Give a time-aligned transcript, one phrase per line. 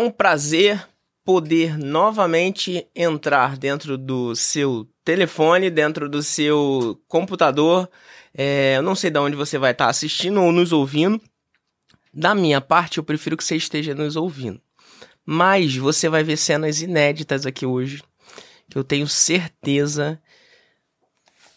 [0.00, 0.86] um prazer
[1.24, 7.88] poder novamente entrar dentro do seu telefone, dentro do seu computador.
[8.34, 11.20] É, eu não sei de onde você vai estar assistindo ou nos ouvindo.
[12.12, 14.60] Da minha parte, eu prefiro que você esteja nos ouvindo.
[15.24, 18.02] Mas você vai ver cenas inéditas aqui hoje,
[18.68, 20.20] que eu tenho certeza.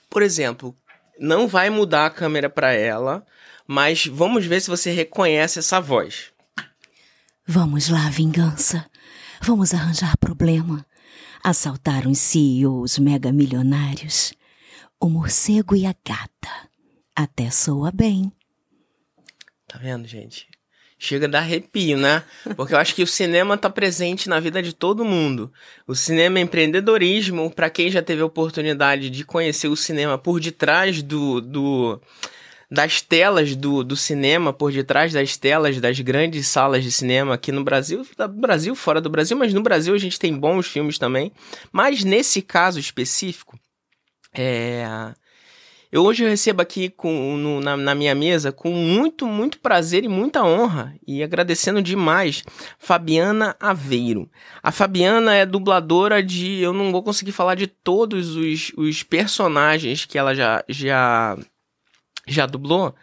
[0.10, 0.76] Por exemplo,
[1.20, 3.26] não vai mudar a câmera para ela,
[3.66, 6.33] mas vamos ver se você reconhece essa voz.
[7.46, 8.90] Vamos lá, vingança.
[9.42, 10.86] Vamos arranjar problema.
[11.44, 14.34] Assaltar uns CEOs mega milionários.
[14.98, 16.70] O morcego e a gata.
[17.14, 18.32] Até soa bem.
[19.68, 20.48] Tá vendo, gente?
[20.98, 22.24] Chega a dar arrepio, né?
[22.56, 25.52] Porque eu acho que o cinema tá presente na vida de todo mundo.
[25.86, 30.40] O cinema é empreendedorismo, para quem já teve a oportunidade de conhecer o cinema por
[30.40, 32.02] detrás do, do
[32.74, 37.52] das telas do, do cinema, por detrás das telas das grandes salas de cinema aqui
[37.52, 40.98] no Brasil, no Brasil, fora do Brasil, mas no Brasil a gente tem bons filmes
[40.98, 41.32] também.
[41.72, 43.60] Mas nesse caso específico,
[44.34, 44.88] é,
[45.92, 50.04] eu hoje eu recebo aqui com, no, na, na, minha mesa com muito, muito prazer
[50.04, 52.42] e muita honra e agradecendo demais
[52.80, 54.28] Fabiana Aveiro.
[54.64, 56.60] A Fabiana é dubladora de.
[56.60, 61.38] Eu não vou conseguir falar de todos os, os personagens que ela já, já
[62.28, 62.96] já dublou,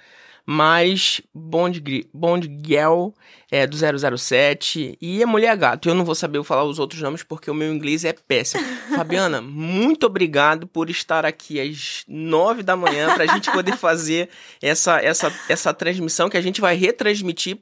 [0.46, 3.10] mas Bond, Bond Girl
[3.50, 3.76] é do
[4.18, 5.88] 007 e a Mulher Gato.
[5.88, 8.64] Eu não vou saber falar os outros nomes porque o meu inglês é péssimo.
[8.96, 14.28] Fabiana, muito obrigado por estar aqui às nove da manhã para a gente poder fazer
[14.60, 17.58] essa, essa, essa transmissão que a gente vai retransmitir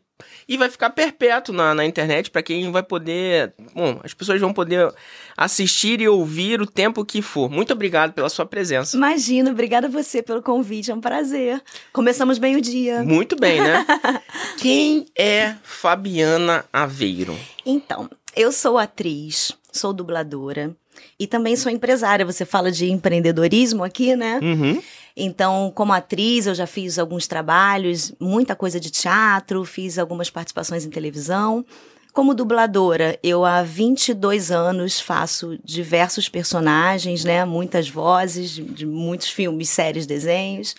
[0.49, 3.53] e vai ficar perpétuo na, na internet para quem vai poder.
[3.75, 4.93] Bom, as pessoas vão poder
[5.37, 7.51] assistir e ouvir o tempo que for.
[7.51, 8.97] Muito obrigado pela sua presença.
[8.97, 11.63] Imagina, obrigada a você pelo convite, é um prazer.
[11.93, 13.03] Começamos bem o dia.
[13.03, 13.87] Muito bem, né?
[14.59, 17.37] quem é Fabiana Aveiro?
[17.65, 20.75] Então, eu sou atriz, sou dubladora
[21.19, 22.25] e também sou empresária.
[22.25, 24.41] Você fala de empreendedorismo aqui, né?
[24.43, 24.83] Uhum.
[25.17, 30.85] Então, como atriz, eu já fiz alguns trabalhos, muita coisa de teatro, fiz algumas participações
[30.85, 31.65] em televisão.
[32.13, 37.45] Como dubladora, eu há 22 anos faço diversos personagens, né?
[37.45, 40.75] Muitas vozes de, muitos filmes, séries, desenhos.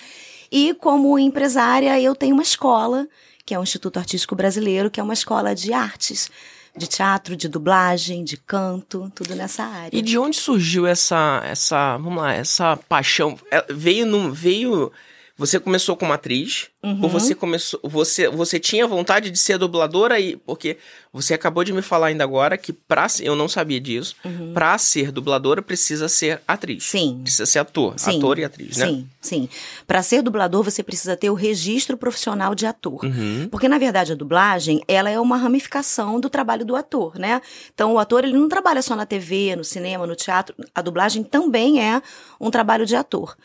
[0.51, 3.07] E como empresária, eu tenho uma escola,
[3.45, 6.29] que é o Instituto Artístico Brasileiro, que é uma escola de artes
[6.75, 9.97] de teatro, de dublagem, de canto, tudo nessa área.
[9.97, 13.37] E de onde surgiu essa, essa, vamos lá, essa paixão?
[13.51, 14.91] É, veio, no, veio
[15.39, 16.69] você começou como atriz?
[16.81, 16.99] Uhum.
[17.03, 17.77] Ou você começou.
[17.83, 20.37] Você, você tinha vontade de ser dubladora e.
[20.37, 20.77] Porque
[21.11, 24.15] você acabou de me falar ainda agora que pra, eu não sabia disso.
[24.23, 24.53] Uhum.
[24.53, 26.85] Pra ser dubladora precisa ser atriz.
[26.85, 27.19] Sim.
[27.21, 27.95] Precisa ser ator.
[27.97, 28.17] Sim.
[28.17, 28.85] Ator e atriz, né?
[28.85, 29.49] Sim, sim.
[29.85, 33.03] Pra ser dublador, você precisa ter o registro profissional de ator.
[33.03, 33.49] Uhum.
[33.51, 37.41] Porque, na verdade, a dublagem, ela é uma ramificação do trabalho do ator, né?
[37.73, 40.55] Então, o ator, ele não trabalha só na TV, no cinema, no teatro.
[40.73, 42.01] A dublagem também é
[42.39, 43.35] um trabalho de ator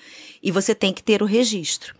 [0.40, 1.96] e você tem que ter o registro.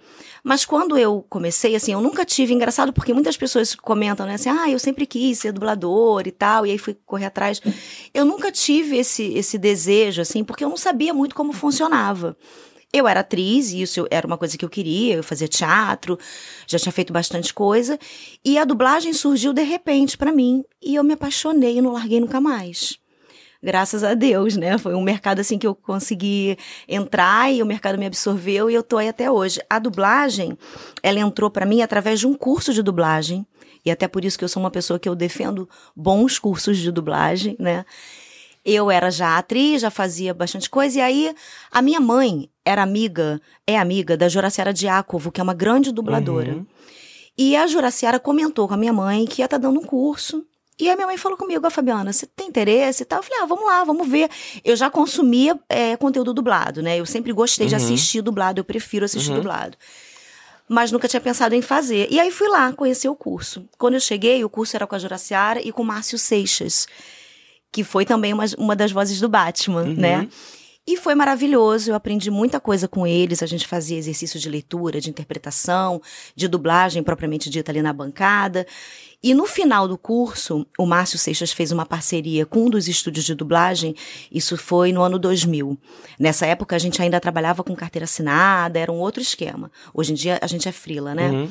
[0.47, 4.51] Mas quando eu comecei, assim, eu nunca tive, engraçado, porque muitas pessoas comentam, né, assim,
[4.51, 7.63] ah, eu sempre quis ser dublador e tal, e aí fui correr atrás.
[8.13, 12.37] Eu nunca tive esse, esse desejo, assim, porque eu não sabia muito como funcionava.
[12.93, 16.19] Eu era atriz, e isso era uma coisa que eu queria, eu fazia teatro,
[16.67, 17.99] já tinha feito bastante coisa,
[18.45, 22.21] e a dublagem surgiu de repente para mim, e eu me apaixonei e não larguei
[22.21, 23.03] nunca mais
[23.65, 24.77] graças a Deus, né?
[24.77, 28.83] Foi um mercado assim que eu consegui entrar e o mercado me absorveu e eu
[28.83, 29.59] tô aí até hoje.
[29.71, 30.57] A dublagem,
[31.03, 33.47] ela entrou para mim através de um curso de dublagem
[33.83, 36.93] e até por isso que eu sou uma pessoa que eu defendo bons cursos de
[36.93, 37.87] dublagem, né?
[38.65, 41.35] Eu era já atriz, já fazia bastante coisa, e aí
[41.71, 46.55] a minha mãe era amiga, é amiga da Juraciara Diácovo, que é uma grande dubladora.
[46.55, 46.67] Uhum.
[47.37, 50.47] E a Juraciara comentou com a minha mãe que ia estar tá dando um curso
[50.79, 53.21] e a minha mãe falou comigo, a Fabiana, você tem interesse e tal?
[53.21, 54.29] Eu falei, ah, vamos lá, vamos ver.
[54.65, 56.99] Eu já consumia é, conteúdo dublado, né?
[56.99, 57.71] Eu sempre gostei uhum.
[57.71, 59.37] de assistir dublado, eu prefiro assistir uhum.
[59.37, 59.77] dublado.
[60.69, 62.09] Mas nunca tinha pensado em fazer.
[62.11, 63.69] E aí fui lá conhecer o curso.
[63.79, 66.89] Quando eu cheguei, o curso era com a Juraciara e com o Márcio Seixas,
[67.71, 69.95] que foi também uma, uma das vozes do Batman, uhum.
[69.95, 70.29] né?
[70.87, 73.43] E foi maravilhoso, eu aprendi muita coisa com eles.
[73.43, 76.01] A gente fazia exercício de leitura, de interpretação,
[76.37, 78.67] de dublagem propriamente dita ali na bancada.
[79.25, 83.25] E no final do curso, o Márcio Seixas fez uma parceria com um dos estúdios
[83.25, 83.97] de dublagem.
[84.31, 85.79] Isso foi no ano 2000.
[86.19, 89.73] Nessa época, a gente ainda trabalhava com carteira assinada, era um outro esquema.
[89.95, 91.31] Hoje em dia, a gente é frila, né?
[91.31, 91.51] Uhum.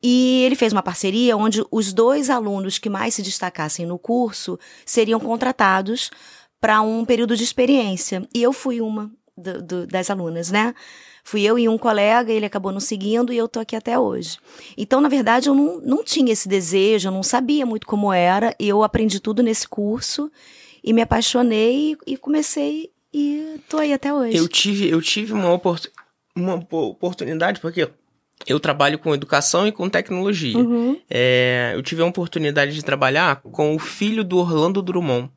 [0.00, 4.56] E ele fez uma parceria onde os dois alunos que mais se destacassem no curso
[4.86, 6.12] seriam contratados
[6.60, 8.22] para um período de experiência.
[8.32, 10.72] E eu fui uma do, do, das alunas, né?
[11.30, 14.36] Fui eu e um colega, ele acabou nos seguindo e eu tô aqui até hoje.
[14.76, 18.52] Então, na verdade, eu não, não tinha esse desejo, eu não sabia muito como era,
[18.58, 20.28] e eu aprendi tudo nesse curso
[20.82, 24.36] e me apaixonei e, comecei e tô aí até hoje.
[24.36, 25.78] Eu tive, eu tive uma, opor
[26.34, 27.88] uma oportunidade, porque
[28.44, 30.58] eu trabalho com educação e com tecnologia.
[30.58, 30.98] Uhum.
[31.08, 35.30] É, eu tive a oportunidade de trabalhar com o filho do Orlando Drummond.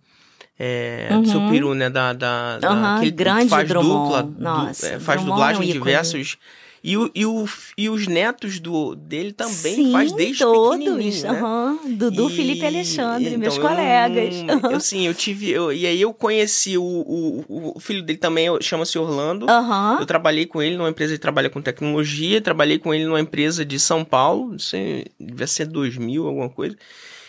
[0.60, 1.22] É, Uhum.
[1.24, 1.90] do seu peru, né?
[1.90, 4.04] Da, da, da- Aham, aquele grande faz Drummond.
[4.04, 6.38] dupla, du- Nossa, é, faz Drummond dublagem é um diversos.
[6.86, 7.46] E, o, e, o,
[7.78, 10.78] e os netos do, dele também Sim, faz desde todos.
[10.78, 11.30] pequenininho, né?
[11.30, 11.80] aham.
[11.92, 14.36] Dudu, E- Felipe e Alexandre, então, meus eu colegas.
[14.70, 15.50] eu, sim, eu tive.
[15.50, 19.50] eu- e aí eu conheci o, o, o filho dele também, chama-se Orlando.
[19.50, 19.98] Aham.
[20.02, 23.64] Eu trabalhei com ele numa empresa que trabalha com tecnologia, trabalhei com ele numa empresa
[23.66, 26.76] de São Paulo, não sei, devia ser 2000, alguma coisa.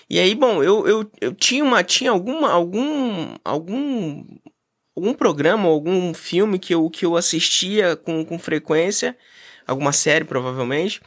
[0.08, 4.24] E aí, bom, eu, eu, eu tinha uma tinha alguma algum algum
[4.96, 9.16] algum programa, algum filme que eu, que eu assistia com, com frequência,
[9.66, 11.00] alguma série provavelmente.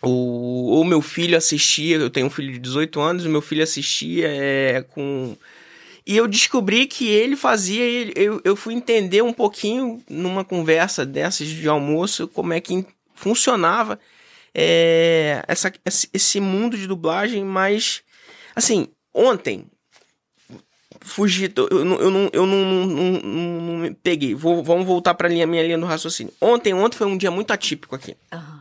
[0.00, 3.62] O, ou meu filho assistia, eu tenho um filho de 18 anos, o meu filho
[3.62, 5.36] assistia é, com
[6.04, 7.84] e eu descobri que ele fazia,
[8.18, 12.84] eu, eu fui entender um pouquinho numa conversa dessas de almoço como é que
[13.14, 14.00] funcionava
[14.52, 15.72] é, essa,
[16.12, 18.02] esse mundo de dublagem, mas
[18.54, 19.66] assim, ontem
[21.00, 24.34] fugi, eu, não- eu, não, eu não, não, não- peguei.
[24.34, 26.32] Vou, vamos voltar para minha linha do raciocínio.
[26.40, 28.60] Ontem, ontem foi um dia muito atípico aqui Aham.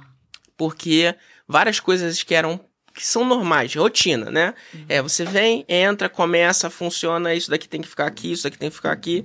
[0.57, 1.13] porque
[1.47, 2.59] várias coisas que eram
[2.93, 4.53] que são normais, rotina, né?
[4.89, 8.69] É, você vem, entra, começa, funciona, isso daqui tem que ficar aqui, isso daqui tem
[8.69, 9.23] que ficar aqui.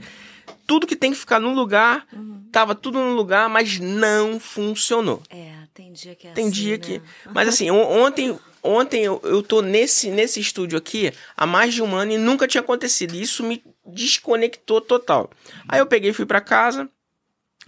[0.69, 2.07] Tudo que tem que ficar no lugar,
[2.53, 5.21] tava tudo no lugar, mas não funcionou.
[5.29, 6.79] É, tem dia que é Tem assim, dia né?
[6.79, 7.03] que.
[7.35, 11.83] Mas assim, on- ontem, ontem eu, eu tô nesse, nesse estúdio aqui há mais de
[11.83, 13.15] um ano e nunca tinha acontecido.
[13.15, 15.31] E Isso me desconectou total.
[15.69, 16.89] Aí eu peguei e fui pra casa.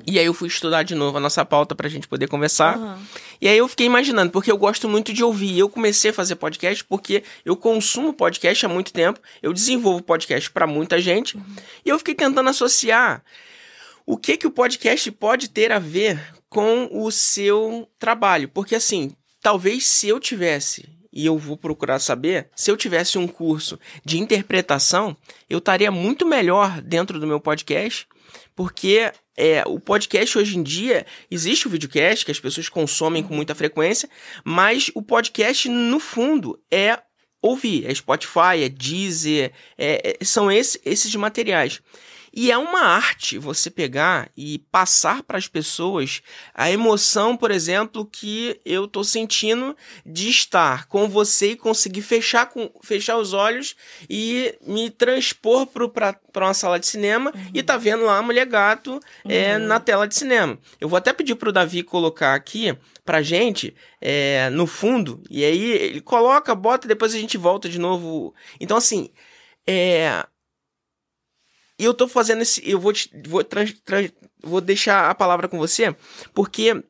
[0.06, 2.76] E aí eu fui estudar de novo a nossa pauta pra gente poder conversar.
[2.76, 2.98] Aham.
[3.40, 5.58] E aí eu fiquei imaginando, porque eu gosto muito de ouvir.
[5.58, 9.20] Eu comecei a fazer podcast porque eu consumo podcast há muito tempo.
[9.42, 11.36] Eu desenvolvo podcast pra muita gente.
[11.84, 13.24] E eu fiquei tentando associar
[14.06, 18.48] o que que o podcast pode ter a ver com o seu trabalho.
[18.48, 23.26] Porque assim, talvez se eu tivesse, e eu vou procurar saber, se eu tivesse um
[23.26, 25.16] curso de interpretação,
[25.48, 28.06] eu estaria muito melhor dentro do meu podcast,
[28.54, 33.34] porque é, o podcast hoje em dia, existe o videocast que as pessoas consomem com
[33.34, 34.08] muita frequência,
[34.44, 36.98] mas o podcast, no fundo, é
[37.40, 37.86] ouvir.
[37.88, 41.80] É Spotify, é Deezer, é- é- são esse- esses materiais.
[42.32, 46.22] E é uma arte você pegar e passar para as pessoas
[46.54, 52.46] a emoção, por exemplo, que eu tô sentindo de estar com você e conseguir fechar,
[52.46, 53.74] com, fechar os olhos
[54.08, 59.00] e me transpor para uma sala de cinema e tá vendo lá a mulher gato
[59.24, 60.58] é, na tela de cinema.
[60.80, 65.70] Eu vou até pedir pro Davi colocar aqui pra gente é, no fundo, e aí
[65.72, 68.34] ele coloca, bota, depois a gente volta de novo.
[68.60, 69.10] Então, assim,
[69.66, 70.24] é.
[71.78, 72.62] E eu tô fazendo esse.
[72.68, 75.94] Eu vou, te, vou, trans- trans- vou deixar a palavra com você,
[76.34, 76.82] porque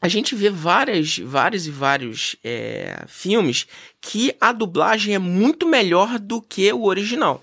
[0.00, 3.66] a gente vê várias, vários e vários é, filmes
[4.00, 7.42] que a dublagem é muito melhor do que o original.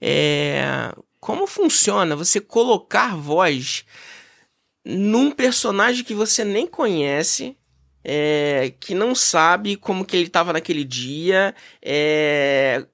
[0.00, 3.84] É, como funciona você colocar voz
[4.84, 7.56] num personagem que você nem conhece,
[8.02, 12.86] é, que não sabe como que ele estava naquele dia, é,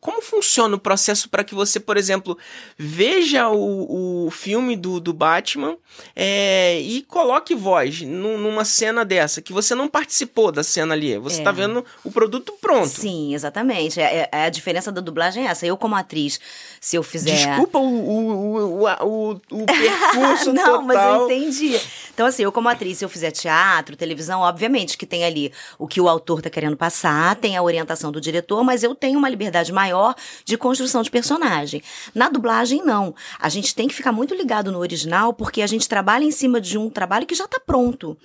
[0.00, 2.36] como funciona o processo para que você, por exemplo,
[2.76, 5.76] veja o, o filme do, do Batman
[6.14, 11.16] é, e coloque voz nu- numa cena dessa, que você não participou da cena ali,
[11.18, 11.44] você É.
[11.44, 12.88] tá vendo o produto pronto.
[12.88, 14.00] Sim, exatamente.
[14.00, 15.66] É, é- a diferença da dublagem é essa.
[15.66, 16.38] Eu, como atriz,
[16.80, 17.34] se eu fizer.
[17.34, 21.20] Desculpa o, o, o, o, o, percurso Não, mas total.
[21.20, 21.80] eu entendi.
[22.14, 25.86] Então, assim, eu como atriz, se eu fizer teatro, televisão, obviamente que tem ali o
[25.86, 29.28] que o autor tá querendo passar, tem a orientação do diretor, mas eu tenho uma
[29.28, 31.80] liberdade maior de construção de personagem.
[32.12, 33.14] Na dublagem, não.
[33.38, 36.60] A gente tem que ficar muito ligado no original, porque a gente trabalha em cima
[36.60, 38.16] de um trabalho que já tá pronto,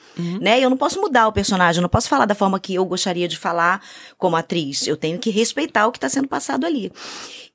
[0.41, 0.59] né?
[0.59, 3.27] Eu não posso mudar o personagem, eu não posso falar da forma que eu gostaria
[3.27, 3.81] de falar
[4.17, 4.87] como atriz.
[4.87, 6.91] Eu tenho que respeitar o que tá sendo passado ali.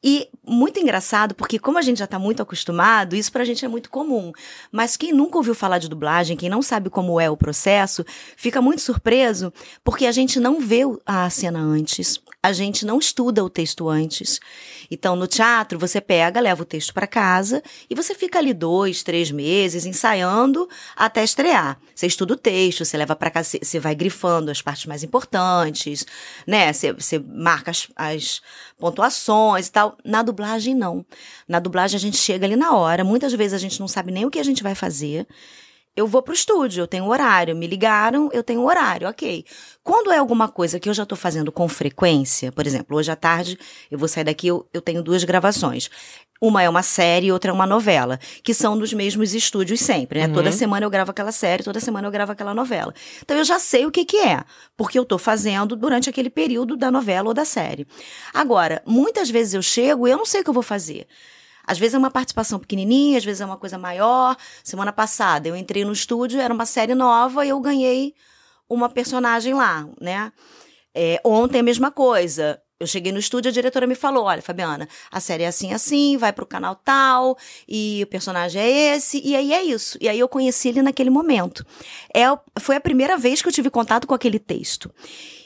[0.02, 3.68] E muito engraçado, porque como a gente já tá muito acostumado, isso pra gente é
[3.68, 4.32] muito comum.
[4.70, 8.04] Mas quem nunca ouviu falar de dublagem, quem não sabe como é o processo,
[8.36, 9.52] fica muito surpreso,
[9.82, 12.20] porque a gente não vê a cena antes.
[12.48, 14.40] A gente não estuda o texto antes.
[14.90, 19.02] Então, no teatro, você pega, leva o texto para casa e você fica ali dois,
[19.02, 21.78] três meses ensaiando até estrear.
[21.94, 26.06] Você estuda o texto, você leva para casa, você vai grifando as partes mais importantes,
[26.46, 26.72] né?
[26.72, 28.40] Você, você marca as, as
[28.78, 29.98] pontuações e tal.
[30.02, 31.04] Na dublagem, não.
[31.46, 33.04] Na dublagem, a gente chega ali na hora.
[33.04, 35.26] Muitas vezes a gente não sabe nem o que a gente vai fazer
[35.98, 37.56] eu vou pro estúdio, eu tenho horário.
[37.56, 39.44] Me ligaram, eu tenho horário, ok.
[39.82, 43.16] Quando é alguma coisa que eu já tô fazendo com frequência, por exemplo, hoje à
[43.16, 43.58] tarde
[43.90, 45.90] eu vou sair daqui, eu, eu tenho duas gravações.
[46.40, 50.20] Uma é uma série e outra é uma novela, que são dos mesmos estúdios sempre,
[50.20, 50.28] né?
[50.28, 50.34] Uhum.
[50.34, 52.94] Toda semana eu gravo aquela série, toda semana eu gravo aquela novela.
[53.20, 54.44] Então eu já sei o que que é,
[54.76, 57.88] porque eu tô fazendo durante aquele período da novela ou da série.
[58.32, 61.08] Agora, muitas vezes eu chego e eu não sei o que eu vou fazer.
[61.68, 64.34] Às vezes é uma participação pequenininha, às vezes é uma coisa maior.
[64.64, 68.14] Semana passada eu entrei no estúdio, era uma série nova e eu ganhei
[68.66, 70.32] uma personagem lá, né?
[70.94, 72.58] É, ontem a mesma coisa.
[72.80, 76.16] Eu cheguei no estúdio, a diretora me falou: olha, Fabiana, a série é assim, assim,
[76.16, 77.36] vai pro canal tal,
[77.68, 79.98] e o personagem é esse, e aí é isso.
[80.00, 81.66] E aí eu conheci ele naquele momento.
[82.14, 82.22] É,
[82.58, 84.90] foi a primeira vez que eu tive contato com aquele texto.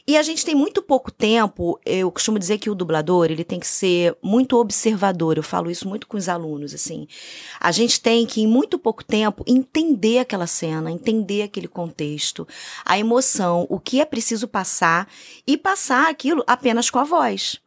[0.06, 3.61] E a gente tem muito pouco tempo, eu costumo dizer que o dublador, ele tem
[3.61, 7.06] que ser muito observador, eu falo isso muito com os alunos, assim.
[7.61, 12.47] A gente tem que, em muito pouco tempo, entender aquela cena, entender aquele contexto,
[12.85, 15.09] a emoção, o que é preciso passar
[15.47, 17.61] e passar aquilo apenas com a voz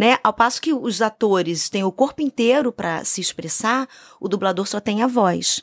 [0.00, 0.16] né?
[0.24, 3.86] Ao passo que os atores têm o corpo inteiro para se expressar,
[4.18, 5.62] o dublador só tem a voz.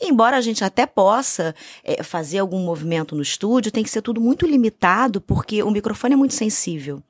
[0.00, 4.22] Embora a gente até possa é, fazer algum movimento no estúdio, tem que ser tudo
[4.22, 7.02] muito limitado, porque o microfone é muito sensível.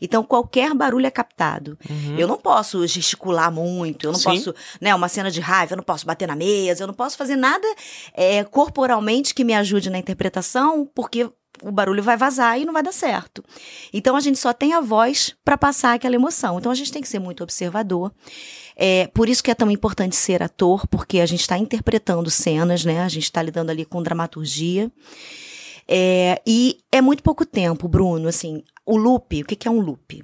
[0.00, 1.78] Então, qualquer barulho é captado.
[1.88, 2.18] Uhum.
[2.18, 4.30] Eu não posso gesticular muito, eu não Sim.
[4.30, 7.16] posso, né, uma cena de raiva, eu não posso bater na mesa, eu não posso
[7.16, 7.66] fazer nada
[8.12, 11.30] é, corporalmente que me ajude na interpretação, porque
[11.62, 13.44] o barulho vai vazar e não vai dar certo.
[13.92, 16.58] Então a gente só tem a voz para passar aquela emoção.
[16.58, 18.12] Então a gente tem que ser muito observador.
[18.76, 22.84] É, por isso que é tão importante ser ator, porque a gente está interpretando cenas,
[22.84, 23.02] né?
[23.02, 24.90] A gente está lidando ali com dramaturgia.
[25.88, 28.28] É, e é muito pouco tempo, Bruno.
[28.28, 30.22] Assim, o loop, o que é um loop?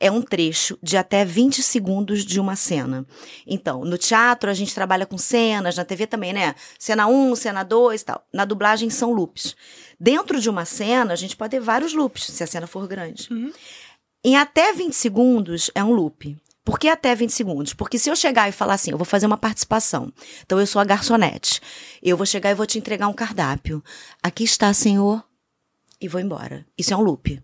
[0.00, 3.06] É um trecho de até 20 segundos de uma cena.
[3.46, 6.54] Então, no teatro a gente trabalha com cenas, na TV também, né?
[6.76, 8.26] Cena 1, cena 2 e tal.
[8.32, 9.54] Na dublagem são loops.
[9.98, 13.28] Dentro de uma cena, a gente pode ter vários loops, se a cena for grande.
[13.30, 13.52] Uhum.
[14.24, 16.36] Em até 20 segundos é um loop.
[16.64, 17.74] Por que até 20 segundos?
[17.74, 20.12] Porque se eu chegar e falar assim, eu vou fazer uma participação.
[20.44, 21.60] Então eu sou a garçonete.
[22.02, 23.82] Eu vou chegar e vou te entregar um cardápio.
[24.22, 25.24] Aqui está, senhor.
[26.00, 26.66] E vou embora.
[26.76, 27.42] Isso é um loop.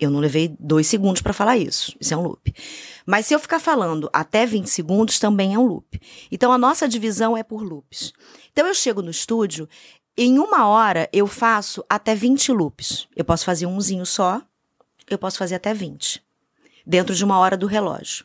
[0.00, 1.94] Eu não levei dois segundos para falar isso.
[2.00, 2.54] Isso é um loop.
[3.04, 6.00] Mas se eu ficar falando até 20 segundos, também é um loop.
[6.32, 8.12] Então a nossa divisão é por loops.
[8.50, 9.68] Então eu chego no estúdio,
[10.16, 13.08] em uma hora eu faço até 20 loops.
[13.14, 14.40] Eu posso fazer umzinho só,
[15.08, 16.22] eu posso fazer até 20.
[16.86, 18.24] Dentro de uma hora do relógio.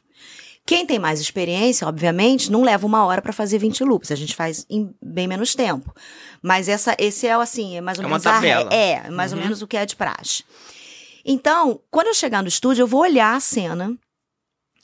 [0.66, 4.12] Quem tem mais experiência, obviamente, não leva uma hora para fazer 20 loops.
[4.12, 5.94] A gente faz em bem menos tempo.
[6.42, 8.70] Mas essa, esse é assim, é mais ou é menos uma tabela.
[8.72, 9.38] A, é, mais uhum.
[9.38, 10.44] ou menos o que é de praxe.
[11.26, 13.98] Então, quando eu chegar no estúdio, eu vou olhar a cena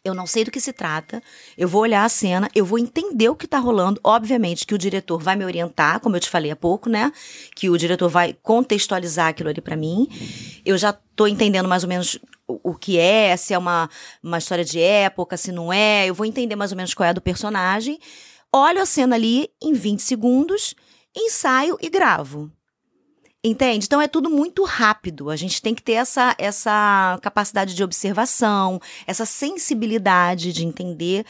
[0.04, 1.22] eu não sei do que se trata,
[1.56, 4.00] eu vou olhar a cena, eu vou entender o que está rolando.
[4.04, 7.12] Obviamente que o diretor vai me orientar, como eu te falei há pouco, né?
[7.56, 10.08] Que o diretor vai contextualizar aquilo ali para mim.
[10.66, 12.18] Eu já estou entendendo mais ou menos
[12.48, 13.88] o, o, que é, se é uma,
[14.24, 16.10] uma história de época, se não é.
[16.10, 18.00] Eu vou entender mais ou menos qual é a do personagem.
[18.52, 20.74] Olho a cena ali em 20 segundos,
[21.16, 22.52] ensaio e gravo.
[23.44, 23.86] Entende?
[23.86, 25.30] Então é tudo muito rápido.
[25.30, 31.26] A gente tem que ter essa, essa capacidade de observação, essa sensibilidade de entender,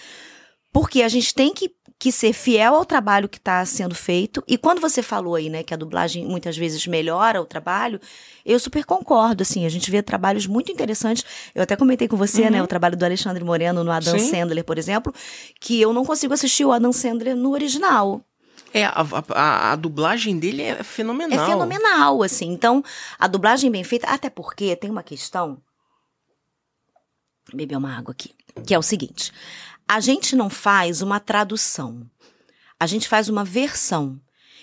[0.73, 4.43] porque a gente tem que, que ser fiel ao trabalho que está sendo feito.
[4.45, 7.97] E quando você falou aí, né, que a dublagem muitas vezes melhora o trabalho,
[8.45, 9.43] eu super concordo.
[9.43, 11.23] Assim, a gente vê trabalhos muito interessantes.
[11.55, 12.53] Eu até comentei com você, né, uhum.
[12.55, 14.31] né, o trabalho do Alexandre Moreno no Adam Sim.
[14.31, 15.13] Sandler, por exemplo,
[15.61, 18.21] que eu não consigo assistir o Adam Sandler no original.
[18.73, 21.45] É, a, a, a, dublagem dele é fenomenal.
[21.45, 22.51] É fenomenal, assim.
[22.51, 22.83] Então,
[23.19, 25.61] a dublagem bem feita, até porque tem uma questão.
[27.53, 28.33] Beber uma água aqui.
[28.65, 29.31] Que é o seguinte:
[29.87, 32.09] a gente não faz uma tradução,
[32.79, 34.19] a gente faz uma versão.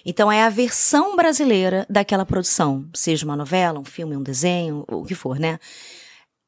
[0.06, 5.04] Então, é a versão brasileira daquela produção, seja uma novela, um filme, um desenho, o
[5.04, 5.58] que for, né?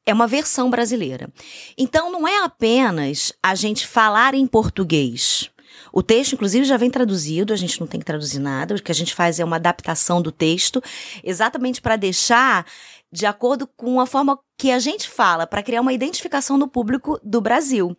[0.03, 1.31] É uma versão brasileira.
[1.77, 5.50] Então, não é apenas a gente falar em português.
[5.91, 8.75] O texto, inclusive, já vem traduzido, a gente não tem que traduzir nada.
[8.75, 10.81] O que a gente faz é uma adaptação do texto,
[11.23, 12.65] exatamente para deixar
[13.11, 17.19] de acordo com a forma que a gente fala, para criar uma identificação no público
[17.21, 17.95] do Brasil.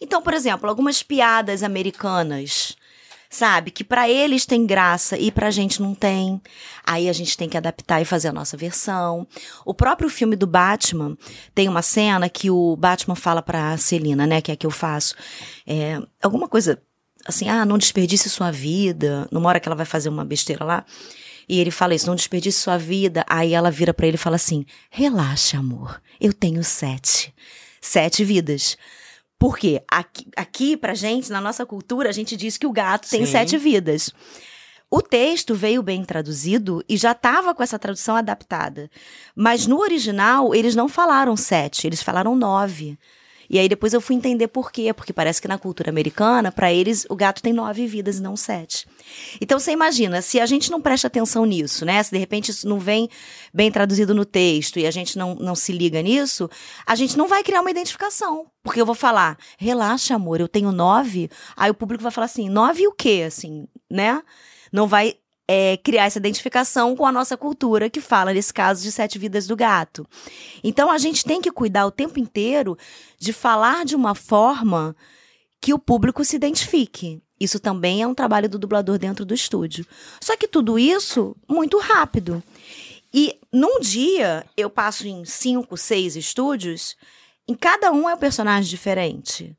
[0.00, 2.76] Então, por exemplo, algumas piadas americanas
[3.32, 3.70] sabe?
[3.70, 6.40] Que para eles tem graça e pra gente não tem.
[6.84, 9.26] Aí a gente tem que adaptar e fazer a nossa versão.
[9.64, 11.16] O próprio filme do Batman
[11.54, 14.70] tem uma cena que o Batman fala pra Celina, né, que é a que eu
[14.70, 15.14] faço,
[15.66, 16.80] é, alguma coisa
[17.24, 20.84] assim, ah, não desperdice sua vida, numa hora que ela vai fazer uma besteira lá.
[21.48, 23.24] E ele fala isso, não desperdice sua vida.
[23.28, 27.34] Aí ela vira para ele e fala assim: relaxa, amor, eu tenho sete.
[27.80, 28.76] Sete vidas.
[29.38, 29.82] Por quê?
[29.90, 33.32] Aqui, aqui, pra gente, na nossa cultura, a gente diz que o gato tem Sim.
[33.32, 34.12] sete vidas.
[34.88, 38.90] O texto veio bem traduzido e já estava com essa tradução adaptada.
[39.34, 42.98] Mas no original, eles não falaram sete, eles falaram nove.
[43.52, 44.92] E aí depois eu fui entender por quê.
[44.94, 48.34] Porque parece que na cultura americana, para eles, o gato tem nove vidas e não
[48.34, 48.88] sete.
[49.40, 52.02] Então você imagina, se a gente não presta atenção nisso, né?
[52.02, 53.10] Se de repente isso não vem
[53.52, 56.48] bem traduzido no texto e a gente não, não se liga nisso,
[56.86, 58.46] a gente não vai criar uma identificação.
[58.62, 61.28] Porque eu vou falar, relaxa, amor, eu tenho nove.
[61.54, 63.24] Aí o público vai falar assim, nove o quê?
[63.26, 64.22] Assim, né?
[64.72, 65.16] Não vai
[65.48, 69.46] é, criar essa identificação com a nossa cultura, que fala, nesse caso, de Sete Vidas
[69.46, 70.06] do Gato.
[70.62, 72.76] Então, a gente tem que cuidar o tempo inteiro
[73.18, 74.96] de falar de uma forma
[75.60, 77.22] que o público se identifique.
[77.38, 79.84] Isso também é um trabalho do dublador dentro do estúdio.
[80.20, 82.42] Só que tudo isso muito rápido.
[83.12, 86.96] E num dia, eu passo em cinco, seis estúdios,
[87.46, 89.56] em cada um é um personagem diferente.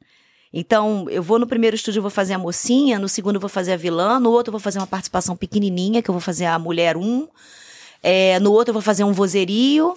[0.54, 3.74] Então, eu vou no primeiro estúdio, vou fazer a mocinha, no segundo eu vou fazer
[3.74, 6.60] a vilã, no outro eu vou fazer uma participação pequenininha, que eu vou fazer a
[6.60, 7.28] mulher um,
[8.04, 9.96] é, no outro eu vou fazer um vozerio.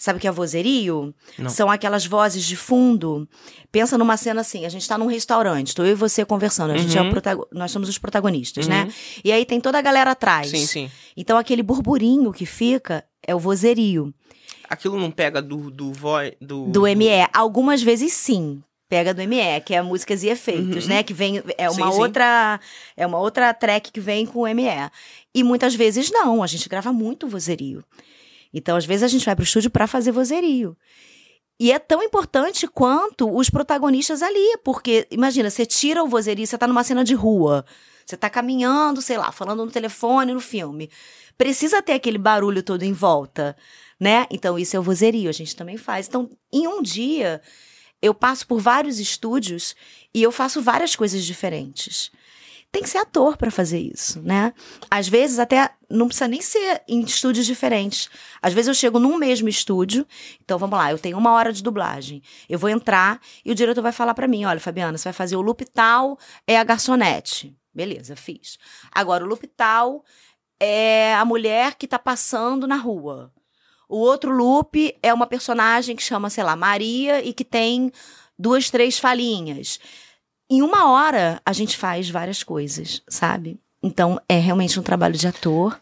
[0.00, 1.12] Sabe o que é vozerio?
[1.36, 1.50] Não.
[1.50, 3.28] São aquelas vozes de fundo.
[3.72, 6.76] Pensa numa cena assim, a gente tá num restaurante, tô eu e você conversando, a
[6.78, 7.44] gente é o Uhum.
[7.52, 8.70] nós somos os protagonistas, Uhum.
[8.72, 8.92] né?
[9.24, 10.50] E aí tem toda a galera atrás.
[10.50, 10.90] Sim, sim.
[11.16, 14.14] Então aquele burburinho que fica é o vozerio.
[14.70, 17.26] Aquilo não pega do do voi, do, Do ME.
[17.32, 18.62] Algumas vezes sim.
[18.88, 20.88] Pega do ME, que é músicas e efeitos, Uhum.
[20.90, 21.02] né?
[21.02, 21.42] Que vem.
[21.58, 22.00] É uma Sim, sim.
[22.00, 22.58] outra.
[22.96, 24.90] É uma outra track que vem com o ME.
[25.34, 26.42] E muitas vezes não.
[26.42, 27.84] A gente grava muito vozerio.
[28.52, 30.74] Então, às vezes, a gente vai pro estúdio pra fazer vozerio.
[31.60, 36.56] E é tão importante quanto os protagonistas ali, porque, imagina, você tira o vozerio, você
[36.56, 37.64] tá numa cena de rua,
[38.06, 40.88] você tá caminhando, sei lá, falando no telefone, no filme.
[41.36, 43.56] Precisa ter aquele barulho todo em volta,
[44.00, 44.24] né?
[44.30, 46.06] Então, isso é o vozerio, a gente também faz.
[46.08, 47.42] Então, em um dia,
[48.00, 49.74] eu passo por vários estúdios
[50.14, 52.10] e eu faço várias coisas diferentes.
[52.70, 54.52] Tem que ser ator para fazer isso, né?
[54.90, 58.10] Às vezes até não precisa nem ser em estúdios diferentes.
[58.42, 60.06] Às vezes eu chego num mesmo estúdio,
[60.42, 62.22] então vamos lá, eu tenho uma hora de dublagem.
[62.46, 65.36] Eu vou entrar e o diretor vai falar para mim, olha, Fabiana, você vai fazer
[65.36, 67.56] o loop tal, é a garçonete.
[67.74, 68.58] Beleza, fiz.
[68.92, 70.04] Agora o loop tal
[70.60, 73.32] é a mulher que tá passando na rua.
[73.88, 77.90] O outro loop é uma personagem que chama, sei lá, Maria e que tem
[78.38, 79.80] duas, três falinhas.
[80.50, 83.58] Em uma hora, a gente faz várias coisas, sabe?
[83.82, 85.80] Então, é realmente um trabalho de ator.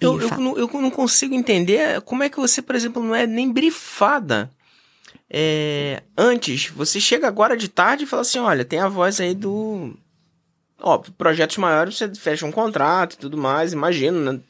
[0.00, 3.26] Eu, eu, não, eu não consigo entender como é que você, por exemplo, não é
[3.26, 4.50] nem brifada.
[5.30, 9.34] É, antes, você chega agora de tarde e fala assim: olha, tem a voz aí
[9.34, 9.96] do.
[10.84, 14.40] Óbvio, projetos maiores você fecha um contrato e tudo mais, imagino, né?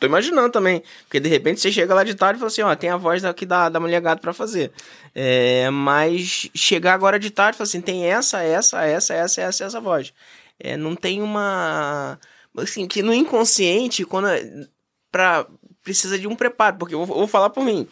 [0.00, 0.82] Tô- imaginando também.
[1.04, 3.22] Porque de repente você chega lá de tarde e fala assim: ó, tem a voz
[3.26, 4.72] aqui da, da mulher gato pra fazer.
[5.14, 9.64] É, mas chegar agora de tarde e falar assim: tem essa, essa, essa, essa, essa,
[9.64, 10.14] essa voz.
[10.58, 12.18] É, não tem uma.
[12.56, 14.28] Assim, que no inconsciente, quando.
[15.10, 15.46] Pra,
[15.82, 17.86] precisa de um preparo, porque eu vou, eu vou falar por mim.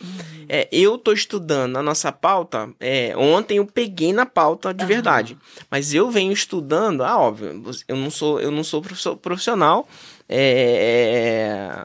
[0.49, 2.71] É, eu tô estudando a nossa pauta.
[2.81, 4.89] é, ontem eu peguei na pauta de Aham.
[4.89, 5.39] verdade.
[5.71, 7.03] Mas eu venho estudando.
[7.05, 8.83] Ah, óbvio, eu não sou, eu não sou
[9.21, 9.89] profissional.
[10.29, 11.85] é,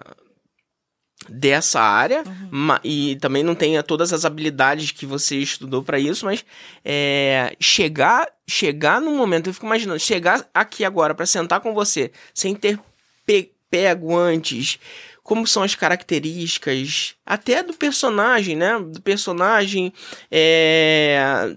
[1.28, 6.24] dessa área ma- e também não tenho todas as habilidades que você estudou para isso,
[6.26, 6.46] mas
[6.84, 12.12] é, chegar chegar num momento, eu fico imaginando, chegar aqui agora para sentar com você
[12.32, 12.80] sem ter
[13.26, 14.78] pe- pego antes
[15.26, 18.78] como são as características, até do personagem, né?
[18.80, 19.92] Do personagem,
[20.30, 21.50] é,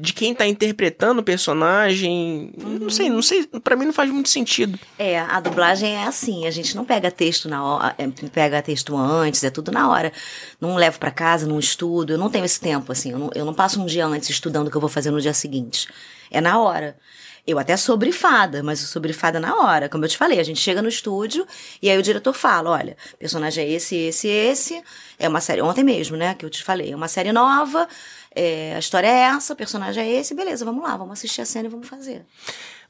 [0.00, 2.52] de quem tá interpretando o personagem.
[2.58, 4.76] Não sei, não sei, para mim não faz muito sentido.
[4.98, 8.96] É, a dublagem é assim, a gente não pega texto na hora, é, pega texto
[8.96, 10.12] antes, é tudo na hora.
[10.60, 13.44] Não levo pra casa, não estudo, eu não tenho esse tempo, assim, eu não, eu
[13.44, 15.86] não passo um dia antes estudando o que eu vou fazer no dia seguinte.
[16.28, 16.96] É na hora.
[17.44, 19.88] Eu até sou brifada, mas sou brifada na hora.
[19.88, 21.44] Como eu te falei, a gente chega no estúdio
[21.82, 24.82] e aí o diretor fala: olha, personagem é esse, esse, esse.
[25.18, 27.88] É uma série, ontem mesmo, né, que eu te falei, é uma série nova,
[28.34, 31.44] é, a história é essa, o personagem é esse, beleza, vamos lá, vamos assistir a
[31.46, 32.24] cena e vamos fazer.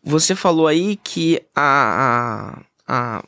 [0.03, 3.25] Você falou aí que a, a, a-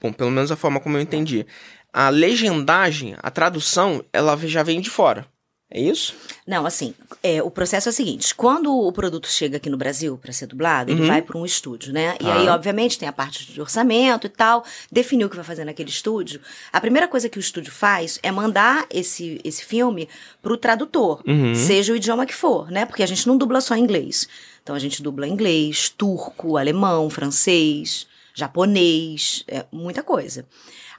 [0.00, 1.46] Bom, pelo menos a forma como eu entendi.
[1.92, 5.26] A legendagem, a tradução, ela já vem de fora.
[5.70, 6.14] É isso?
[6.46, 10.16] Não, assim, é, o processo é o seguinte: quando o produto chega aqui no Brasil
[10.16, 11.06] para ser dublado, ele Uhum.
[11.06, 12.16] vai para um estúdio, né?
[12.18, 12.34] E Ah.
[12.40, 15.90] aí, obviamente, tem a parte de orçamento e tal, definiu o que vai fazer naquele
[15.90, 16.40] estúdio.
[16.72, 20.08] A primeira coisa que o estúdio faz é mandar esse, esse filme
[20.40, 21.54] pro tradutor, Uhum.
[21.54, 22.86] seja o idioma que for, né?
[22.86, 24.26] Porque a gente não dubla só em inglês.
[24.62, 30.46] Então a gente dubla inglês, turco, alemão, francês, japonês, é, muita coisa.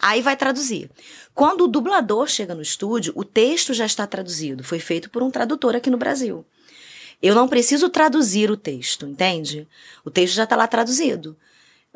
[0.01, 0.89] Aí vai traduzir.
[1.35, 4.63] Quando o dublador chega no estúdio, o texto já está traduzido.
[4.63, 6.45] Foi feito por um tradutor aqui no Brasil.
[7.21, 9.67] Eu não preciso traduzir o texto, entende?
[10.05, 11.35] O texto já está lá traduzido.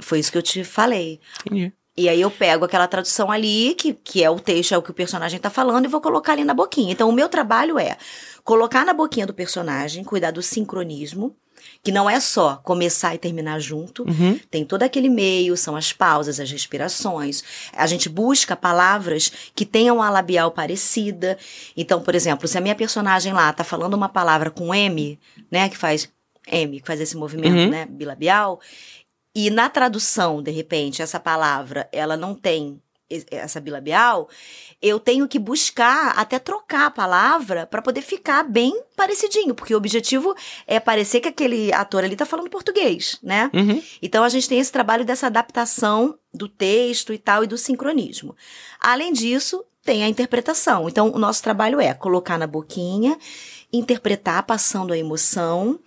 [0.01, 1.19] Foi isso que eu te falei.
[1.45, 1.71] Entendi.
[1.95, 4.89] E aí eu pego aquela tradução ali, que, que é o texto, é o que
[4.89, 6.91] o personagem tá falando, e vou colocar ali na boquinha.
[6.91, 7.97] Então, o meu trabalho é
[8.43, 11.35] colocar na boquinha do personagem, cuidar do sincronismo,
[11.83, 14.03] que não é só começar e terminar junto.
[14.03, 14.39] Uhum.
[14.49, 17.43] Tem todo aquele meio, são as pausas, as respirações.
[17.73, 21.37] A gente busca palavras que tenham a labial parecida.
[21.75, 25.19] Então, por exemplo, se a minha personagem lá tá falando uma palavra com M,
[25.51, 26.09] né, que faz
[26.47, 27.69] M, que faz esse movimento, Uhum.
[27.69, 28.61] né, bilabial,
[29.35, 32.79] e na tradução, de repente, essa palavra, ela não tem
[33.29, 34.27] essa bilabial,
[34.81, 39.77] eu tenho que buscar até trocar a palavra para poder ficar bem parecidinho, porque o
[39.77, 40.35] objetivo
[40.65, 43.51] é parecer que aquele ator ali tá falando português, né?
[43.53, 43.81] Uhum.
[44.01, 48.35] Então a gente tem esse trabalho dessa adaptação do texto e tal e do sincronismo.
[48.79, 50.87] Além disso, tem a interpretação.
[50.87, 53.17] Então o nosso trabalho é colocar na boquinha,
[53.71, 55.79] interpretar passando a emoção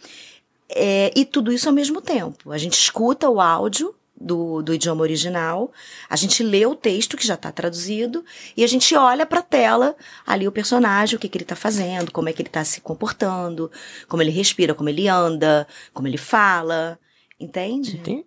[0.69, 2.53] é, e tudo isso ao mesmo tempo.
[2.53, 5.71] A gente escuta o áudio do, do idioma original,
[6.09, 8.25] a gente lê o texto que já está traduzido
[8.57, 9.95] e a gente olha para a tela
[10.27, 12.81] ali o personagem, o que, que ele está fazendo, como é que ele está se
[12.81, 13.71] comportando,
[14.09, 16.99] como ele respira, como ele anda, como ele fala,
[17.39, 17.97] entende?
[17.99, 18.25] Entendi.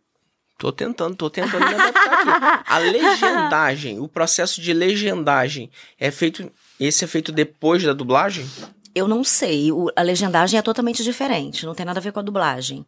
[0.58, 2.64] Tô tentando, tô tentando me adaptar aqui.
[2.68, 6.52] A legendagem, o processo de legendagem é feito.
[6.78, 8.46] Esse é feito depois da dublagem?
[8.94, 9.72] Eu não sei.
[9.72, 12.86] O- a legendagem é totalmente diferente, não tem nada a ver com a dublagem.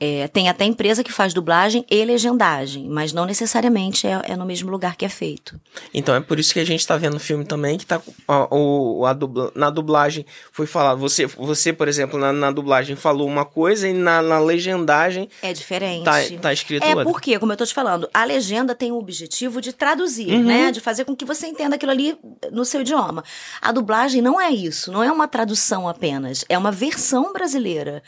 [0.00, 4.44] É, tem até empresa que faz dublagem e legendagem, mas não necessariamente é, é no
[4.44, 5.58] mesmo lugar que é feito.
[5.94, 8.02] Então é por isso que a gente tá vendo o filme também, que tá.
[8.26, 10.98] ó, o, a dubla- na dublagem foi falado.
[10.98, 15.52] Você, você por exemplo, na, na dublagem falou uma coisa e na, na legendagem É
[15.52, 16.04] diferente.
[16.04, 17.04] tá, tá escrito É outra.
[17.04, 20.42] porque, como eu tô te falando, a legenda tem o objetivo de traduzir, Uhum.
[20.44, 20.72] né?
[20.72, 22.18] De fazer com que você entenda aquilo ali
[22.50, 23.22] no seu idioma.
[23.62, 28.02] A dublagem não é isso, não é uma tradução apenas, é uma versão brasileira.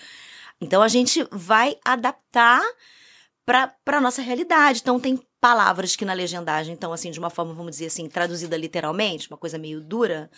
[0.61, 2.63] Então a gente vai adaptar
[3.45, 4.81] para a nossa realidade.
[4.81, 8.57] Então tem palavras que na legendagem estão assim de uma forma, vamos dizer assim, traduzida
[8.57, 10.29] literalmente, uma coisa meio dura.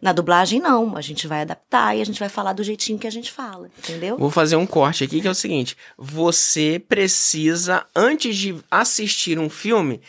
[0.00, 3.06] Na dublagem não, a gente vai adaptar e a gente vai falar do jeitinho que
[3.06, 4.16] a gente fala, entendeu?
[4.16, 9.50] Vou fazer um corte aqui que é o seguinte: você precisa, antes de assistir um
[9.50, 10.00] filme,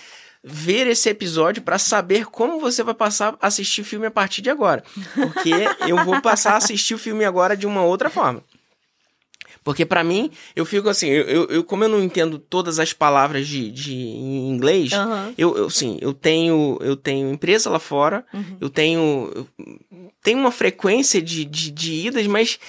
[0.41, 4.49] ver esse episódio pra saber como você vai passar a assistir filme a partir de
[4.49, 4.83] agora.
[5.15, 5.51] Porque
[5.85, 8.41] eu vou passar a assistir o filme agora de uma outra forma.
[9.65, 13.47] Porque pra mim, eu fico assim, eu, eu- como eu não entendo todas as palavras
[13.47, 15.33] de, de em inglês, Aham.
[15.37, 18.57] eu, eu sim, eu tenho, eu tenho empresa lá fora, Uhum.
[18.61, 19.47] eu tenho, eu
[20.21, 22.59] tenho uma frequência de, de, de idas, mas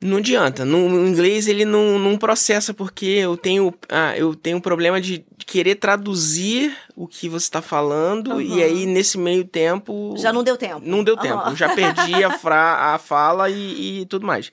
[0.00, 0.64] não adianta.
[0.64, 5.00] No, no inglês ele não, não processa porque eu tenho, ah, eu tenho um problema
[5.00, 8.64] de querer traduzir o que você está falando e Aham.
[8.64, 10.82] aí nesse meio tempo Já não deu tempo.
[10.84, 11.34] não deu tempo.
[11.38, 11.50] Aham.
[11.50, 14.52] Eu já perdi a, fra a fala e, e tudo mais.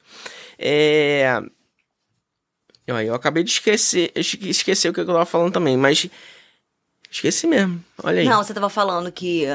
[0.57, 1.41] É...
[2.85, 6.09] Eu, acabei de esquecer, esque- esquecer o que eu tava falando também, mas
[7.09, 7.83] esqueci mesmo.
[8.03, 8.25] Olha aí.
[8.27, 9.45] Não, você estava falando que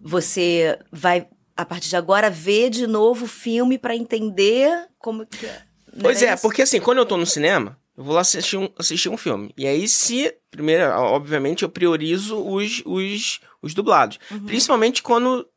[0.00, 5.46] você vai, a partir de agora, ver de novo o filme para entender como que
[5.46, 5.62] é.
[6.00, 6.42] Pois é, isso?
[6.42, 9.52] porque assim, quando eu tô no cinema, eu vou lá assistir um, assistir um filme.
[9.56, 10.32] E aí, se.
[10.50, 14.18] Primeiro, obviamente, eu priorizo os, os, os dublados.
[14.30, 14.44] Uhum.
[14.44, 15.48] Principalmente quando.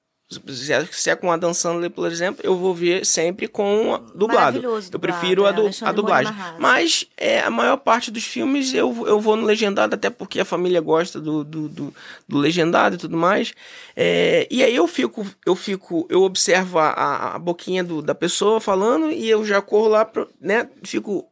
[0.47, 3.95] Se é, se é com a Dan Sandler, por exemplo, eu vou ver sempre com
[3.95, 4.59] a- dublado.
[4.61, 6.33] Maravilhoso Eu dublado, prefiro a, é, du- Alexandre a dublagem.
[6.57, 10.45] Mas é, a maior parte dos filmes eu, eu vou no legendado, até porque a
[10.45, 11.93] família gosta do, do, do,
[12.27, 13.53] do legendado e tudo mais.
[13.95, 18.15] É, e aí eu fico, eu fico, eu observo a, a, a boquinha do, da
[18.15, 20.69] pessoa falando e eu já corro lá, pro, né?
[20.83, 21.27] Fico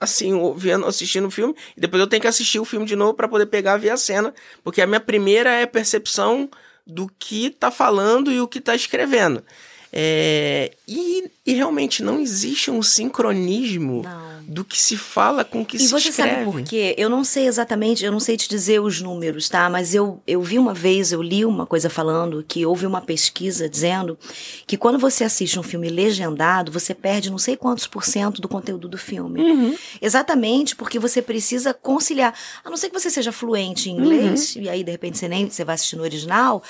[0.00, 3.14] assim, vendo, assistindo o filme, e depois eu tenho que assistir o filme de novo
[3.14, 6.48] para poder pegar e ver a cena, porque a minha primeira é a percepção
[6.88, 9.44] do que tá falando e o que tá escrevendo.
[9.92, 14.28] É, e, e realmente não existe um sincronismo Não.
[14.46, 16.30] do que se fala com o que E se você escreve.
[16.30, 16.94] sabe por quê?
[16.98, 19.68] Eu não sei exatamente, eu não sei te dizer os números, tá?
[19.70, 23.68] Mas eu, eu vi uma vez, eu li uma coisa falando que houve uma pesquisa
[23.68, 24.18] dizendo
[24.66, 28.48] que quando você assiste um filme legendado, você perde não sei quantos por cento do
[28.48, 29.40] conteúdo do filme.
[29.40, 29.74] Uhum.
[30.02, 32.34] Exatamente porque você precisa conciliar.
[32.62, 35.48] A não ser que você seja fluente em inglês, e aí de repente você nem
[35.48, 36.62] você vai assistir no original.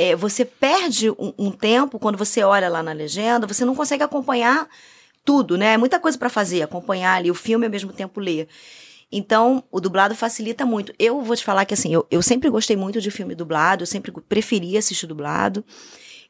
[0.00, 4.02] É, você perde um, um tempo quando você olha lá na legenda, você não consegue
[4.02, 4.66] acompanhar
[5.26, 5.74] tudo, né?
[5.74, 8.48] É muita coisa para fazer, acompanhar ali o filme e ao mesmo tempo ler.
[9.12, 10.94] Então, o dublado facilita muito.
[10.98, 13.86] Eu vou te falar que, assim, eu, eu sempre gostei muito de filme dublado, eu
[13.86, 15.62] sempre preferi assistir dublado.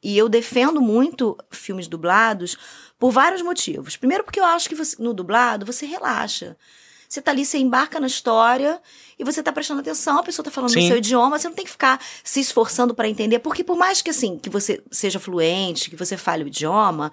[0.03, 2.57] E eu defendo muito filmes dublados
[2.99, 3.97] por vários motivos.
[3.97, 6.57] Primeiro, porque eu acho que você, no dublado você relaxa.
[7.11, 8.81] Você tá ali, você embarca na história
[9.19, 10.83] e você tá prestando atenção, a pessoa tá falando Sim.
[10.83, 14.01] no seu idioma, você não tem que ficar se esforçando para entender, porque por mais
[14.01, 17.11] que assim, que você seja fluente, que você fale o idioma,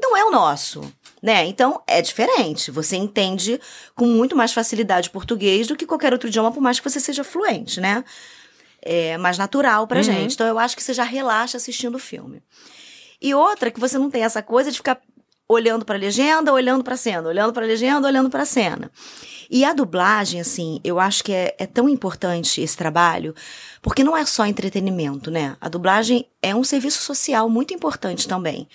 [0.00, 0.80] não é o nosso,
[1.22, 1.44] né?
[1.44, 2.70] Então é diferente.
[2.70, 3.60] Você entende
[3.94, 7.22] com muito mais facilidade português do que qualquer outro idioma, por mais que você seja
[7.22, 8.02] fluente, né?
[8.80, 10.04] É mais natural pra uhum.
[10.04, 10.32] gente.
[10.32, 12.42] Então eu acho que você já relaxa assistindo o filme.
[13.20, 14.98] E outra que você não tem essa coisa de ficar
[15.48, 18.46] olhando para a legenda, olhando para a cena, olhando para a legenda, olhando para a
[18.46, 18.90] cena.
[19.50, 23.34] E a dublagem, assim, eu acho que é, é, tão importante esse trabalho,
[23.82, 25.56] porque não é só entretenimento, né?
[25.60, 28.66] A dublagem é um serviço social muito importante também.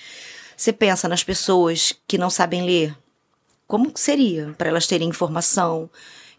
[0.56, 2.96] Você pensa nas pessoas que não sabem ler,
[3.68, 5.90] como seria para elas terem informação,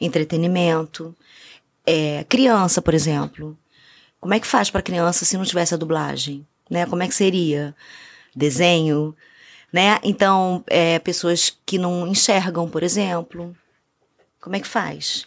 [0.01, 1.14] entretenimento?
[1.87, 3.59] É, criança, por exemplo.
[4.21, 6.47] Como é que faz para criança se não tivesse a dublagem?
[6.69, 6.87] Né?
[6.87, 7.75] Como é que seria?
[8.35, 9.16] Desenho,
[9.72, 9.98] né?
[10.02, 13.56] Então, é, pessoas que não enxergam, por exemplo.
[14.40, 15.26] Como é que faz?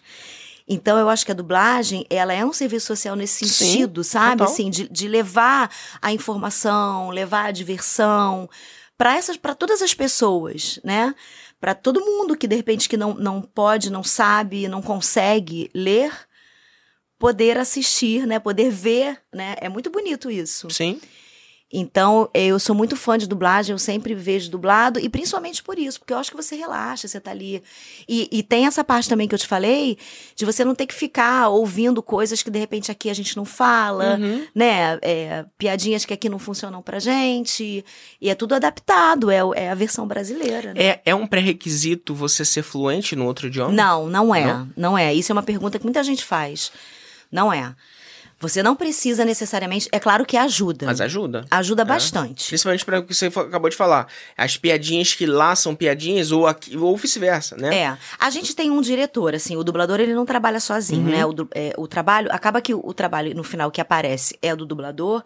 [0.67, 4.38] Então, eu acho que a dublagem, ela é um serviço social nesse sentido, Sim, sabe?
[4.38, 4.53] Total.
[4.53, 5.69] Assim, de, de levar
[6.01, 8.49] a informação, levar a diversão,
[8.97, 11.13] para essas para todas as pessoas, né?
[11.60, 16.12] Para todo mundo que de repente que não, não pode, não sabe, não consegue ler,
[17.19, 18.39] poder assistir, né?
[18.39, 19.56] Poder ver, né?
[19.60, 20.69] É muito bonito isso.
[20.69, 21.01] Sim.
[21.75, 25.99] Então, eu sou muito fã de dublagem, eu sempre vejo dublado, e principalmente por isso,
[25.99, 27.63] porque eu acho que você relaxa, você tá ali.
[28.07, 29.97] E, e, tem essa parte também que eu te falei,
[30.36, 33.43] de você não ter que ficar ouvindo coisas que de repente aqui a gente não
[33.43, 34.45] fala, uhum.
[34.53, 34.99] né?
[35.01, 37.83] É, piadinhas que aqui não funcionam pra gente.
[38.21, 40.75] E é tudo adaptado, é, é a versão brasileira.
[40.75, 40.83] Né?
[40.83, 43.71] É, é um pré-requisito você ser fluente no outro idioma?
[43.71, 44.45] Não, não é.
[44.45, 44.69] Não?
[44.77, 45.12] não é.
[45.12, 46.71] Isso é uma pergunta que muita gente faz.
[47.31, 47.73] Não é.
[48.43, 49.88] Você não precisa necessariamente.
[49.89, 50.86] É claro que ajuda.
[50.86, 51.45] Mas ajuda.
[51.49, 51.86] Ajuda é.
[51.86, 52.49] bastante.
[52.49, 54.06] Principalmente para o que você acabou de falar.
[54.36, 57.73] As piadinhas que lá são piadinhas ou, aqui, ou vice-versa, né?
[57.73, 57.97] É.
[58.19, 61.10] A gente tem um diretor, assim, o dublador ele não trabalha sozinho, uhum.
[61.10, 61.25] né?
[61.25, 62.27] O, é, o trabalho.
[62.34, 65.23] Acaba que o, o, trabalho no final que aparece é do dublador,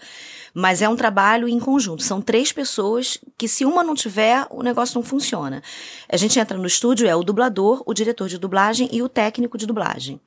[0.54, 2.04] mas é um trabalho em conjunto.
[2.04, 5.64] São três pessoas que, se uma não tiver, o negócio não funciona.
[6.08, 9.58] A gente entra no estúdio, é o dublador, o diretor de dublagem e o técnico
[9.58, 10.22] de dublagem.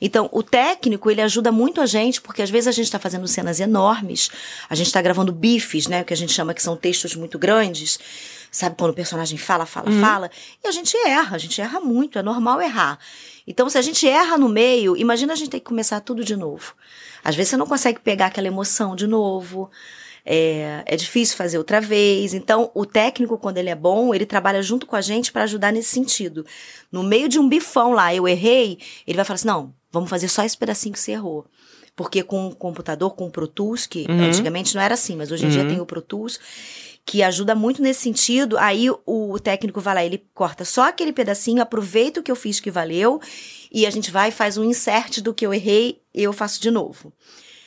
[0.00, 3.26] Então, o técnico, ele ajuda muito a gente, porque às vezes a gente está fazendo
[3.26, 4.30] cenas enormes,
[4.68, 7.98] a gente está gravando bifes, né, que a gente chama que são textos muito grandes,
[8.50, 10.00] sabe, quando o personagem fala, fala, uhum.
[10.00, 10.30] fala,
[10.62, 12.98] e a gente erra, a gente erra muito, é normal errar.
[13.46, 16.36] Então, se a gente erra no meio, imagina a gente ter que começar tudo de
[16.36, 16.74] novo.
[17.22, 19.70] Às vezes você não consegue pegar aquela emoção de novo.
[20.26, 22.32] É, é difícil fazer outra vez.
[22.32, 25.72] Então, o técnico, quando ele é bom, ele trabalha junto com a gente para ajudar
[25.72, 26.46] nesse sentido.
[26.90, 30.28] No meio de um bifão lá, eu errei, ele vai falar assim: não, vamos fazer
[30.28, 31.46] só esse pedacinho que você errou.
[31.96, 34.24] Porque com o computador, com o Pro Tools, que uhum.
[34.24, 35.52] antigamente não era assim, mas hoje em uhum.
[35.52, 36.40] dia tem o Pro Tools,
[37.06, 38.58] que ajuda muito nesse sentido.
[38.58, 42.58] Aí o técnico vai lá, ele corta só aquele pedacinho, aproveita o que eu fiz
[42.58, 43.20] que valeu,
[43.70, 46.70] e a gente vai e faz um insert do que eu errei, eu faço de
[46.70, 47.12] novo.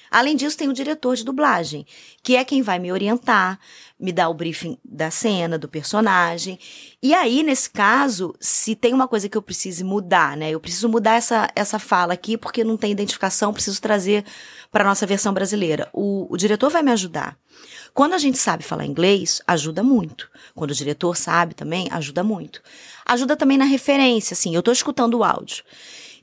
[0.10, 1.86] Além disso, tem o diretor de dublagem,
[2.24, 3.60] que é quem vai me orientar,
[4.00, 6.60] me dar o briefing da cena, do personagem.
[7.02, 10.52] E aí, nesse caso, se tem uma coisa que eu precise mudar, né?
[10.52, 14.24] Eu preciso mudar essa, essa fala aqui porque não tem identificação, preciso trazer
[14.72, 15.90] para nossa versão brasileira.
[15.94, 17.38] O, o diretor vai me ajudar.
[17.94, 20.30] Quando a gente sabe falar inglês, ajuda muito.
[20.54, 22.62] Quando o diretor sabe também, ajuda muito.
[23.06, 25.64] Ajuda também na referência, assim, eu estou escutando o áudio.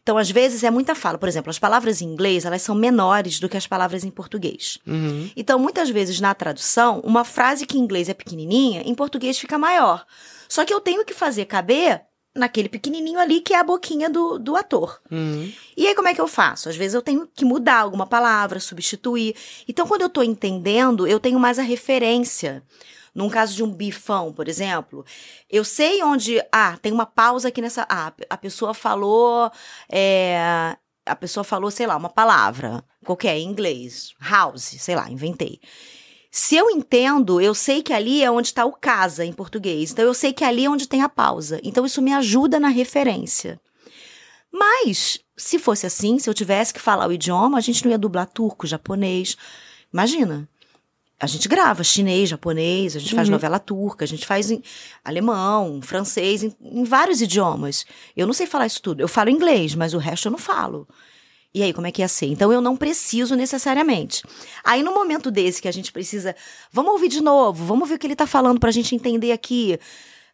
[0.05, 1.17] Então, às vezes, é muita fala.
[1.17, 4.79] Por exemplo, as palavras em inglês, elas são menores do que as palavras em português.
[4.87, 5.31] Uhum.
[5.35, 9.57] Então, muitas vezes, na tradução, uma frase que em inglês é pequenininha, em português fica
[9.59, 10.05] maior.
[10.47, 12.03] Só que eu tenho que fazer caber
[12.35, 15.01] naquele pequenininho ali que é a boquinha do, do ator.
[15.11, 15.51] Uhum.
[15.75, 16.69] E aí, como é que eu faço?
[16.69, 19.35] Às vezes eu tenho que mudar alguma palavra, substituir.
[19.67, 22.63] Então, quando eu tô entendendo, eu tenho mais a referência.
[23.15, 25.05] Num caso de um bifão, por exemplo,
[25.49, 26.43] eu sei onde.
[26.51, 27.87] Ah, tem uma pausa aqui nessa.
[27.89, 29.51] Ah, a pessoa falou.
[29.89, 34.15] É, a pessoa falou, sei lá, uma palavra qualquer em inglês.
[34.21, 35.61] House, sei lá, inventei.
[36.31, 39.93] Se eu entendo, eu sei que ali é onde está o casa em português.
[39.93, 41.61] Então eu sei que ali é onde tem a pausa.
[41.63, 43.61] Então isso me ajuda na referência.
[44.51, 47.99] Mas, se fosse assim, se eu tivesse que falar o idioma, a gente não ia
[47.99, 49.37] dublar turco, japonês.
[49.93, 50.49] Imagina
[51.25, 53.17] a gente grava chinês, japonês, a gente uhum.
[53.17, 54.63] faz novela turca, a gente faz em
[55.05, 57.85] alemão, francês, em, em, vários idiomas.
[58.17, 59.01] Eu não sei falar isso tudo.
[59.01, 60.87] Eu falo inglês, mas o resto eu não falo.
[61.55, 62.27] E aí, como é que ia ser?
[62.27, 64.23] Então, eu não preciso necessariamente.
[64.65, 66.35] Aí, no momento desse que a gente precisa,
[66.71, 69.79] vamos ouvir de novo, vamos ver o que ele tá falando pra gente entender aqui.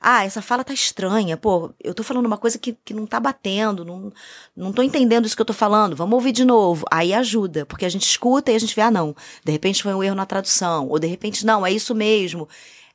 [0.00, 1.36] Ah, essa fala tá estranha.
[1.36, 4.10] Pô, eu tô falando uma coisa que, que não tá batendo, não,
[4.56, 5.94] não tô entendendo isso que eu tô falando.
[5.94, 6.86] Vamos ouvir de novo.
[6.90, 9.92] Aí ajuda, porque a gente escuta e a gente vê, ah, não, de repente foi
[9.92, 12.48] um erro na tradução, ou de repente, não, é isso mesmo.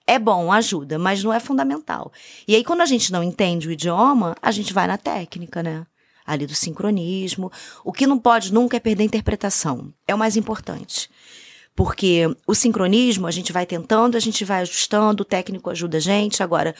[0.08, 2.12] É bom, ajuda, mas não é fundamental.
[2.48, 5.86] E aí, quando a gente não entende o idioma, a gente vai na técnica, né?
[6.26, 7.52] Ali do sincronismo.
[7.84, 9.94] O que não pode nunca é perder a interpretação.
[10.08, 11.10] É o mais importante.
[11.76, 16.00] Porque o sincronismo a gente vai tentando, a gente vai ajustando, o técnico ajuda a
[16.00, 16.42] gente.
[16.42, 16.74] Agora,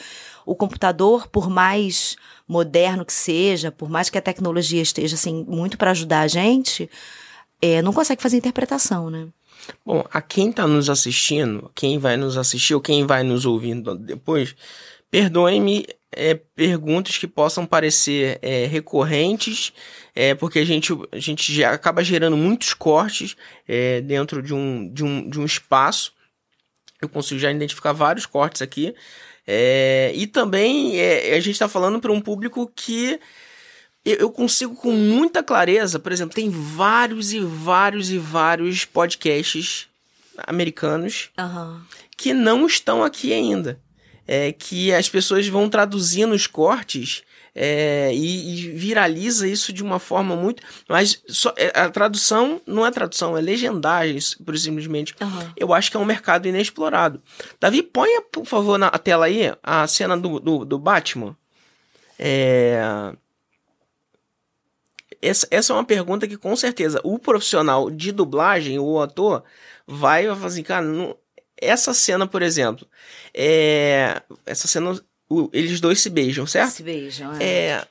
[0.46, 2.16] o computador, por mais
[2.48, 6.88] moderno que seja, por mais que a tecnologia esteja assim muito para ajudar a gente,
[7.60, 9.28] é, não consegue fazer interpretação, né?
[9.84, 13.96] Bom, a quem está nos assistindo, quem vai nos assistir ou quem vai nos ouvindo
[13.96, 14.54] depois,
[15.10, 19.72] perdoe-me é, perguntas que possam parecer é, recorrentes,
[20.14, 24.92] é, porque a gente, a gente já acaba gerando muitos cortes é, dentro de um,
[24.92, 26.12] de, um, de um espaço.
[27.00, 28.94] Eu consigo já identificar vários cortes aqui.
[29.46, 33.20] É, e também é, a gente está falando para um público que
[34.04, 39.88] eu consigo com muita clareza, por exemplo, tem vários e vários e vários podcasts
[40.46, 41.80] americanos uhum.
[42.16, 43.80] que não estão aqui ainda
[44.26, 47.22] é, que as pessoas vão traduzindo os cortes
[47.58, 50.62] é, e, e, viraliza isso de uma forma muito.
[50.86, 55.14] Mas só, é, a tradução não é tradução, é legendagem, por simplesmente.
[55.18, 55.52] Uhum.
[55.56, 57.22] Eu acho que é um mercado inexplorado.
[57.58, 61.34] Davi, ponha, por favor, na tela aí a cena do, do, do Batman.
[62.18, 63.14] É...
[65.22, 69.42] Essa, essa é uma pergunta que, com certeza, o profissional de dublagem, o ator,
[69.86, 71.16] vai fazer assim, cara, não,
[71.60, 72.86] essa cena, por exemplo,
[73.34, 74.22] é.
[74.44, 74.98] Essa cena.
[75.28, 76.72] O, eles dois se beijam, certo?
[76.72, 77.44] Se beijam, é.
[77.44, 77.88] é.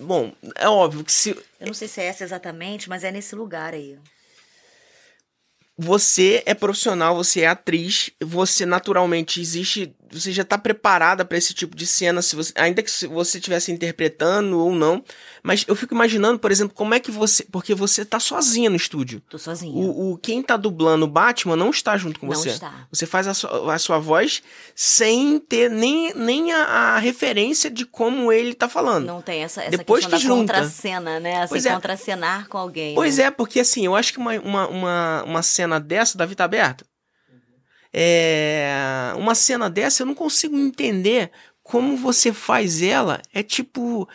[0.00, 1.30] Bom, é óbvio que se.
[1.60, 3.98] Eu não sei se é essa exatamente, mas é nesse lugar aí
[5.80, 11.54] você é profissional, você é atriz, você naturalmente existe, você já está preparada para esse
[11.54, 15.04] tipo de cena, se você, ainda que você estivesse interpretando ou não.
[15.48, 18.76] Mas eu fico imaginando, por exemplo, como é que você, porque você tá sozinha no
[18.76, 19.22] estúdio.
[19.30, 19.72] Tô sozinha.
[19.74, 22.50] O, o quem tá dublando o Batman não está junto com não você.
[22.50, 22.86] Está.
[22.92, 24.42] Você faz a sua, a sua voz
[24.74, 29.06] sem ter nem, nem a, a, referência de como ele tá falando.
[29.06, 30.52] Não tem essa, essa Depois questão que da junta.
[30.52, 31.38] contracena, né?
[31.38, 31.72] Assim, pois é.
[31.72, 32.94] contracenar com alguém.
[32.94, 33.24] Pois né?
[33.24, 36.84] é, porque assim, eu acho que uma, uma, uma, uma cena dessa, Davi tá aberto?
[37.90, 41.30] É, uma cena dessa eu não consigo entender
[41.68, 43.20] como você faz ela.
[43.32, 44.08] É tipo.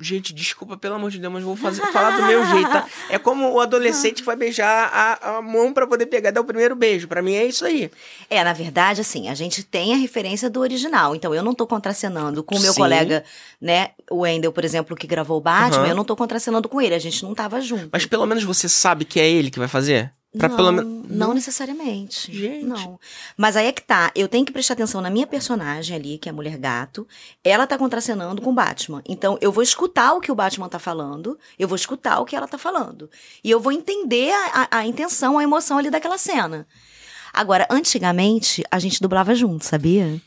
[0.00, 2.86] Gente, desculpa, pelo amor de Deus, mas vou fazer, falar do meu jeito, tá?
[3.08, 6.44] É como o adolescente que vai beijar a, a mão para poder pegar dar o
[6.44, 7.06] primeiro beijo.
[7.06, 7.90] para mim é isso aí.
[8.28, 11.14] É, na verdade, assim, a gente tem a referência do original.
[11.14, 12.80] Então, eu não tô contracenando com o meu Sim.
[12.80, 13.24] colega,
[13.60, 13.90] né?
[14.10, 15.88] O Wendel, por exemplo, que gravou o Batman, uhum.
[15.88, 16.94] eu não tô contracenando com ele.
[16.94, 17.88] A gente não tava junto.
[17.92, 20.12] Mas pelo menos você sabe que é ele que vai fazer?
[20.36, 21.04] Pra não, pelo menos.
[21.08, 22.32] Não necessariamente.
[22.32, 22.64] Gente.
[22.64, 22.98] Não.
[23.36, 24.10] Mas aí é que tá.
[24.14, 27.06] Eu tenho que prestar atenção na minha personagem ali, que é a mulher gato.
[27.42, 29.02] Ela tá contracenando com o Batman.
[29.08, 31.38] Então, eu vou escutar o que o Batman tá falando.
[31.58, 33.08] Eu vou escutar o que ela tá falando.
[33.42, 36.66] E eu vou entender a, a, a intenção, a emoção ali daquela cena.
[37.32, 40.20] Agora, antigamente, a gente dublava junto, sabia?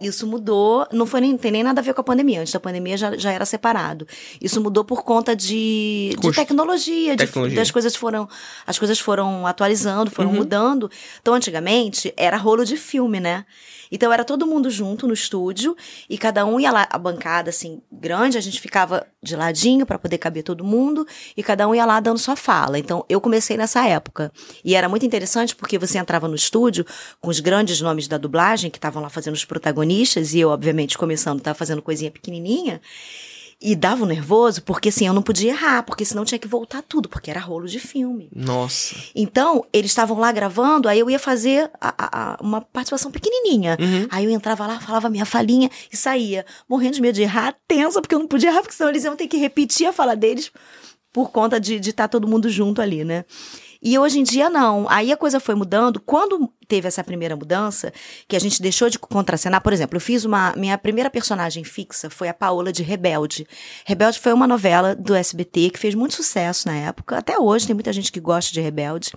[0.00, 2.40] Isso mudou, não foi nem, tem nem nada a ver com a pandemia.
[2.40, 4.06] Antes da pandemia já, já era separado.
[4.40, 7.50] Isso mudou por conta de, de tecnologia, tecnologia.
[7.50, 8.28] De, das coisas foram,
[8.64, 10.36] as coisas foram atualizando, foram uhum.
[10.36, 10.88] mudando.
[11.20, 13.44] Então, antigamente, era rolo de filme, né?
[13.90, 15.74] Então era todo mundo junto no estúdio
[16.10, 19.98] e cada um ia lá, a bancada assim, grande, a gente ficava de ladinho para
[19.98, 22.78] poder caber todo mundo e cada um ia lá dando sua fala.
[22.78, 24.30] Então eu comecei nessa época.
[24.62, 26.84] E era muito interessante porque você entrava no estúdio
[27.18, 29.87] com os grandes nomes da dublagem que estavam lá fazendo os protagonistas
[30.34, 32.80] e eu, obviamente, começando, estava fazendo coisinha pequenininha.
[33.60, 36.80] E dava um nervoso, porque assim, eu não podia errar, porque senão tinha que voltar
[36.80, 38.30] tudo, porque era rolo de filme.
[38.32, 38.94] Nossa.
[39.16, 43.76] Então, eles estavam lá gravando, aí eu ia fazer a, a, a, uma participação pequenininha.
[43.80, 44.06] Uhum.
[44.10, 48.00] Aí eu entrava lá, falava minha falinha e saía, morrendo de medo de errar, tensa,
[48.00, 50.52] porque eu não podia errar, porque senão eles iam ter que repetir a fala deles
[51.12, 53.24] por conta de estar tá todo mundo junto ali, né?
[53.82, 54.86] E hoje em dia não.
[54.88, 56.00] Aí a coisa foi mudando.
[56.00, 57.92] Quando teve essa primeira mudança,
[58.26, 60.52] que a gente deixou de contracenar, por exemplo, eu fiz uma.
[60.56, 63.46] Minha primeira personagem fixa foi a Paola de Rebelde.
[63.84, 67.16] Rebelde foi uma novela do SBT que fez muito sucesso na época.
[67.16, 69.12] Até hoje tem muita gente que gosta de Rebelde.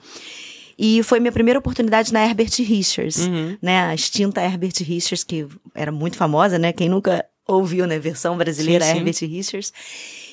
[0.78, 3.58] E foi minha primeira oportunidade na Herbert Richards, uhum.
[3.62, 3.82] né?
[3.82, 6.72] A extinta Herbert Richards, que era muito famosa, né?
[6.72, 8.00] Quem nunca ouviu, né?
[8.00, 8.98] Versão brasileira, sim, sim.
[8.98, 9.74] Herbert Richards.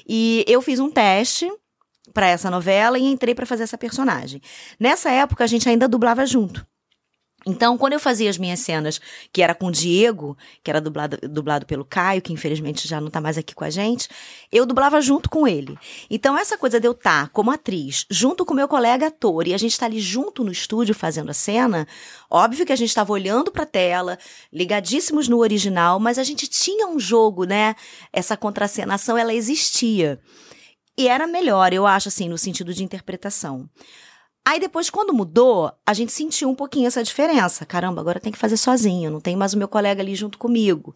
[0.09, 1.51] E eu fiz um teste
[2.19, 4.43] para essa novela e entrei para fazer essa personagem.
[4.81, 6.67] Nessa época a gente ainda dublava junto.
[7.47, 9.01] Então, quando eu fazia as minhas cenas,
[9.33, 13.09] que era com o Diego, que era dublado, dublado pelo Caio, que infelizmente já não
[13.09, 14.09] tá mais aqui com a gente,
[14.51, 15.79] eu dublava junto com ele.
[16.11, 19.55] Então, essa coisa de eu estar tá como atriz, junto com meu colega ator, e
[19.55, 21.87] a gente tá ali junto no estúdio fazendo a cena,
[22.29, 24.19] óbvio que a gente estava olhando pra tela,
[24.53, 27.77] ligadíssimos no original, mas a gente tinha um jogo, né?
[28.13, 30.19] Essa contracenação, ela existia.
[30.99, 33.71] E era melhor, eu acho, assim, no sentido de interpretação.
[34.45, 37.65] Aí depois, quando mudou, a gente sentiu um pouquinho essa diferença.
[37.65, 40.93] Caramba, agora tem que fazer sozinho, não tem mais o meu colega ali junto comigo.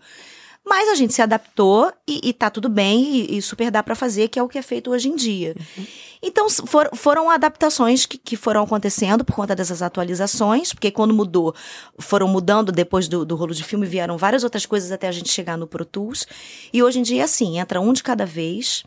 [0.65, 3.95] Mas a gente se adaptou e, e tá tudo bem e, e super dá para
[3.95, 5.55] fazer, que é o que é feito hoje em dia.
[5.77, 5.87] Uhum.
[6.23, 11.55] Então for, foram adaptações que, que, foram acontecendo por conta dessas atualizações, porque quando mudou,
[11.99, 15.31] foram mudando depois do, do rolo de filme, vieram várias outras coisas até a gente
[15.31, 16.27] chegar no Pro Tools.
[16.73, 18.85] E hoje em dia, assim, entra um de cada vez.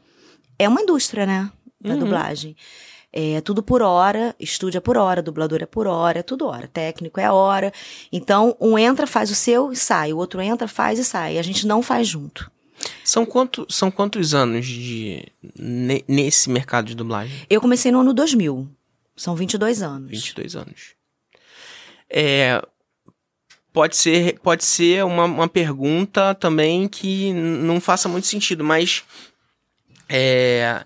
[0.58, 1.52] É uma indústria, né?
[1.82, 2.00] Da uhum.
[2.00, 2.56] dublagem.
[3.18, 6.68] É tudo por hora, estúdio é por hora, dublador é por hora, é tudo hora,
[6.68, 7.72] técnico é hora.
[8.12, 11.38] Então, um entra, faz o seu e sai, o outro entra, faz e sai.
[11.38, 12.52] A gente não faz junto.
[13.06, 15.26] São, quanto, são quantos anos de
[16.08, 17.46] nesse mercado de dublagem?
[17.50, 18.68] Eu comecei no ano 2000.
[19.16, 20.12] São 22 anos.
[20.12, 20.96] 22 anos.
[22.10, 22.62] É,
[23.72, 29.04] pode ser, pode ser uma, uma pergunta também que não faça muito sentido, mas
[30.10, 30.84] é,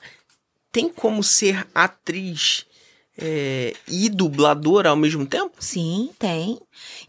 [0.71, 2.65] tem como ser atriz
[3.21, 5.51] é, e dubladora ao mesmo tempo?
[5.59, 6.57] Sim, tem.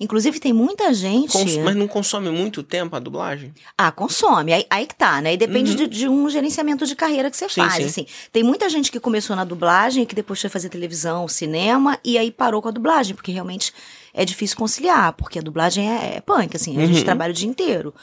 [0.01, 1.33] Inclusive, tem muita gente.
[1.33, 3.55] Cons mas não consome muito tempo a dublagem?
[3.79, 4.53] Ah, consome.
[4.53, 5.35] Aí, aí que tá, né?
[5.35, 5.77] E depende uhum.
[5.77, 7.75] de, de, um gerenciamento de carreira que você sim, faz.
[7.75, 7.85] Sim.
[7.85, 8.07] Assim.
[8.33, 12.33] Tem muita gente que começou na dublagem, que depois foi fazer televisão, cinema, e aí
[12.33, 13.73] parou com a dublagem, porque realmente
[14.13, 16.87] é difícil conciliar, porque a dublagem é, é punk, assim, a uhum.
[16.87, 17.95] gente trabalha o dia inteiro.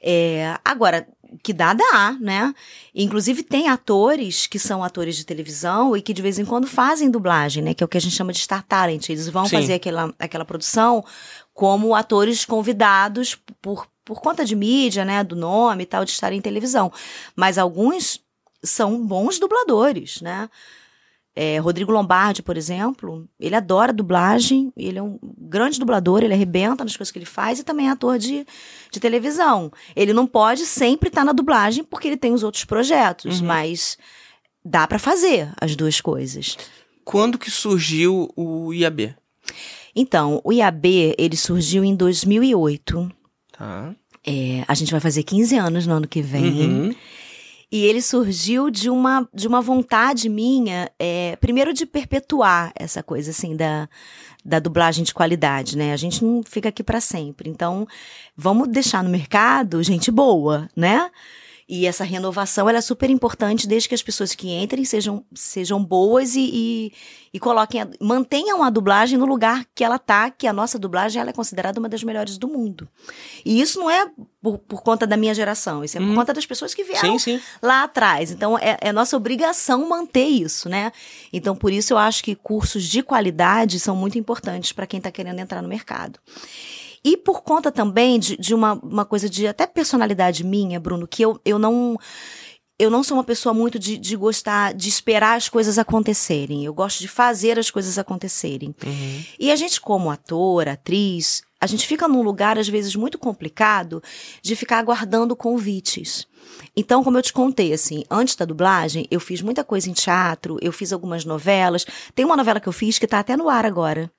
[0.00, 1.06] É, agora,
[1.42, 2.54] que dá, dá, né?
[2.94, 7.10] Inclusive tem atores que são atores de televisão e que de vez em quando fazem
[7.10, 7.74] dublagem, né?
[7.74, 9.08] Que é o que a gente chama de Star Talent.
[9.08, 9.56] Eles vão Sim.
[9.56, 11.04] fazer aquela, aquela produção
[11.52, 15.22] como atores convidados por, por conta de mídia, né?
[15.22, 16.92] Do nome e tal, de estar em televisão.
[17.36, 18.20] Mas alguns
[18.62, 20.48] são bons dubladores, né?
[21.40, 26.82] É, Rodrigo Lombardi, por exemplo, ele adora dublagem, ele é um grande dublador, ele arrebenta
[26.82, 28.44] nas coisas que ele faz e também é ator de,
[28.90, 29.70] de televisão.
[29.94, 33.46] Ele não pode sempre estar tá na dublagem porque ele tem os outros projetos, uhum.
[33.46, 33.96] mas
[34.64, 36.56] dá para fazer as duas coisas.
[37.04, 39.14] Quando que surgiu o IAB?
[39.94, 43.12] Então, o IAB, ele surgiu em 2008.
[43.52, 43.94] Tá.
[44.26, 46.68] É, a gente vai fazer 15 anos no ano que vem.
[46.68, 46.94] Uhum.
[47.70, 53.30] E ele surgiu de uma, de uma vontade minha, é, primeiro de perpetuar essa coisa
[53.30, 53.88] assim da,
[54.42, 55.92] da dublagem de qualidade, né?
[55.92, 57.50] A gente não fica aqui para sempre.
[57.50, 57.86] Então,
[58.34, 61.10] vamos deixar no mercado gente boa, né?
[61.68, 65.84] E essa renovação ela é super importante desde que as pessoas que entrem sejam, sejam
[65.84, 66.92] boas e, e,
[67.34, 71.20] e coloquem a, mantenham a dublagem no lugar que ela tá, que a nossa dublagem
[71.20, 72.88] ela é considerada uma das melhores do mundo.
[73.44, 74.10] E isso não é
[74.40, 76.14] por, por conta da minha geração, isso é por uhum.
[76.14, 77.44] conta das pessoas que vieram sim, sim.
[77.60, 78.30] lá atrás.
[78.30, 80.90] Então é, é nossa obrigação manter isso, né?
[81.30, 85.10] Então por isso eu acho que cursos de qualidade são muito importantes para quem está
[85.10, 86.18] querendo entrar no mercado.
[87.08, 91.22] E por conta também de, de uma, uma coisa de até personalidade minha, Bruno, que
[91.22, 91.96] eu, eu não
[92.78, 96.66] eu não sou uma pessoa muito de, de gostar de esperar as coisas acontecerem.
[96.66, 98.74] Eu gosto de fazer as coisas acontecerem.
[98.84, 99.24] Uhum.
[99.38, 104.02] E a gente, como ator, atriz, a gente fica num lugar, às vezes, muito complicado
[104.42, 106.26] de ficar aguardando convites.
[106.76, 110.58] Então, como eu te contei, assim, antes da dublagem, eu fiz muita coisa em teatro,
[110.60, 111.86] eu fiz algumas novelas.
[112.14, 114.12] Tem uma novela que eu fiz que está até no ar agora.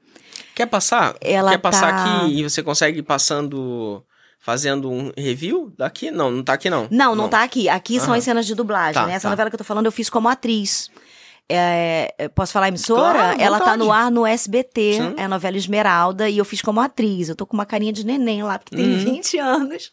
[0.56, 1.16] Quer passar?
[1.22, 2.22] Ela Quer passar tá...
[2.22, 4.04] aqui e você consegue ir passando
[4.40, 6.12] fazendo um review daqui?
[6.12, 6.88] Não, não tá aqui não.
[6.90, 7.68] Não, não, não tá aqui.
[7.68, 9.14] Aqui são as cenas de dublagem, tá, né?
[9.14, 9.30] Essa tá.
[9.32, 10.90] novela que eu tô falando eu fiz como atriz.
[11.50, 13.20] É, é posso falar emissora?
[13.20, 15.14] Claro, ela tá no ar no SBT, Sim.
[15.18, 17.28] é a novela Esmeralda, e eu fiz como atriz.
[17.28, 19.00] Eu tô com uma carinha de neném lá, porque tem uhum.
[19.00, 19.89] 20 anos.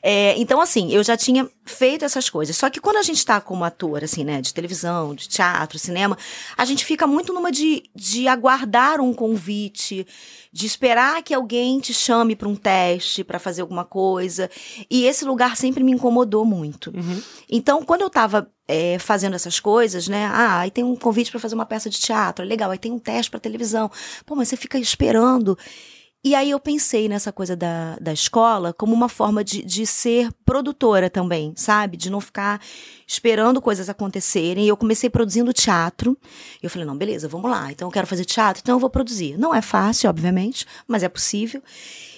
[0.00, 2.56] É, então, assim, eu já tinha feito essas coisas.
[2.56, 6.16] Só que quando a gente tá como ator, assim, né, de televisão, de teatro, cinema,
[6.56, 10.06] a gente fica muito numa de, de aguardar um convite,
[10.52, 14.50] de esperar que alguém te chame para um teste, para fazer alguma coisa.
[14.90, 16.90] E esse lugar sempre me incomodou muito.
[16.94, 17.22] Uhum.
[17.50, 20.24] Então, quando eu tava é, fazendo essas coisas, né?
[20.24, 22.70] Ah, aí tem um convite para fazer uma peça de teatro, legal.
[22.70, 23.90] Aí tem um teste para televisão.
[24.24, 25.58] Pô, mas você fica esperando.
[26.24, 30.32] E aí eu pensei nessa coisa da, da escola como uma forma de, de ser
[30.44, 31.96] produtora também, sabe?
[31.98, 32.62] De não ficar
[33.06, 34.64] esperando coisas acontecerem.
[34.64, 36.16] E eu comecei produzindo teatro.
[36.62, 37.70] E eu falei, não, beleza, vamos lá.
[37.70, 39.36] Então eu quero fazer teatro, então eu vou produzir.
[39.36, 41.62] Não é fácil, obviamente, mas é possível.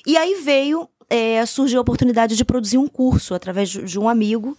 [0.07, 4.09] E aí veio, é, surgiu a oportunidade de produzir um curso através de, de um
[4.09, 4.57] amigo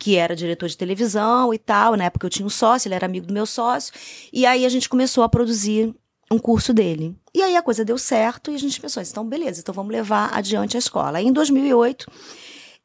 [0.00, 1.94] que era diretor de televisão e tal.
[1.94, 3.92] Na época eu tinha um sócio, ele era amigo do meu sócio.
[4.32, 5.94] E aí a gente começou a produzir
[6.32, 7.14] um curso dele.
[7.34, 10.30] E aí a coisa deu certo e a gente pensou, então beleza, então vamos levar
[10.32, 11.18] adiante a escola.
[11.18, 12.06] Aí em 2008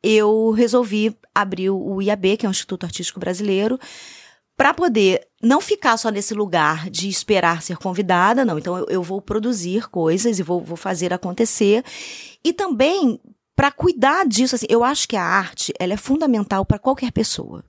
[0.04, 3.80] eu resolvi abrir o IAB, que é o Instituto Artístico Brasileiro,
[4.58, 8.58] para poder não ficar só nesse lugar de esperar ser convidada, não.
[8.60, 11.84] Então eu, eu vou produzir coisas e vou, vou fazer acontecer.
[12.44, 13.20] E também
[13.56, 17.64] para cuidar disso, assim, eu acho que a arte ela é fundamental para qualquer pessoa.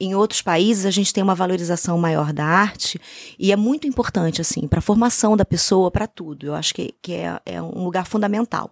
[0.00, 3.00] Em outros países, a gente tem uma valorização maior da arte
[3.36, 6.46] e é muito importante, assim, para a formação da pessoa, para tudo.
[6.46, 8.70] Eu acho que, que é, é, um lugar fundamental.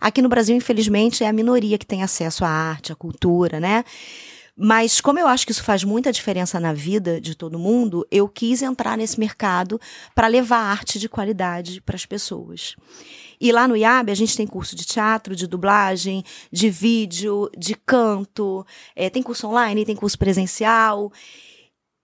[0.00, 3.84] Aqui no Brasil, infelizmente, é a minoria que tem acesso à arte, à cultura, né?
[4.56, 8.26] Mas como eu acho que isso faz muita diferença na vida de todo mundo, eu
[8.28, 9.78] quis entrar nesse mercado
[10.14, 12.76] para levar arte de qualidade para as pessoas.
[13.42, 16.22] E lá no IAB a gente tem curso de teatro, de dublagem,
[16.52, 18.64] de vídeo, de canto,
[18.94, 21.12] é, tem curso online, tem curso presencial.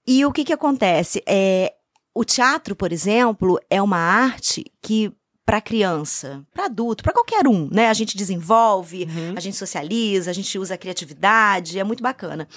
[0.04, 1.22] E o que, que acontece?
[1.24, 1.72] É,
[2.12, 5.12] o teatro, por exemplo, é uma arte que
[5.46, 7.88] para criança, para adulto, para qualquer um, né?
[7.88, 9.34] A gente desenvolve, uhum.
[9.36, 12.48] a gente socializa, a gente usa a criatividade, é muito bacana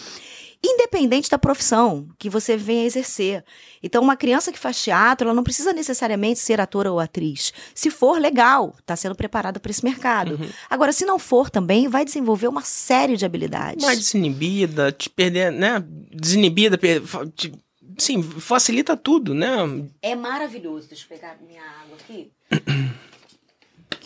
[0.64, 3.44] independente da profissão que você venha exercer.
[3.82, 7.52] Então, uma criança que faz teatro, ela não precisa necessariamente ser atora ou atriz.
[7.74, 10.36] Se for, legal, está sendo preparada para esse mercado.
[10.36, 10.50] Uhum.
[10.70, 13.84] Agora, se não for também, vai desenvolver uma série de habilidades.
[13.84, 15.84] Mais desinibida, te perder, né?
[16.14, 17.02] Desinibida, per...
[17.36, 17.52] te...
[17.98, 19.56] sim, facilita tudo, né?
[20.02, 20.90] É maravilhoso.
[20.90, 22.32] Deixa eu pegar minha água aqui.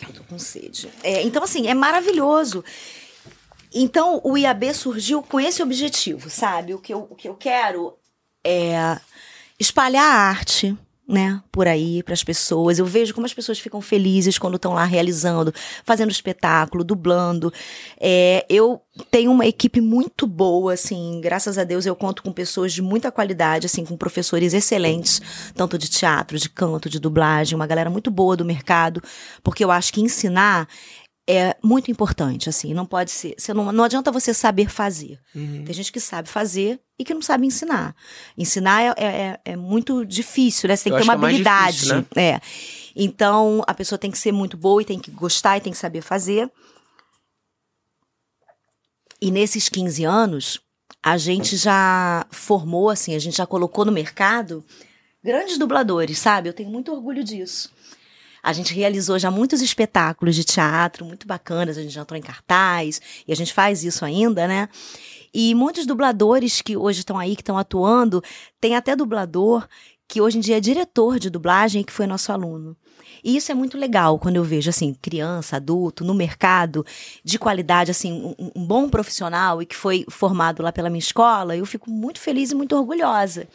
[0.08, 0.88] eu tô com sede.
[1.02, 2.64] É, então, assim, é maravilhoso.
[3.78, 6.72] Então, o IAB surgiu com esse objetivo, sabe?
[6.74, 7.94] O que eu, o que eu quero
[8.44, 8.98] é
[9.58, 10.74] espalhar a arte,
[11.08, 12.78] né, por aí para as pessoas.
[12.78, 15.52] Eu vejo como as pessoas ficam felizes quando estão lá realizando,
[15.84, 17.52] fazendo espetáculo, dublando.
[18.00, 22.72] É, eu tenho uma equipe muito boa, assim, graças a Deus eu conto com pessoas
[22.72, 25.20] de muita qualidade, assim, com professores excelentes,
[25.54, 29.02] tanto de teatro, de canto, de dublagem, uma galera muito boa do mercado,
[29.44, 30.66] porque eu acho que ensinar
[31.28, 35.18] é muito importante, assim, não pode ser, você não, não adianta você saber fazer.
[35.34, 35.64] Uhum.
[35.64, 37.96] Tem gente que sabe fazer e que não sabe ensinar.
[38.38, 40.76] Ensinar é, é, é muito difícil, né?
[40.76, 41.76] Você tem que ter uma é habilidade.
[41.78, 42.06] Difícil, né?
[42.16, 42.40] É.
[42.94, 45.78] Então, a pessoa tem que ser muito boa e tem que gostar e tem que
[45.78, 46.50] saber fazer.
[49.20, 50.60] E nesses 15 anos,
[51.02, 54.64] a gente já formou, assim, a gente já colocou no mercado
[55.22, 56.48] grandes dubladores, sabe?
[56.48, 57.70] Eu tenho muito orgulho disso.
[58.46, 62.22] A gente realizou já muitos espetáculos de teatro muito bacanas, a gente já entrou em
[62.22, 64.68] cartaz, e a gente faz isso ainda, né?
[65.34, 68.22] E muitos dubladores que hoje estão aí, que estão atuando,
[68.60, 69.66] tem até dublador
[70.06, 72.76] que hoje em dia é diretor de dublagem e que foi nosso aluno.
[73.24, 76.86] E isso é muito legal quando eu vejo, assim, criança, adulto, no mercado,
[77.24, 81.56] de qualidade, assim, um, um, bom profissional e que foi formado lá pela minha escola,
[81.56, 83.48] eu fico muito feliz e muito orgulhosa.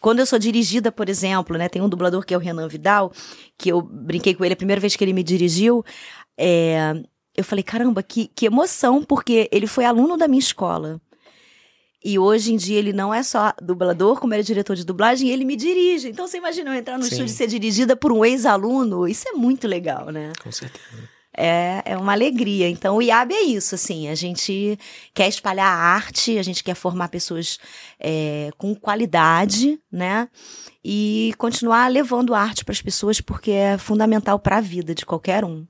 [0.00, 1.68] Quando eu sou dirigida, por exemplo, né?
[1.68, 3.12] Tem um dublador que é o Renan Vidal,
[3.56, 5.84] que eu brinquei com ele a primeira vez que ele me dirigiu.
[6.36, 6.94] É,
[7.36, 11.00] eu falei, caramba, que, que emoção, porque ele foi aluno da minha escola.
[12.04, 15.30] E hoje em dia ele não é só dublador, como ele é diretor de dublagem,
[15.30, 16.08] ele me dirige.
[16.08, 17.10] Então você imagina eu entrar no Sim.
[17.10, 19.08] estúdio e ser dirigida por um ex-aluno?
[19.08, 20.32] Isso é muito legal, né?
[20.42, 22.68] Com certeza é, é uma alegria.
[22.68, 24.76] Então, o IAB é isso, assim, a gente
[25.14, 27.58] quer espalhar a arte, a gente quer formar pessoas
[28.00, 30.28] é, com qualidade, né?
[30.84, 35.44] E continuar levando arte para as pessoas, porque é fundamental para a vida de qualquer
[35.44, 35.64] um.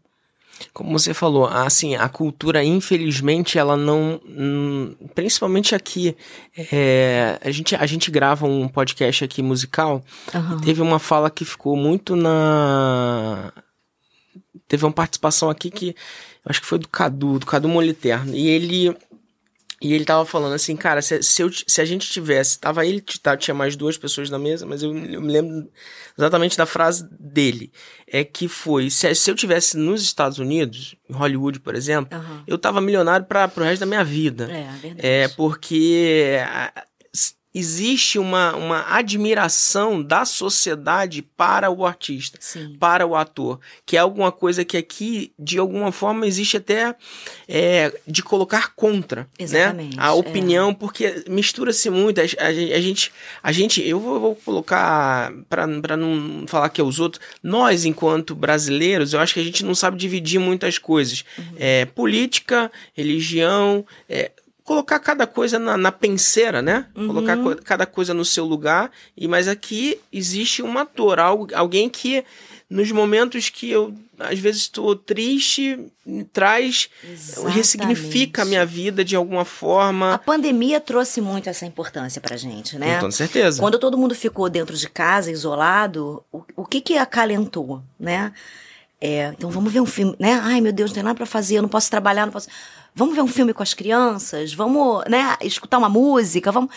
[0.72, 4.20] Como você falou, assim, a cultura, infelizmente, ela não.
[4.26, 6.16] Hum, principalmente aqui.
[6.72, 10.02] É, a, gente, a gente grava um podcast aqui musical.
[10.34, 10.60] Uhum.
[10.60, 13.52] teve uma fala que ficou muito na
[14.68, 15.96] teve uma participação aqui que
[16.44, 18.34] acho que foi do Cadu, do Cadu Moliterno.
[18.34, 18.96] E ele
[19.80, 22.58] e ele tava falando assim, cara, se, se, eu, se a gente tivesse.
[22.58, 25.68] Tava ele, tá, tinha mais duas pessoas na mesa, mas eu, eu, me lembro
[26.16, 27.72] exatamente da frase dele.
[28.04, 32.42] É que foi: se, se eu tivesse nos Estados Unidos, em Hollywood, por exemplo, uhum.
[32.44, 34.50] eu tava milionário para pro resto da minha vida.
[34.50, 35.06] É, verdade.
[35.06, 36.38] É, porque
[37.58, 42.76] existe uma, uma admiração da sociedade para o artista, Sim.
[42.78, 46.94] para o ator, que é alguma coisa que aqui, de alguma forma, existe até
[47.48, 49.28] é, de colocar contra, né?
[49.38, 50.02] Exatamente, né?
[50.02, 50.74] A opinião, é.
[50.74, 52.20] porque mistura-se muito.
[52.20, 56.84] A, a, a, gente, a gente, eu vou, vou colocar, para não falar que é
[56.84, 61.24] os outros, nós, enquanto brasileiros, eu acho que a gente não sabe dividir muitas coisas.
[61.36, 61.44] Uhum.
[61.58, 64.30] É, política, religião, é,
[64.68, 66.84] colocar cada coisa na, na penseira, né?
[66.94, 67.06] Uhum.
[67.06, 68.90] Colocar co cada coisa no seu lugar.
[69.16, 72.22] E mas aqui existe um ator, algo, alguém que
[72.68, 75.78] nos momentos que eu às vezes estou triste,
[76.34, 77.56] traz, Exatamente.
[77.56, 80.14] ressignifica a minha vida de alguma forma.
[80.14, 83.00] A pandemia trouxe muito essa importância pra gente, né?
[83.00, 83.60] Com certeza.
[83.60, 88.32] Quando todo mundo ficou dentro de casa, isolado, o, o que que acalentou, né?
[89.00, 90.38] É, então vamos ver um filme, né?
[90.42, 92.48] Ai, meu Deus, não tem nada pra fazer, eu não posso trabalhar, não posso.
[92.98, 96.74] Vamos ver um filme com as crianças, vamos, né, escutar uma música, vamos.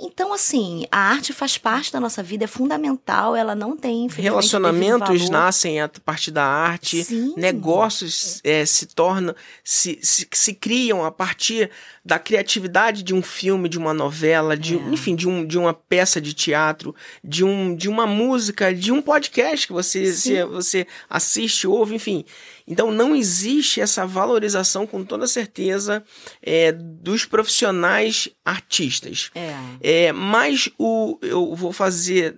[0.00, 4.06] Então, assim, a arte faz parte da nossa vida, é fundamental, ela não tem.
[4.08, 7.34] Relacionamentos nascem a partir da arte, Sim.
[7.36, 11.68] negócios é, se tornam, se, se, se criam a partir
[12.04, 14.80] da criatividade de um filme, de uma novela, de, É.
[14.90, 19.02] enfim, de, um, de uma peça de teatro, de, um, de uma música, de um
[19.02, 22.24] podcast que você, se, você assiste, ouve, enfim.
[22.68, 26.04] Então não existe essa valorização com toda certeza
[26.42, 29.30] é, dos profissionais artistas.
[29.34, 29.54] É.
[29.80, 32.36] É, mas o, eu vou fazer,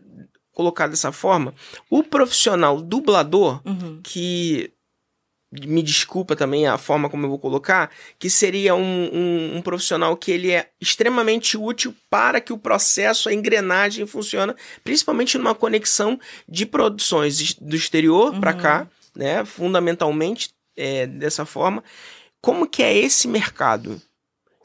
[0.55, 1.53] colocar dessa forma,
[1.91, 4.01] o profissional dublador, Uhum.
[4.05, 4.71] que
[5.53, 10.17] me desculpa também a forma como eu vou colocar, que seria um, um, um profissional
[10.17, 14.55] que ele é extremamente útil para que o processo, a engrenagem funcione,
[14.85, 18.59] principalmente numa conexão de produções es- do exterior para Uhum.
[18.61, 21.83] cá, né, fundamentalmente é, dessa forma.
[22.41, 24.01] Como que é esse mercado?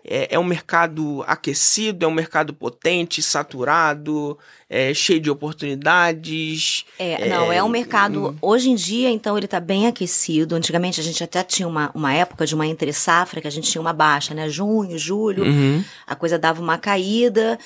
[0.08, 4.38] É, é um mercado aquecido, é um mercado potente, saturado,
[4.70, 6.86] é, cheio de oportunidades.
[7.00, 8.30] É, não, é um mercado.
[8.30, 8.36] hum.
[8.42, 10.56] Hoje em dia, então, ele tá bem aquecido.
[10.56, 13.70] Antigamente a gente até tinha uma, uma época de uma entre safra que a gente
[13.70, 14.48] tinha uma baixa, né?
[14.48, 15.84] Junho, julho, Uhum.
[16.06, 17.58] a coisa dava uma caída.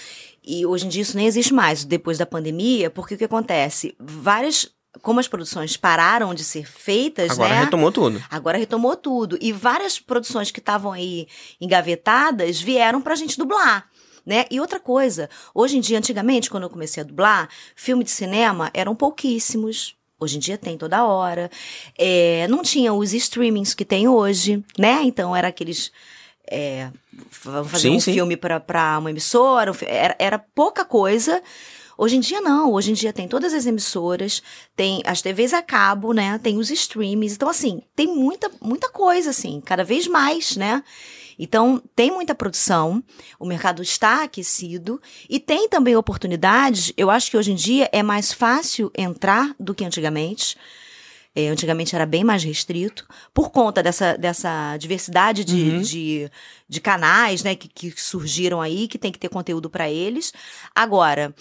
[0.42, 3.96] E hoje em dia isso nem existe mais, depois da pandemia, porque o que acontece?
[4.00, 4.70] Várias.
[5.02, 7.64] Como as produções pararam de ser feitas, Agora né?
[7.64, 8.24] retomou tudo.
[8.30, 9.38] Agora retomou tudo.
[9.40, 11.28] E várias produções que estavam aí
[11.62, 13.88] engavetadas vieram pra gente dublar.
[14.26, 14.46] Né?
[14.52, 18.70] E outra coisa, hoje em dia, antigamente, quando eu comecei a dublar, filme de cinema
[18.74, 19.96] eram pouquíssimos.
[20.20, 21.50] Hoje em dia tem toda hora.
[21.98, 25.02] É, não tinha os streamings que tem hoje, né?
[25.04, 25.92] Então era aqueles.
[26.52, 26.92] É,
[27.42, 28.14] vamos fazer Sim, um sim.
[28.14, 31.42] filme pra pra uma emissora, um era, era pouca coisa.
[32.02, 34.42] Hoje em dia não, hoje em dia tem todas as emissoras,
[34.74, 36.40] tem as TVs a cabo, né?
[36.42, 37.36] Tem os streams.
[37.36, 40.82] Então, assim, tem muita, muita coisa, assim, cada vez mais, né?
[41.38, 43.04] Então, tem muita produção,
[43.38, 46.94] o mercado está aquecido e tem também oportunidades.
[46.96, 50.56] Eu acho que hoje em dia é mais fácil entrar do que antigamente.
[51.36, 55.82] É, antigamente era bem mais restrito, por conta dessa, dessa diversidade de, Uhum.
[55.82, 56.32] de,
[56.68, 60.34] de canais né, que, que surgiram aí, que tem que ter conteúdo para eles.
[60.74, 61.34] Agora,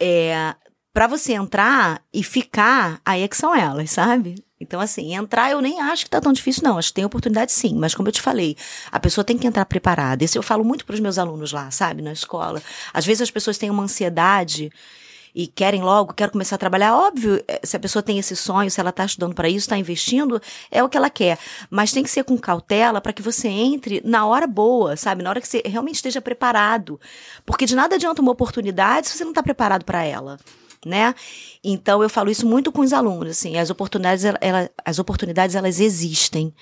[0.00, 0.54] é,
[0.92, 4.36] para você entrar e ficar, aí é que são elas, sabe?
[4.58, 6.78] Então, assim, entrar eu nem acho que tá tão difícil, não.
[6.78, 8.56] Acho que tem oportunidade sim, mas como eu te falei,
[8.90, 10.24] a pessoa tem que entrar preparada.
[10.24, 12.62] Isso eu falo muito pros meus alunos lá, sabe, na escola.
[12.92, 14.70] Às vezes as pessoas têm uma ansiedade
[15.38, 16.96] e querem logo, quero começar a trabalhar.
[16.96, 19.76] Óbvio, eh, se a pessoa tem esse sonho, se ela está estudando para isso, está
[19.76, 21.38] investindo, é o que ela quer.
[21.68, 25.22] Mas tem que ser com cautela para que você entre na hora boa, sabe?
[25.22, 26.98] Na hora que você realmente esteja preparado.
[27.44, 30.38] Porque de nada adianta uma oportunidade se você não está preparado para ela.
[30.86, 31.14] Né?
[31.62, 35.80] Então eu falo isso muito com os alunos, assim, as oportunidades, ela- as oportunidades elas
[35.80, 36.54] existem.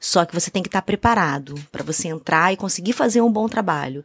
[0.00, 3.48] Só que você tem que estar preparado para você entrar e conseguir fazer um bom
[3.48, 4.04] trabalho.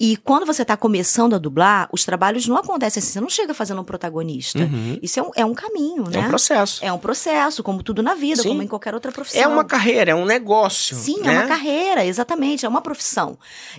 [0.00, 3.12] E quando você está começando a dublar, os trabalhos não acontecem assim.
[3.12, 4.60] Você não chega fazendo um protagonista.
[4.60, 4.98] Uhum.
[5.02, 6.26] Isso é um, é um caminho, É né?
[6.26, 6.82] um processo.
[6.82, 8.48] É um processo, como tudo na vida, Sim.
[8.48, 9.42] como em qualquer outra profissão.
[9.42, 10.96] É uma carreira, é um negócio.
[10.96, 11.34] Sim, né?
[11.34, 13.38] é uma carreira, exatamente, é uma profissão.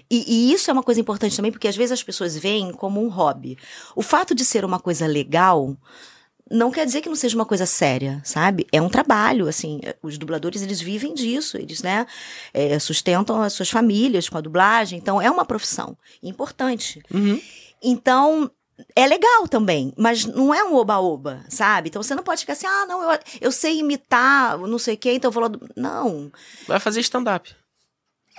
[0.10, 3.04] E, e isso é uma coisa importante também, porque às vezes as pessoas veem como
[3.04, 3.58] um hobby.
[3.96, 5.76] O fato de ser uma coisa legal
[6.52, 8.66] não quer dizer que não seja uma coisa séria, sabe?
[8.72, 12.06] É um trabalho, assim, os dubladores, eles vivem disso, eles, né,
[12.54, 17.02] é, sustentam as suas famílias com a dublagem, então é uma profissão importante.
[17.14, 17.40] Uhum.
[17.82, 18.50] Então,
[18.96, 21.90] é legal também, mas não é um oba-oba, sabe?
[21.90, 24.98] Então você não pode ficar assim, ah, não, eu, eu sei imitar, não sei o
[24.98, 25.48] quê, então eu vou lá.
[25.50, 25.68] du-".
[25.76, 26.32] Não.
[26.68, 27.56] Vai fazer stand-up.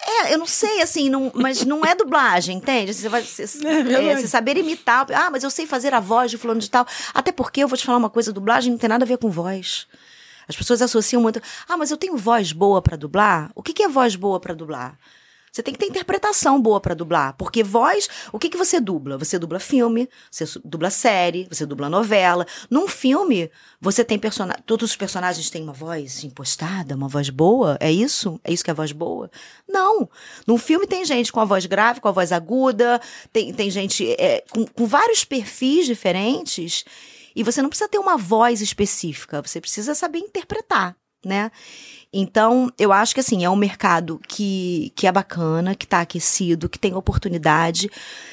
[0.06, 2.94] É, eu não sei, assim, não, mas não é dublagem, entende?
[2.94, 5.06] Você vai você, É é, você saber imitar.
[5.12, 6.86] Ah, mas eu sei fazer a voz de fulano de tal.
[7.12, 9.30] Até porque eu vou te falar uma coisa, dublagem não tem nada a ver com
[9.30, 9.86] voz.
[10.48, 11.42] As pessoas associam muito.
[11.68, 13.50] Ah, mas eu tenho voz boa pra dublar?
[13.54, 14.98] O que, que é voz boa pra dublar?
[15.52, 17.34] Você tem que ter interpretação boa pra dublar.
[17.36, 19.18] Porque voz, o que, que você dubla?
[19.18, 22.46] Você dubla filme, você dubla série, você dubla novela.
[22.70, 24.64] Num filme, você tem personagens.
[24.66, 27.76] Todos os personagens têm uma voz impostada, uma voz boa.
[27.80, 28.40] É isso?
[28.44, 29.30] É isso que é voz boa?
[29.68, 30.08] Não.
[30.46, 33.00] Num filme tem gente com a voz grave, com a voz aguda,
[33.32, 36.84] tem, tem gente é, com, com vários perfis diferentes.
[37.34, 41.52] E você não precisa ter uma voz específica, você precisa saber interpretar, né?
[42.12, 46.68] Então, eu acho que assim, é um mercado que, que é bacana, que está aquecido,
[46.68, 47.90] que tem oportunidade,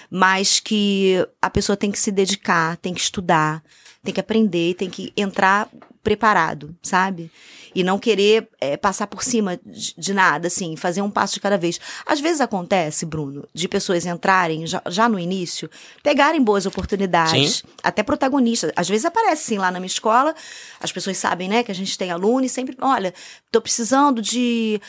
[0.09, 3.61] mas que a pessoa tem que se dedicar, tem que estudar,
[4.01, 5.69] tem que aprender, tem que entrar
[6.05, 7.31] preparado, sabe?
[7.73, 11.39] E não querer é, passar por cima de, de, nada, assim, fazer um passo de
[11.41, 11.81] cada vez.
[12.05, 15.69] Às vezes acontece, Bruno, de pessoas entrarem já, já no início,
[16.03, 17.67] pegarem boas oportunidades, Sim.
[17.83, 18.71] até protagonistas.
[18.75, 20.33] Às vezes aparece, sim, lá na minha escola,
[20.79, 23.13] as pessoas sabem, né, que a gente tem aluno e sempre, olha,
[23.51, 24.79] tô precisando de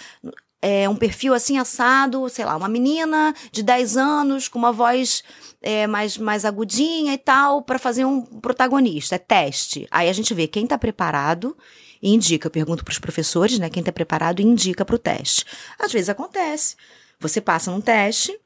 [0.61, 5.23] é, um perfil assim assado, sei lá, uma menina de 10 anos com uma voz
[5.63, 9.17] é, mais, mais agudinha e tal, para fazer um protagonista.
[9.17, 9.87] É teste.
[9.91, 11.57] Aí a gente vê quem está preparado
[12.03, 12.47] e indica.
[12.47, 13.71] Eu pergunto para os professores, né?
[13.71, 15.45] Quem está preparado e indica para o teste.
[15.79, 16.77] Às vezes acontece.
[17.21, 18.39] Você passa num teste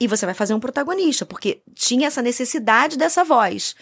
[0.00, 3.74] e você vai fazer um protagonista, porque tinha essa necessidade dessa voz.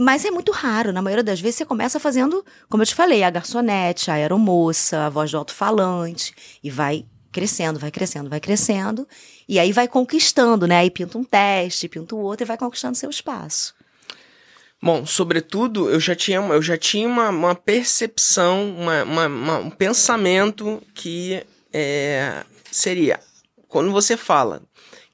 [0.00, 0.94] Mas é muito raro.
[0.94, 5.04] Na maioria das vezes você começa fazendo, como eu te falei, a garçonete, a aeromoça,
[5.04, 6.34] a voz do alto-falante.
[6.64, 9.06] E vai crescendo, vai crescendo, vai crescendo.
[9.46, 10.78] E aí vai conquistando, né?
[10.78, 13.74] Aí pinta um teste, pinta o outro e vai conquistando seu espaço.
[14.82, 19.70] Bom, sobretudo, eu já tinha, eu já tinha uma, uma percepção, uma, uma, uma, um
[19.70, 23.20] pensamento que é, seria,
[23.68, 24.62] quando você fala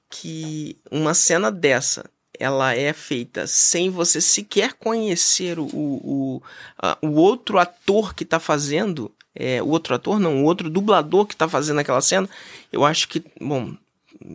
[0.09, 2.05] que uma cena dessa
[2.39, 6.43] ela é feita sem você sequer conhecer o, o,
[6.79, 11.27] a, o outro ator que está fazendo, é, o outro ator não, o outro dublador
[11.27, 12.29] que está fazendo aquela cena,
[12.73, 13.75] eu acho que, bom,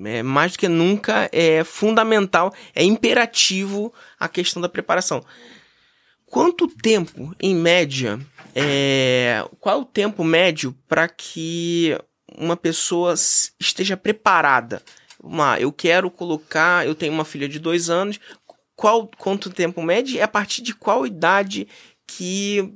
[0.06, 5.24] é, mais do que nunca é fundamental, é imperativo a questão da preparação.
[6.26, 8.20] Quanto tempo, em média,
[8.56, 11.98] é, qual o tempo médio para que
[12.38, 13.14] uma pessoa
[13.60, 14.82] esteja preparada
[15.24, 18.20] uma, eu quero colocar, eu tenho uma filha de dois anos,
[18.76, 21.68] qual quanto tempo médio e a partir de qual idade
[22.08, 22.74] que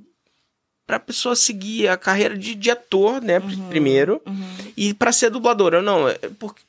[0.86, 4.72] para a pessoa seguir a carreira de, de ator, né, uhum, primeiro, uhum.
[4.78, 6.62] e para ser dubladora, não, é porque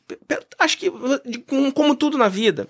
[0.59, 0.91] acho que
[1.75, 2.67] como tudo na vida,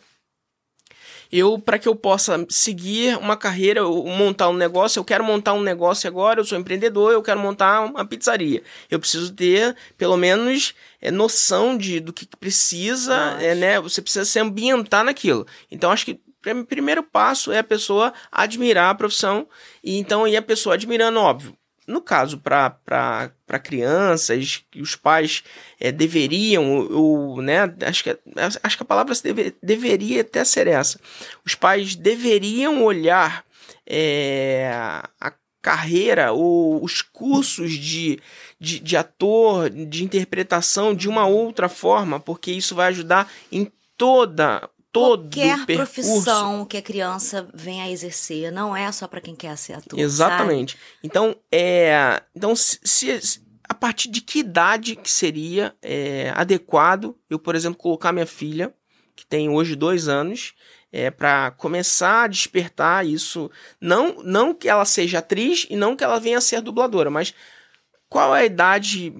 [1.31, 5.63] eu para que eu possa seguir uma carreira, montar um negócio, eu quero montar um
[5.63, 8.63] negócio agora, eu sou empreendedor, eu quero montar uma pizzaria.
[8.91, 13.81] Eu preciso ter pelo menos é, noção de do que precisa, é, né?
[13.81, 15.47] Você precisa se ambientar naquilo.
[15.71, 19.49] Então acho que o primeiro passo é a pessoa admirar a profissão
[19.83, 21.57] e então e a pessoa admirando, óbvio,
[21.87, 23.31] no caso, para
[23.63, 25.45] crianças, que os pais
[25.79, 28.19] é, deveriam, ou, né, acho que,
[28.63, 30.99] acho que a palavra deve, deveria até ser essa.
[31.45, 33.45] Os pais deveriam olhar
[33.87, 34.71] é,
[35.21, 35.33] a
[35.63, 38.21] carreira ou os cursos de,
[38.61, 44.69] de, de ator, de interpretação de uma outra forma, porque isso vai ajudar em toda
[44.97, 49.57] todo Qualquer profissão que a criança venha a exercer, não é só para quem quer
[49.59, 49.99] ser ator.
[49.99, 50.73] Exatamente.
[50.73, 50.85] Sabe?
[51.05, 57.39] Então, é, então se, se, a partir de que idade que seria é, adequado eu,
[57.39, 58.75] por exemplo, colocar minha filha,
[59.15, 60.55] que tem hoje dois anos,
[60.91, 66.05] é, para começar a despertar isso, não, não que ela seja atriz e não que
[66.05, 67.35] ela venha a ser dubladora, mas
[68.09, 69.13] qual é a idade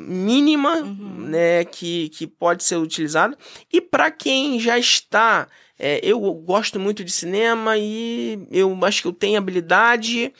[0.00, 1.26] mínima uhum.
[1.28, 3.36] né, que, que pode ser utilizado.
[3.72, 5.48] E para quem já está.
[5.82, 10.30] É, eu gosto muito de cinema e eu acho que eu tenho habilidade.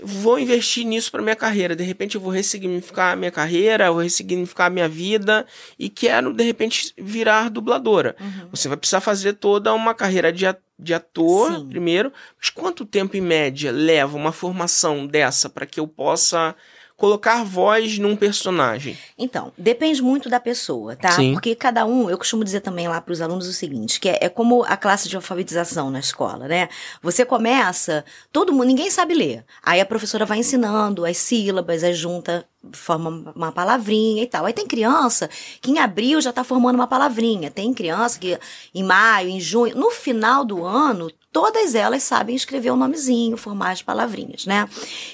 [0.00, 1.74] Vou investir nisso para minha carreira.
[1.74, 5.44] De repente eu vou ressignificar a minha carreira, vou ressignificar a minha vida
[5.76, 8.14] e quero, de repente, virar dubladora.
[8.20, 8.48] Uhum.
[8.52, 10.44] Você vai precisar fazer toda uma carreira de,
[10.78, 11.68] de ator Sim.
[11.68, 12.12] primeiro.
[12.38, 16.54] Mas quanto tempo, em média, leva uma formação dessa para que eu possa
[17.00, 18.96] colocar voz num personagem?
[19.18, 21.12] Então, depende muito da pessoa, tá?
[21.12, 21.32] Sim.
[21.32, 24.18] Porque cada um, eu costumo dizer também lá para os alunos o seguinte, que é,
[24.20, 26.68] é, como a classe de alfabetização na escola, né?
[27.02, 29.44] Você começa, todo mundo, ninguém sabe ler.
[29.62, 34.44] Aí a professora vai ensinando as sílabas, aí junta forma uma palavrinha e tal.
[34.44, 35.30] Aí tem criança
[35.62, 37.50] que em abril já está formando uma palavrinha.
[37.50, 38.38] Tem criança que
[38.74, 43.36] em maio, em junho, no final do ano, todas elas sabem escrever o um nomezinho,
[43.36, 44.68] formar as palavrinhas, né?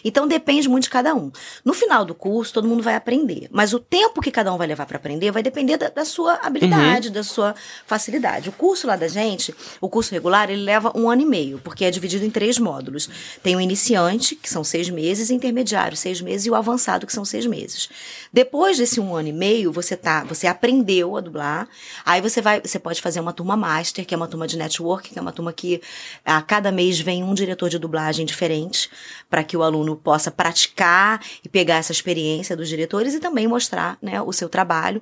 [0.05, 1.31] Então depende muito de cada um.
[1.64, 4.67] No final do curso, todo mundo vai aprender, mas o tempo que cada um vai
[4.67, 7.14] levar para aprender vai depender da, da sua habilidade, uhum.
[7.14, 7.55] da sua
[7.87, 8.49] facilidade.
[8.49, 11.85] O curso lá da gente, o curso regular, ele leva um ano e meio, porque
[11.85, 13.09] é dividido em três módulos.
[13.43, 17.25] Tem o iniciante, que são seis meses, intermediário, seis meses, e o avançado, que são
[17.25, 17.89] seis meses.
[18.37, 21.66] Depois desse um ano e meio, você tá, você aprendeu a dublar,
[22.05, 25.09] aí você vai, você pode fazer uma turma master, que é uma turma de network,
[25.09, 25.80] que é uma turma que
[26.22, 28.91] a cada mês vem um diretor de dublagem diferente
[29.30, 33.97] para que o aluno possa praticar e pegar essa experiência dos diretores e também mostrar
[34.03, 35.01] né, o seu trabalho.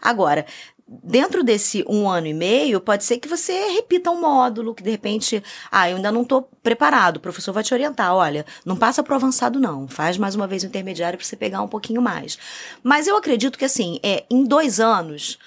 [0.00, 0.46] Agora,
[0.86, 4.90] dentro desse um ano e meio, pode ser que você repita um módulo, que de
[4.90, 9.02] repente, ah, eu ainda não estou preparado, o professor vai te orientar, olha, não passa
[9.02, 12.00] para o avançado não, faz mais uma vez o intermediário para você pegar um pouquinho
[12.00, 12.38] mais.
[12.82, 15.38] Mas eu acredito que assim, é, em dois anos,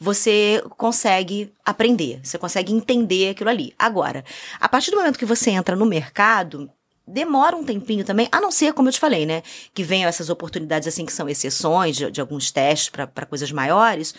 [0.00, 3.74] você consegue aprender, você consegue entender aquilo ali.
[3.78, 4.24] Agora,
[4.60, 6.70] a partir do momento que você entra no mercado,
[7.06, 9.42] demora um tempinho também, a não ser, como eu te falei, né?
[9.74, 14.14] Que venham essas oportunidades assim que são exceções de, de alguns testes para coisas maiores.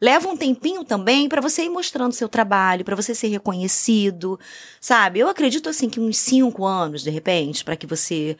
[0.00, 4.38] Leva um tempinho também para você ir mostrando seu trabalho, para você ser reconhecido,
[4.80, 5.20] sabe?
[5.20, 8.36] Eu acredito assim que uns cinco anos, de repente, para que você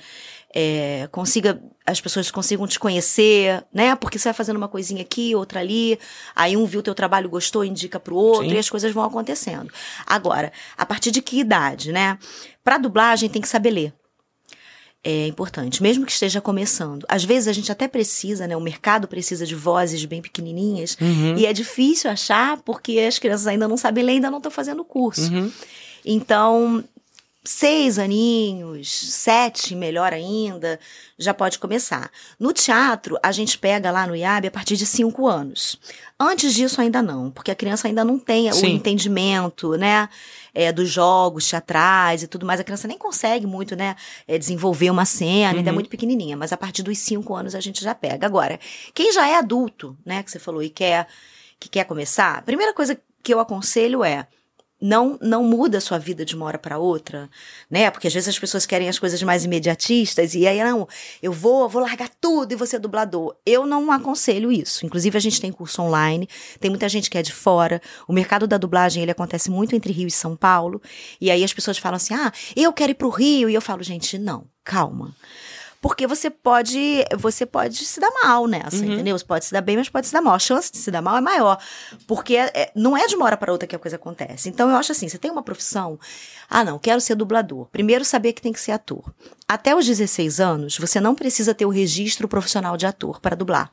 [0.55, 3.95] é, consiga, as pessoas consigam te conhecer, né?
[3.97, 5.99] Porque você vai fazendo uma coisinha aqui, outra ali,
[6.35, 8.55] aí um viu teu trabalho, gostou, indica pro outro, Sim.
[8.55, 9.73] e as coisas vão acontecendo.
[10.07, 12.19] Agora, a partir de que idade, né?
[12.63, 13.95] Pra dublagem tem que saber ler
[15.09, 17.07] é importante, mesmo que esteja começando.
[17.09, 18.57] Às vezes a gente até precisa, né?
[18.57, 21.37] O mercado precisa de vozes bem pequenininhas uhum.
[21.39, 24.85] e é difícil achar porque as crianças ainda não sabem ler, ainda não estão fazendo
[24.85, 25.33] curso.
[25.33, 25.53] Uhum.
[26.05, 26.83] Então,
[27.47, 30.79] seis aninhos, sete, melhor ainda,
[31.19, 32.11] já pode começar.
[32.39, 35.79] No teatro, a gente pega lá no IAB a partir de cinco anos.
[36.19, 38.67] Antes disso, ainda não, porque a criança ainda não tem Sim.
[38.67, 40.09] o entendimento, né?
[40.53, 42.59] É, dos jogos teatrais e tudo mais.
[42.59, 43.95] A criança nem consegue muito, né?
[44.27, 45.59] É, desenvolver uma cena, uhum.
[45.59, 45.75] ainda é uhum.
[45.75, 46.37] muito pequenininha.
[46.37, 48.27] Mas a partir dos cinco anos a gente já pega.
[48.27, 48.59] Agora,
[48.95, 50.23] quem já é adulto, né?
[50.23, 51.07] Que você falou e quer,
[51.61, 54.27] que quer começar, a primeira coisa que eu aconselho é
[54.81, 57.31] não não muda a sua vida de uma hora para outra,
[57.71, 57.91] né?
[57.91, 60.87] Porque às vezes as pessoas querem as coisas mais imediatistas e aí não,
[61.23, 63.35] eu vou, vou largar tudo e você dublador.
[63.45, 64.85] Eu não aconselho isso.
[64.85, 66.29] Inclusive a gente tem curso online,
[66.61, 67.81] tem muita gente que é de fora.
[68.07, 70.81] O mercado da dublagem, ele acontece muito entre Rio e São Paulo.
[71.21, 73.49] E aí as pessoas falam assim: "Ah, eu quero ir pro Rio".
[73.49, 75.15] E eu falo: "Gente, não, calma
[75.87, 78.95] porque você pode você pode se dar mal nessa, uhum.
[78.95, 79.17] entendeu?
[79.17, 80.35] Você pode se dar bem, mas pode se dar mal.
[80.35, 81.61] A chance de se dar mal é maior,
[82.09, 84.49] porque é, é, não é de uma hora para outra que a coisa acontece.
[84.49, 85.97] Então eu acho assim, você tem uma profissão,
[86.51, 87.67] ah não, quero ser dublador.
[87.67, 89.15] Primeiro saber que tem que ser ator.
[89.47, 93.71] Até os 16 anos, você não precisa ter o registro profissional de ator para dublar.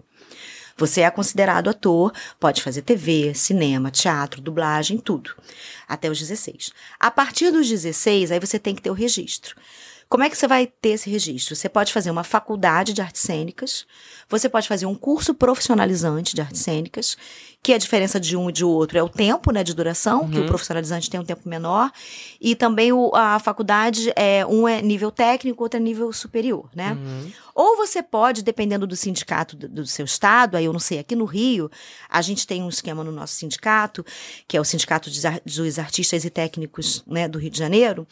[0.77, 5.35] Você é considerado ator, pode fazer TV, cinema, teatro, dublagem, tudo.
[5.87, 6.73] Até os 16.
[6.99, 9.55] A partir dos 16, aí você tem que ter o registro.
[10.13, 11.55] Como é que você vai ter esse registro?
[11.55, 13.83] Você pode fazer uma faculdade de artes cênicas,
[14.29, 17.17] você pode fazer um curso profissionalizante de artes cênicas,
[17.63, 20.29] que a diferença de um e de outro é o tempo né, de duração, uhum.
[20.29, 20.45] que o uhum.
[20.45, 21.91] profissionalizante tem um tempo menor,
[22.39, 26.91] e também o, a faculdade, é, um é nível técnico, outro é nível superior, né?
[26.91, 27.31] Uhum.
[27.55, 31.15] Ou você pode, dependendo do sindicato do, do, seu estado, aí eu não sei, aqui
[31.15, 31.71] no Rio,
[32.07, 34.05] a gente tem um esquema no nosso sindicato,
[34.47, 38.07] que é o Sindicato dos Artistas e Técnicos né, do Rio de Janeiro,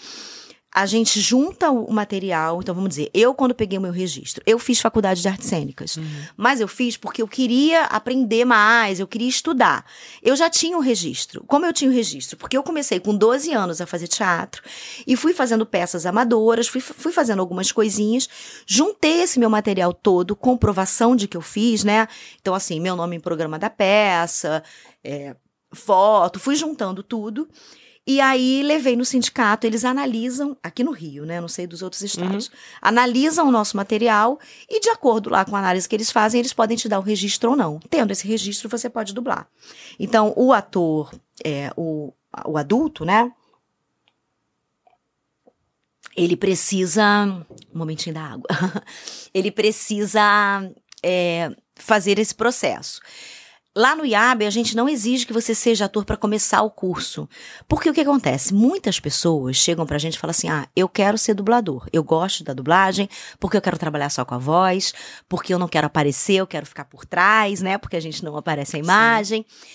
[0.74, 2.62] a gente junta o material.
[2.62, 5.98] Então, vamos dizer, eu, quando peguei o meu registro, eu fiz faculdade de artes cênicas.
[5.98, 6.06] Uhum.
[6.38, 9.86] Mas eu fiz porque eu queria aprender mais, eu queria estudar.
[10.22, 11.44] Eu já tinha o registro.
[11.46, 12.38] Como eu tinha o registro?
[12.38, 14.64] Porque eu comecei com 12 anos a fazer teatro
[15.06, 18.30] e fui fazendo peças amadoras, fui, fui fazendo algumas coisinhas,
[18.66, 22.08] juntei esse meu material todo, comprovação de que eu fiz, né?
[22.40, 24.64] Então, assim, meu nome em programa da peça,
[25.04, 25.36] é,
[25.74, 27.50] foto, fui juntando tudo.
[28.06, 31.40] E aí levei no sindicato, eles analisam, aqui no Rio, né?
[31.40, 32.54] Não sei dos outros estados, uhum.
[32.82, 36.52] analisam o nosso material e, de acordo lá com a análise que eles fazem, eles
[36.52, 37.80] podem te dar o registro ou não.
[37.90, 39.48] Tendo esse registro, você pode dublar.
[40.00, 41.14] Então, o ator,
[41.46, 42.12] é, o,
[42.46, 43.32] o adulto, né?
[46.18, 47.26] Ele precisa.
[47.74, 48.48] Um momentinho da água.
[49.32, 50.22] ele precisa
[51.04, 53.00] é, fazer esse processo.
[53.74, 57.28] Lá no IAB, a gente não exige que você seja ator para começar o curso.
[57.70, 58.54] Porque o que acontece?
[58.54, 61.88] Muitas pessoas chegam pra gente e falam assim: ah, eu quero ser dublador.
[61.94, 63.10] Eu gosto da dublagem,
[63.40, 64.94] porque eu quero trabalhar só com a voz,
[65.30, 67.78] porque eu não quero aparecer, eu quero ficar por trás, né?
[67.78, 69.46] Porque a gente não aparece a imagem.
[69.48, 69.66] Sim.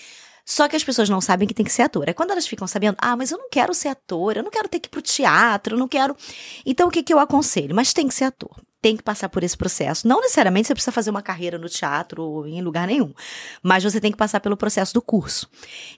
[0.45, 2.07] Só que as pessoas não sabem que tem que ser ator.
[2.07, 4.69] É quando elas ficam sabendo, ah, mas eu não quero ser ator, eu não quero
[4.69, 6.15] ter que ir pro teatro, eu não quero.
[6.65, 7.75] Então, o que, que eu aconselho?
[7.75, 8.55] Mas tem que ser ator
[8.87, 10.07] tem que passar por esse processo.
[10.07, 13.13] Não necessariamente você precisa fazer uma carreira no teatro ou em lugar nenhum,
[13.61, 15.49] mas você tem que passar pelo processo do curso.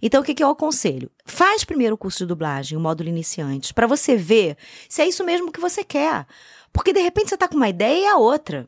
[0.02, 1.12] Então, o que, que eu aconselho?
[1.24, 4.58] Faz primeiro o curso de dublagem, o módulo iniciante, para você ver
[4.90, 6.26] se é isso mesmo que você quer.
[6.74, 8.68] Porque de repente você está com uma ideia e a outra.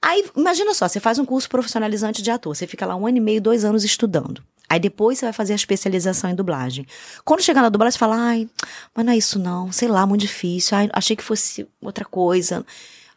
[0.00, 3.18] Aí, imagina só, você faz um curso profissionalizante de ator, você fica lá um ano
[3.18, 4.42] e meio, dois anos estudando.
[4.70, 6.86] Aí depois você vai fazer a especialização em dublagem.
[7.26, 8.48] Quando chegar na dublagem, você fala, ai,
[8.94, 12.64] mas não é isso não, sei lá, muito difícil, ai, achei que fosse outra coisa.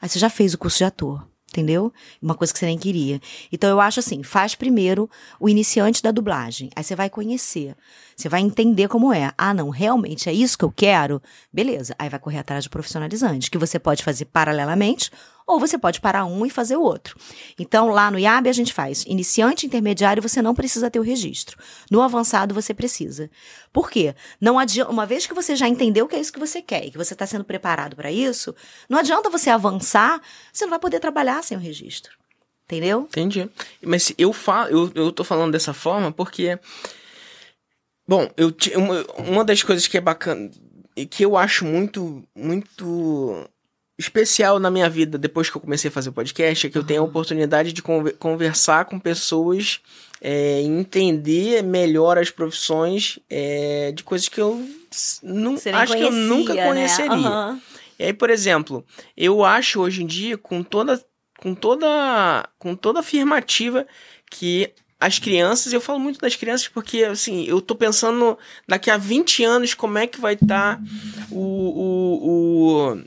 [0.03, 1.89] Aí você já fez o curso de ator, entendeu?
[2.21, 3.21] Uma coisa que você nem queria.
[3.49, 6.69] Então eu acho assim, faz primeiro o iniciante da dublagem.
[6.75, 7.73] Aí você vai conhecer.
[8.13, 9.31] Você vai entender como é.
[9.37, 11.21] Ah, não, realmente é isso que eu quero?
[11.53, 11.95] Beleza.
[11.97, 15.09] Aí vai correr atrás do profissionalizante, que você pode fazer paralelamente
[15.45, 17.17] ou você pode parar um e fazer o outro.
[17.59, 21.57] Então, lá no IAB a gente faz iniciante, intermediário, você não precisa ter o registro.
[21.91, 23.29] No avançado você precisa.
[23.71, 24.15] Por quê?
[24.39, 26.91] Não adianta, uma vez que você já entendeu que é isso que você quer e
[26.91, 28.55] que você está sendo preparado para isso,
[28.89, 30.21] não adianta você avançar,
[30.51, 32.13] você não vai poder trabalhar sem o registro.
[32.65, 33.01] Entendeu?
[33.01, 33.49] Entendi.
[33.81, 36.57] Mas eu falo, eu, eu tô falando dessa forma porque
[38.07, 40.49] bom, eu uma, uma das coisas que é bacana
[40.95, 43.47] e que eu acho muito muito
[44.03, 46.83] especial na minha vida depois que eu comecei a fazer o podcast é que eu
[46.83, 49.79] tenho a oportunidade de conver conversar com pessoas
[50.21, 54.65] é, entender melhor as profissões é, de coisas que eu
[55.21, 56.65] não, acho conhecia, que eu nunca né?
[56.65, 57.17] conheceria.
[57.17, 57.29] Né?
[57.29, 57.61] Uhum.
[57.99, 58.85] E aí, por exemplo,
[59.17, 61.03] eu acho hoje em dia, com toda,
[61.37, 63.85] com toda, com toda afirmativa,
[64.31, 68.95] que as crianças, eu falo muito das crianças porque, assim, eu tô pensando daqui a
[68.95, 70.81] 20 anos como é que vai estar tá
[71.29, 73.03] o, o, o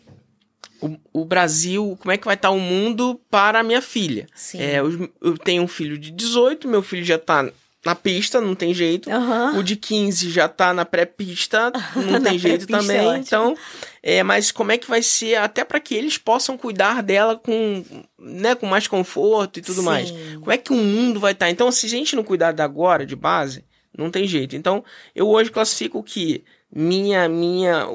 [0.80, 4.26] o, o, Brasil, como é que vai estar tá o mundo para a minha filha.
[4.34, 4.60] Sim.
[4.60, 7.50] É, eu, eu, tenho um filho de 18, meu filho já está
[7.84, 9.08] na pista, não tem jeito.
[9.08, 9.58] Uhum.
[9.58, 13.12] O de 15 já está na pré-pista, não tem jeito é também.
[13.12, 13.56] É então,
[14.02, 17.84] é, mas como é que vai ser até para que eles possam cuidar dela com,
[18.18, 19.84] né, com mais conforto e tudo Sim.
[19.84, 20.10] mais.
[20.10, 21.46] Como é que o mundo vai estar?
[21.46, 21.50] Tá?
[21.50, 23.64] Então, se a gente não cuidar da agora de base,
[23.96, 24.56] não tem jeito.
[24.56, 27.86] Então, eu hoje classifico que minha minha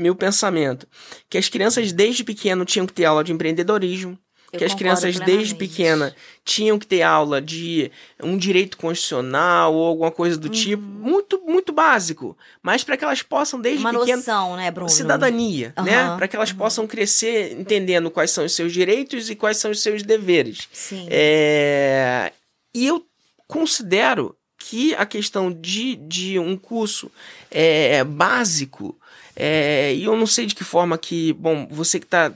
[0.00, 0.86] meu pensamento.
[1.28, 4.18] Que as crianças desde pequeno tinham que ter aula de empreendedorismo.
[4.52, 7.90] Eu que as crianças desde pequena tinham que ter aula de
[8.20, 10.88] um direito constitucional ou alguma coisa do tipo, uhum.
[10.90, 14.88] tipo, muito muito básico, mas para que elas possam desde Uma noção, né, Bruno?
[14.88, 15.84] cidadania, uhum.
[15.84, 16.56] né, para que elas uhum.
[16.56, 20.68] possam crescer entendendo quais são os seus direitos e quais são os seus deveres.
[20.72, 21.06] Sim.
[21.08, 22.32] É...
[22.74, 23.04] E eu
[23.46, 27.10] considero que a questão de, de um curso
[27.50, 28.99] é, básico
[29.42, 32.30] é, e eu não sei de que forma que, bom, você que está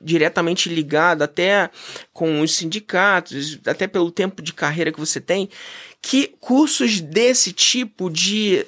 [0.00, 1.68] diretamente ligado até
[2.12, 5.48] com os sindicatos, até pelo tempo de carreira que você tem,
[6.00, 8.64] que cursos desse tipo de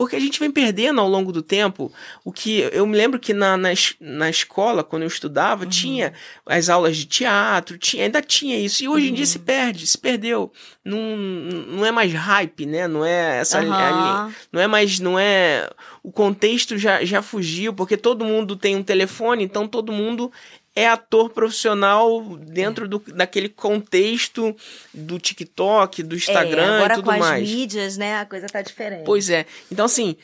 [0.00, 1.92] porque a gente vem perdendo ao longo do tempo
[2.24, 2.60] o que.
[2.72, 3.68] Eu me lembro que na, na,
[4.00, 5.68] na escola, quando eu estudava, uhum.
[5.68, 6.14] tinha
[6.46, 8.82] as aulas de teatro, tinha, ainda tinha isso.
[8.82, 9.12] E hoje uhum.
[9.12, 9.44] em dia se uhum.
[9.44, 10.50] perde, se perdeu.
[10.82, 12.88] Não, não é mais hype, né?
[12.88, 13.60] Não é essa.
[13.60, 14.32] Uhum.
[14.50, 14.98] não é mais.
[15.00, 15.68] Não é.
[16.02, 20.32] O contexto já, já fugiu, porque todo mundo tem um telefone, então todo mundo
[20.80, 24.54] é ator profissional dentro do, daquele contexto
[24.92, 27.42] do TikTok, do Instagram é, agora e tudo com mais.
[27.42, 29.04] as mídias, né, a coisa tá diferente.
[29.04, 29.46] Pois é.
[29.70, 30.16] Então assim,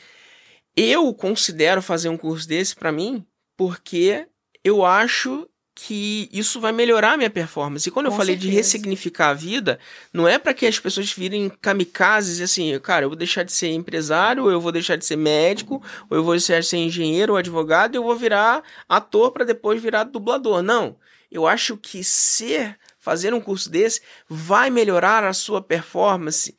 [0.75, 4.27] eu considero fazer um curso desse para mim porque
[4.63, 5.47] eu acho
[5.79, 7.87] que isso vai melhorar a minha performance.
[7.87, 8.49] E quando Com eu falei certeza.
[8.49, 9.79] de ressignificar a vida,
[10.11, 13.53] não é para que as pessoas virem kamikazes e assim, cara, eu vou deixar de
[13.53, 16.77] ser empresário, ou eu vou deixar de ser médico, ou eu vou deixar de ser
[16.77, 20.63] engenheiro ou advogado, e eu vou virar ator para depois virar dublador.
[20.63, 20.95] Não.
[21.31, 26.55] Eu acho que ser fazer um curso desse vai melhorar a sua performance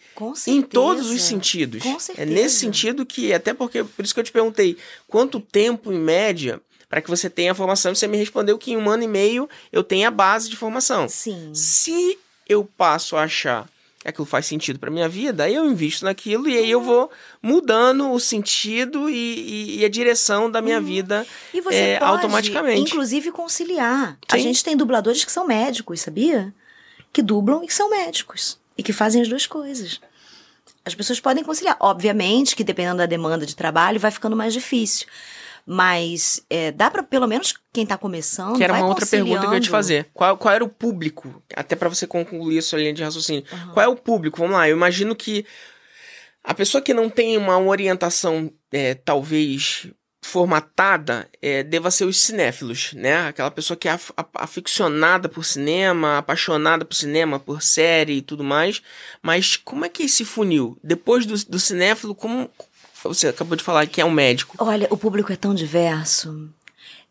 [0.47, 1.83] em todos os sentidos.
[2.17, 4.77] É nesse sentido que, até porque, por isso que eu te perguntei,
[5.09, 7.95] quanto tempo em média para que você tenha a formação.
[7.95, 11.09] Você me respondeu que em um ano e meio eu tenho a base de formação.
[11.09, 11.51] Sim.
[11.55, 12.19] Se
[12.49, 13.69] eu passo a achar
[14.01, 17.11] que aquilo faz sentido para minha vida, aí eu invisto naquilo e aí eu vou
[17.43, 20.85] mudando o sentido e, e, e a direção da minha uhum.
[20.85, 22.81] vida e você é, pode, automaticamente.
[22.81, 24.13] Inclusive conciliar.
[24.13, 24.37] Sim.
[24.37, 26.55] A gente tem dubladores que são médicos, sabia?
[27.13, 30.01] Que dublam e que são médicos e que fazem as duas coisas.
[30.85, 31.77] As pessoas podem conciliar.
[31.81, 35.07] Obviamente que dependendo da demanda de trabalho vai ficando mais difícil.
[35.71, 38.57] Mas é, dá para pelo menos quem está começando.
[38.57, 40.09] Que era uma outra pergunta que eu ia te fazer.
[40.15, 41.43] Qual, qual era o público?
[41.55, 43.45] Até para você concluir a sua linha de raciocínio.
[43.53, 43.73] Uhum.
[43.75, 44.39] Qual é o público?
[44.39, 45.45] Vamos lá, eu imagino que
[46.43, 49.91] a pessoa que não tem uma orientação, é, talvez
[50.23, 53.29] formatada é, deva ser os cinéfilos, né?
[53.29, 58.43] Aquela pessoa que é af aficionada por cinema, apaixonada por cinema, por série e tudo
[58.43, 58.83] mais.
[59.23, 60.79] Mas como é que esse funil?
[60.83, 62.51] Depois do, do cinéfilo, como,
[63.09, 64.57] você acabou de falar que é um médico.
[64.59, 66.49] Olha, o público é tão diverso.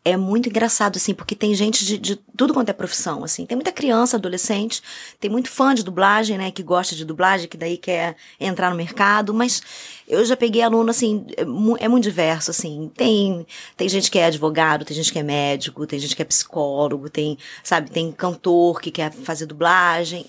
[0.04, 3.44] É muito engraçado, assim, porque tem gente de, de, tudo quanto é profissão, assim.
[3.44, 4.80] Tem muita criança, adolescente,
[5.20, 8.76] tem muito fã de dublagem, né, que gosta de dublagem, que daí quer entrar no
[8.76, 9.60] mercado, mas
[10.06, 11.42] eu já peguei aluno, assim, é,
[11.84, 12.90] é muito diverso, assim.
[12.96, 13.46] Tem,
[13.76, 17.10] tem gente que é advogado, tem gente que é médico, tem gente que é psicólogo,
[17.10, 20.24] tem, sabe, tem cantor que quer fazer dublagem.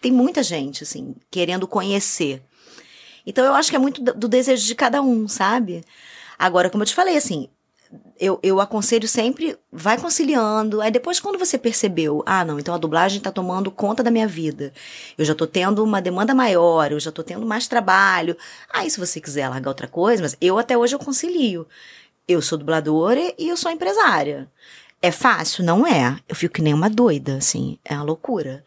[0.00, 2.42] Tem muita gente, assim, querendo conhecer.
[3.26, 5.84] Então eu acho que é muito do desejo de cada um, sabe?
[6.38, 7.48] Agora, como eu te falei, assim,
[8.18, 10.80] eu, eu aconselho sempre, vai conciliando.
[10.80, 14.26] Aí depois, quando você percebeu, ah, não, então a dublagem tá tomando conta da minha
[14.26, 14.72] vida.
[15.18, 18.36] Eu já tô tendo uma demanda maior, eu já tô tendo mais trabalho.
[18.72, 21.66] Aí, se você quiser largar outra coisa, mas eu até hoje eu concilio.
[22.26, 24.48] Eu sou dubladora e eu sou empresária.
[25.00, 25.64] É fácil?
[25.64, 26.16] Não é.
[26.28, 27.78] Eu fico que nem uma doida, assim.
[27.84, 28.62] É uma loucura.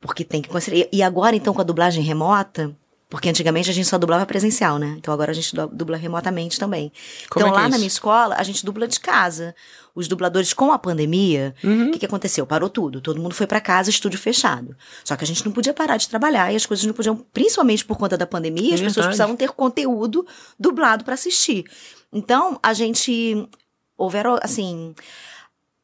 [0.00, 0.86] Porque tem que conciliar.
[0.92, 2.76] E agora, então, com a dublagem remota,
[3.08, 4.96] porque antigamente a gente só dublava presencial, né?
[4.98, 6.90] Então agora a gente dubla remotamente também.
[7.30, 9.54] Como então é lá é na minha escola, a gente dubla de casa.
[9.94, 11.90] Os dubladores com a pandemia, o uhum.
[11.92, 12.44] que, que aconteceu?
[12.44, 13.00] Parou tudo.
[13.00, 14.76] Todo mundo foi para casa, estúdio fechado.
[15.04, 17.84] Só que a gente não podia parar de trabalhar e as coisas não podiam, principalmente
[17.84, 20.26] por conta da pandemia, é as pessoas precisavam ter conteúdo
[20.58, 21.64] dublado para assistir.
[22.12, 23.48] Então, a gente
[23.96, 24.94] houveram assim,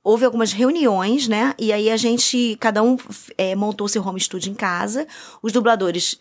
[0.03, 1.55] houve algumas reuniões, né?
[1.59, 2.99] E aí a gente, cada um
[3.39, 5.07] é, montou seu home studio em casa.
[5.41, 6.19] Os dubladores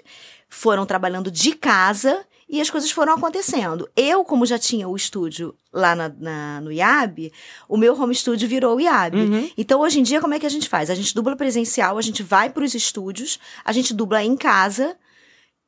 [0.52, 3.90] foram trabalhando de casa e as coisas foram acontecendo.
[3.96, 7.32] Eu, como já tinha o estúdio lá na, na, no IAB,
[7.70, 9.16] o meu home studio virou o IAB.
[9.16, 9.50] Uhum.
[9.58, 10.90] Então, hoje em dia, como é que a gente faz?
[10.90, 14.98] A gente dubla presencial, a gente vai para os estúdios, a gente dubla em casa,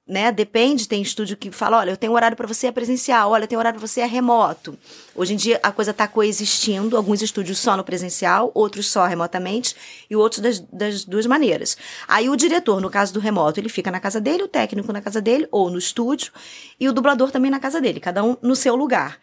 [0.06, 0.32] né?
[0.32, 3.48] Depende, tem estúdio que fala, olha, eu tenho horário para você é presencial, olha, eu
[3.48, 4.78] tenho horário para você é remoto.
[5.16, 9.76] Hoje em dia a coisa está coexistindo, alguns estúdios só no presencial, outros só remotamente
[10.10, 11.78] e outros das, das duas maneiras.
[12.08, 15.02] Aí o diretor, no caso do remoto, ele fica na casa dele, o técnico na
[15.02, 16.34] casa dele ou no estúdio
[16.78, 19.18] e o dublador também na casa dele, cada um no seu lugar.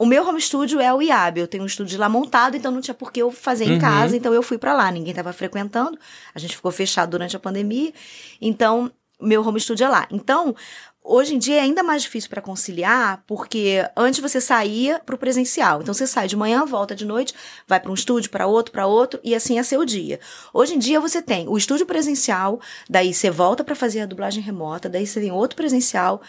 [0.00, 2.80] O meu home studio é o IAB, eu tenho um estúdio lá montado, então não
[2.80, 3.78] tinha por que eu fazer em Uhum.
[3.80, 5.98] casa, então eu fui para lá, ninguém estava frequentando,
[6.32, 7.92] a gente ficou fechado durante a pandemia,
[8.40, 10.06] então meu home studio é lá.
[10.10, 10.54] Então,
[11.02, 15.18] hoje em dia é ainda mais difícil para conciliar, porque antes você saía para o
[15.18, 15.80] presencial.
[15.80, 17.34] Então você sai de manhã, volta de noite,
[17.66, 20.20] vai para um estúdio, para outro, para outro, e assim é seu dia.
[20.52, 24.42] Hoje em dia você tem o estúdio presencial, daí você volta para fazer a dublagem
[24.42, 26.20] remota, daí você tem outro presencial.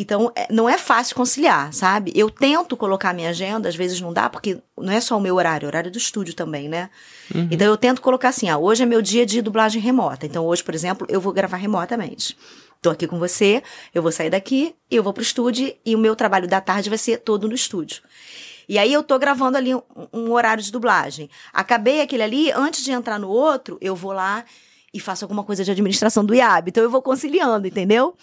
[0.00, 2.12] Então, é- não é fácil conciliar, sabe?
[2.14, 5.34] Eu tento colocar minha agenda, às vezes não dá, porque não é só o meu
[5.34, 6.88] horário, é o horário do estúdio também, né?
[7.50, 10.24] Então, eu tento colocar assim, ah, hoje é meu dia de dublagem remota.
[10.24, 12.38] Então, hoje, por exemplo, eu vou gravar remotamente.
[12.80, 13.60] Tô aqui com você,
[13.92, 16.96] eu vou sair daqui, eu vou pro estúdio e o meu trabalho da tarde vai
[16.96, 18.00] ser todo no estúdio.
[18.68, 19.82] E aí eu tô gravando ali um,
[20.12, 21.28] um horário de dublagem.
[21.52, 24.44] Acabei aquele ali, antes de entrar no outro, eu vou lá
[24.94, 26.68] e faço alguma coisa de administração do IAB.
[26.68, 28.14] Então eu vou conciliando, entendeu?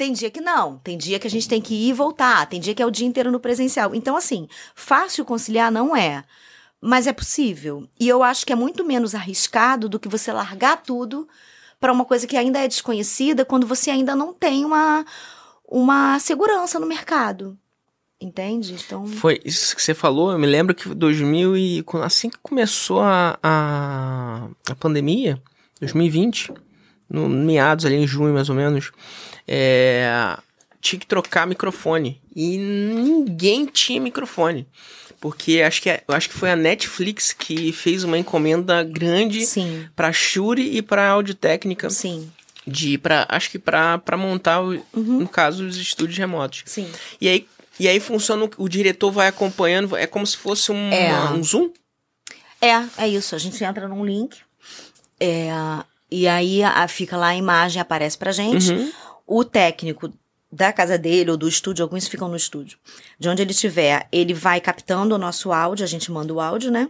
[0.00, 2.58] Tem dia que não, tem dia que a gente tem que ir e voltar, tem
[2.58, 3.94] dia que é o dia inteiro no presencial.
[3.94, 6.24] Então, assim, fácil conciliar não é,
[6.80, 7.86] mas é possível.
[8.00, 11.28] E eu acho que é muito menos arriscado do que você largar tudo
[11.78, 15.04] para uma coisa que ainda é desconhecida quando você ainda não tem uma,
[15.68, 17.58] uma segurança no mercado.
[18.18, 18.76] Entende?
[18.82, 19.06] Então.
[19.06, 23.38] Foi isso que você falou, eu me lembro que 2000 e assim que começou a,
[23.42, 25.38] a, a pandemia,
[25.78, 26.54] 2020,
[27.06, 28.92] no meados ali em junho mais ou menos,
[29.52, 30.36] é,
[30.80, 34.66] tinha que trocar microfone e ninguém tinha microfone.
[35.20, 39.40] Porque acho que, é- eu acho que foi a Netflix que fez uma encomenda grande
[39.94, 42.32] pra Shure e pra Audiotécnica sim,
[42.66, 46.62] de para acho que pra pra montar o- no caso os estúdios remotos.
[46.64, 46.88] sim.
[47.20, 47.46] E aí,
[47.78, 51.12] e aí funciona, o- o diretor vai acompanhando, é como se fosse um, É.
[51.32, 51.70] um zoom?
[52.62, 53.34] É, é isso.
[53.34, 54.38] A gente entra num link.
[55.22, 55.50] é,
[56.10, 58.72] e aí a, fica lá a imagem, aparece pra gente.
[58.72, 58.90] Uhum.
[59.32, 60.12] O técnico
[60.50, 62.76] da casa dele ou do estúdio, alguns ficam no estúdio.
[63.16, 66.70] De onde ele estiver, ele vai captando o nosso áudio, a gente manda o áudio,
[66.72, 66.88] né?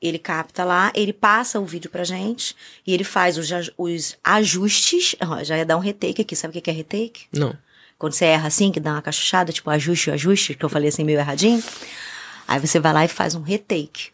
[0.00, 2.54] Ele capta lá, ele passa o vídeo pra gente
[2.86, 5.16] e ele faz os, os ajustes.
[5.20, 7.26] Ó, já ia dar um retake aqui, sabe o que que é retake?
[7.32, 7.52] Não.
[7.98, 11.02] Quando você erra assim, que dá uma cachuchada, tipo ajuste, ajuste, que eu falei assim
[11.04, 11.62] meio erradinho.
[12.46, 14.10] Aí você vai lá e faz um retake.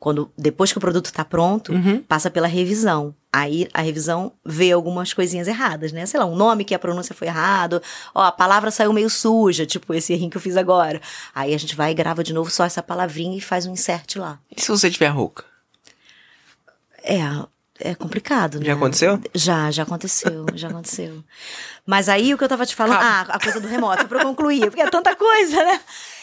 [0.00, 2.00] Quando, depois que o produto tá pronto, Uhum.
[2.02, 3.14] passa pela revisão.
[3.36, 6.06] Aí a revisão vê algumas coisinhas erradas, né?
[6.06, 7.82] Sei lá, um nome que a pronúncia foi errado,
[8.14, 11.02] ó, a palavra saiu meio suja, tipo esse errinho que eu fiz agora.
[11.34, 14.18] Aí a gente vai e grava de novo só essa palavrinha e faz um insert
[14.18, 14.38] lá.
[14.56, 15.44] E se você tiver rouca?
[17.02, 17.18] É,
[17.80, 18.66] é complicado, né?
[18.66, 19.20] Já aconteceu?
[19.34, 21.24] Já, já aconteceu, já aconteceu.
[21.84, 23.26] Mas aí o que eu tava te falando, Calma.
[23.32, 25.80] ah, a coisa do remoto, pra eu concluir, porque é tanta coisa, né?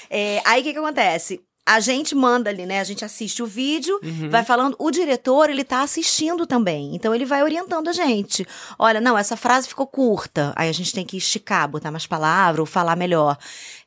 [0.09, 1.41] É, aí o que que acontece?
[1.63, 2.79] A gente manda ali, né?
[2.79, 4.29] A gente assiste o vídeo, Uhum.
[4.31, 6.95] vai falando, o diretor, ele tá assistindo também.
[6.95, 8.45] Então ele vai orientando a gente.
[8.79, 10.53] Olha, não, essa frase ficou curta.
[10.55, 13.37] Aí a gente tem que esticar, botar mais palavra ou falar melhor.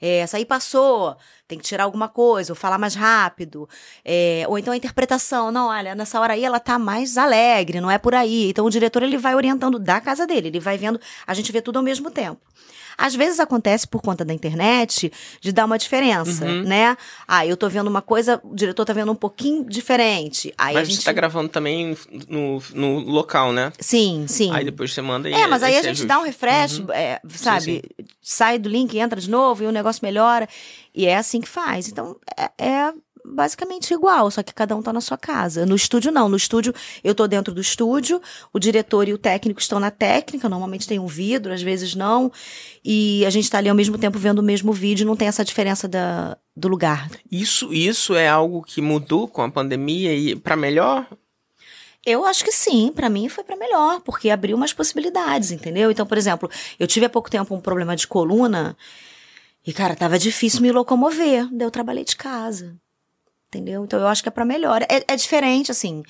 [0.01, 1.16] É, essa aí passou,
[1.49, 3.68] tem que tirar alguma coisa, ou falar mais rápido.
[4.05, 7.91] É, ou então a interpretação, não, olha, nessa hora aí ela tá mais alegre, não
[7.91, 8.51] é por aí.
[8.51, 11.61] Então o diretor ele vai orientando da casa dele, ele vai vendo, a gente vê
[11.61, 12.41] tudo ao mesmo tempo.
[12.97, 16.62] Às vezes acontece por conta da internet de dar uma diferença, Uhum.
[16.62, 16.97] né?
[17.26, 20.53] Ah, eu tô vendo uma coisa, o diretor tá vendo um pouquinho diferente.
[20.57, 21.97] Aí a Mas gente você tá gravando também
[22.28, 23.72] no, no local, né?
[23.78, 24.51] Sim, sim.
[24.53, 26.07] Aí depois você manda e É, mas aí a gente ajuste.
[26.07, 26.92] dá um refresh, Uhum.
[26.92, 27.82] é, sabe?
[28.22, 30.49] Sai do link, entra de novo e o negócio melhora.
[30.95, 31.88] E é assim que faz.
[31.88, 32.92] Então, é, é
[33.25, 35.64] basicamente igual, só que cada um tá na sua casa.
[35.64, 36.29] No estúdio, não.
[36.29, 38.20] No estúdio, eu tô dentro do estúdio,
[38.53, 42.31] o diretor e o técnico estão na técnica, normalmente tem um vidro, às vezes não.
[42.85, 45.45] E a gente tá ali ao mesmo tempo vendo o mesmo vídeo, não tem essa
[45.45, 47.11] diferença da, do lugar.
[47.31, 51.07] Isso, isso é algo que mudou com a pandemia e para melhor?
[52.07, 55.91] Eu acho que sim, pra mim foi pra melhor, porque abriu umas possibilidades, entendeu?
[55.91, 58.76] Então, por exemplo, eu tive há pouco tempo um problema de coluna
[59.67, 62.76] e, cara, tava difícil me locomover, daí eu trabalhei de casa,
[63.55, 63.85] entendeu?
[63.85, 64.83] Então eu acho que é pra melhor.
[64.83, 66.03] É, é diferente, assim,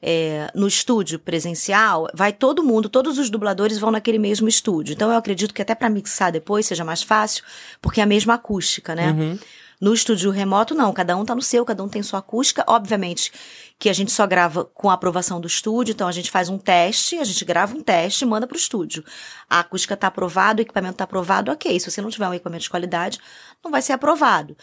[0.00, 4.92] é, no estúdio presencial, vai todo mundo, todos os dubladores vão naquele mesmo estúdio.
[4.92, 7.44] Então eu acredito que até pra mixar depois seja mais fácil,
[7.80, 9.10] porque é a mesma acústica, né?
[9.10, 9.38] Uhum.
[9.80, 10.92] No estúdio remoto, não.
[10.92, 12.62] Cada um tá no seu, cada um tem sua acústica.
[12.68, 13.32] Obviamente
[13.80, 16.56] que a gente só grava com a aprovação do estúdio, então a gente faz um
[16.56, 19.04] teste, a gente grava um teste e manda pro estúdio.
[19.50, 21.80] A acústica tá aprovado, o equipamento tá aprovado, ok.
[21.80, 23.18] Se você não tiver um equipamento de qualidade,
[23.64, 24.56] não vai ser aprovado.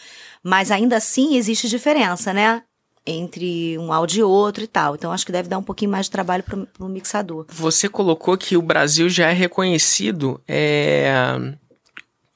[0.43, 2.63] Mas ainda assim existe diferença, né?
[3.05, 4.95] Entre um áudio e outro e tal.
[4.95, 7.45] Então acho que deve dar um pouquinho mais de trabalho pro, pro mixador.
[7.49, 11.11] Você colocou que o Brasil já é reconhecido, é,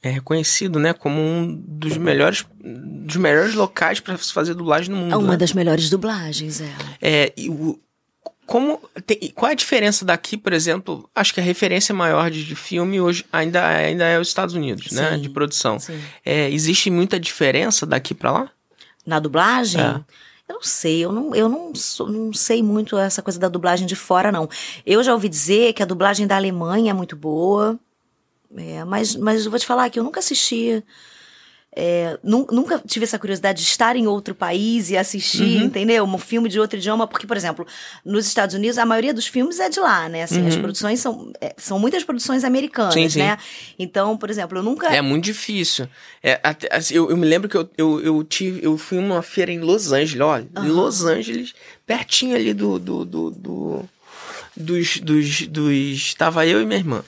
[0.01, 4.97] é reconhecido, né, como um dos melhores, dos melhores locais para se fazer dublagem no
[4.97, 5.13] mundo.
[5.13, 5.37] É uma né?
[5.37, 6.73] das melhores dublagens, é.
[7.01, 7.79] É, e o,
[8.53, 11.09] como tem- qual é a diferença daqui, por exemplo?
[11.15, 14.91] Acho que a referência maior de, de filme hoje ainda, ainda é os Estados Unidos,
[14.91, 15.13] né?
[15.15, 15.79] Sim, De produção.
[16.23, 18.51] É, existe muita diferença daqui pra lá?
[19.03, 19.81] Na dublagem?
[19.81, 19.95] É.
[20.47, 21.73] Eu não sei, eu não, eu não,
[22.07, 24.47] não sei muito essa coisa da dublagem de fora, não.
[24.85, 27.79] Eu já ouvi dizer que a dublagem da Alemanha é muito boa,
[28.55, 30.83] é, mas, mas eu vou te falar que eu nunca assisti.
[31.75, 35.65] É, nun- nunca tive essa curiosidade de estar em outro país e assistir, Uhum.
[35.65, 36.03] entendeu?
[36.05, 37.65] Um filme de outro idioma, porque, por exemplo,
[38.05, 40.23] nos Estados Unidos, a maioria dos filmes é de lá, né?
[40.23, 40.61] Assim, as Uhum.
[40.61, 43.19] produções são, é, são muitas produções americanas, Sim, sim.
[43.19, 43.37] né?
[43.79, 44.87] Então, por exemplo, eu nunca.
[44.87, 45.87] É muito difícil.
[46.21, 49.21] É, até- assim, eu, eu me lembro que eu, eu, eu tive, eu fui numa
[49.21, 50.67] feira em Los Angeles, olha, em Aham.
[50.71, 51.53] Los Angeles,
[51.85, 53.89] pertinho ali do, do, do, do-
[54.55, 57.03] dos, dos, dos, tava eu e minha irmã.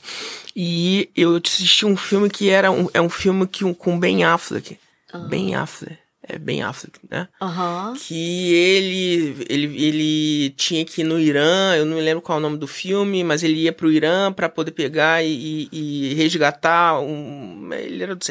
[0.55, 4.23] E eu assisti um filme que era um, é um filme que, um, com Ben
[4.23, 4.77] Affleck.
[5.29, 5.97] Ben Affleck.
[6.27, 7.27] É Ben Affleck, né?
[7.39, 7.93] Aham.
[7.95, 12.39] que ele, ele, ele tinha que ir no Irã, eu não me lembro qual é
[12.39, 16.99] o nome do filme, mas ele ia pro Irã pra poder pegar e, e- resgatar
[16.99, 17.69] um.
[17.73, 18.25] Ele era do.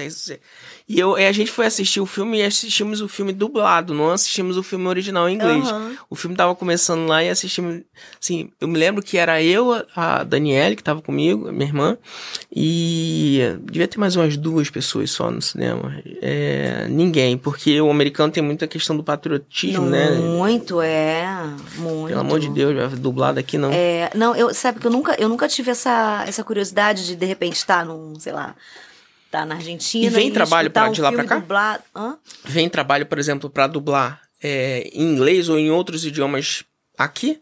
[0.87, 4.11] E eu, e a gente foi assistir o filme e assistimos o filme dublado, não
[4.11, 5.67] assistimos o filme original em inglês.
[5.67, 5.97] Aham.
[6.11, 7.81] O filme tava começando lá e assistimos.
[8.21, 11.97] Assim, eu me lembro que era eu, a Daniele, que tava comigo, minha irmã,
[12.55, 16.03] e devia ter mais umas duas pessoas só no cinema.
[16.21, 20.11] É, ninguém, porque o americano tem muita questão do patriotismo, né?
[20.11, 21.27] Muito, é.
[21.79, 22.09] Muito.
[22.09, 23.71] Pelo amor de Deus, dublado aqui não.
[23.73, 27.25] É, não, eu sabe que eu nunca, eu nunca tive essa, essa curiosidade de de
[27.25, 28.55] repente estar num, sei lá,
[29.35, 31.39] estar na Argentina E vem trabalho pra- um de lá pra cá?
[31.39, 31.83] Dublado.
[31.95, 32.17] Hã?
[32.45, 36.65] Vem trabalho, por exemplo, pra dublar é, em inglês ou em outros idiomas
[36.97, 37.41] aqui?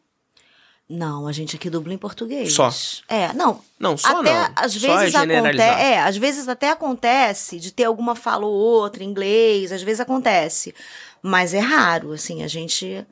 [0.88, 2.52] Não, a gente aqui dubla em português.
[2.52, 2.70] Só?
[3.08, 3.60] É, não.
[3.78, 4.52] Não, só até não.
[4.56, 8.52] às só vezes é acontece, é, às vezes até acontece de ter alguma fala ou
[8.52, 10.74] outra em inglês, às vezes acontece,
[11.22, 13.06] mas é raro, assim, a gente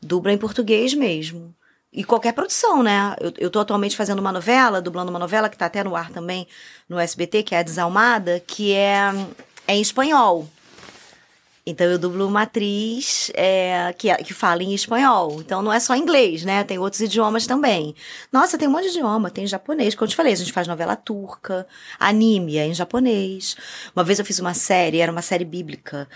[0.00, 1.52] dubla em português mesmo.
[1.98, 3.16] E qualquer produção, né?
[3.20, 6.10] Eu, eu tô atualmente fazendo uma novela, dublando uma novela que tá até no ar
[6.10, 6.46] também
[6.88, 9.10] no SBT, que é a Desalmada, que é,
[9.66, 10.48] é em espanhol.
[11.66, 15.40] Então eu dublo uma atriz é, que, que fala em espanhol.
[15.40, 16.62] Então não é só inglês, né?
[16.62, 17.96] Tem outros idiomas também.
[18.32, 19.28] Nossa, tem um monte de idioma.
[19.28, 21.66] Tem japonês, como eu te falei, a gente faz novela turca,
[21.98, 23.56] anime é em japonês.
[23.94, 26.08] Uma vez eu fiz uma série, era uma série bíblica.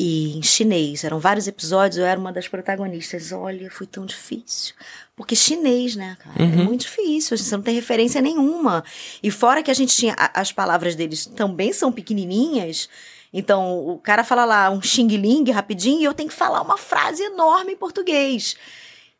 [0.00, 3.32] E em chinês, eram vários episódios, eu era uma das protagonistas.
[3.32, 4.74] Olha, foi tão difícil.
[5.16, 6.36] Porque chinês, né, cara?
[6.40, 6.64] É Uhum.
[6.66, 8.84] muito difícil, você não tem referência nenhuma.
[9.20, 12.88] E fora que a gente tinha, a- as palavras deles também são pequenininhas,
[13.32, 17.22] então, o cara fala lá um xing-ling rapidinho e eu tenho que falar uma frase
[17.24, 18.56] enorme em português.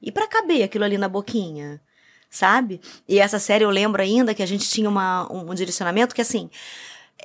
[0.00, 1.80] E pra caber aquilo ali na boquinha,
[2.30, 2.80] sabe?
[3.08, 6.22] E essa série eu lembro ainda que a gente tinha uma, um, um direcionamento que,
[6.22, 6.48] assim,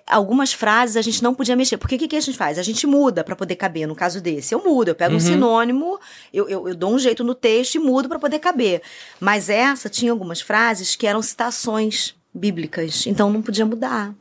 [0.06, 1.78] algumas frases a gente não podia mexer.
[1.78, 2.58] Porque o que, que a gente faz?
[2.60, 4.54] A gente muda pra poder caber, no caso desse.
[4.54, 5.20] Eu mudo, eu pego um Uhum.
[5.22, 6.00] sinônimo,
[6.34, 8.82] eu, eu, eu dou um jeito no texto e mudo pra poder caber.
[9.20, 14.14] Mas essa tinha algumas frases que eram citações bíblicas, então não podia mudar.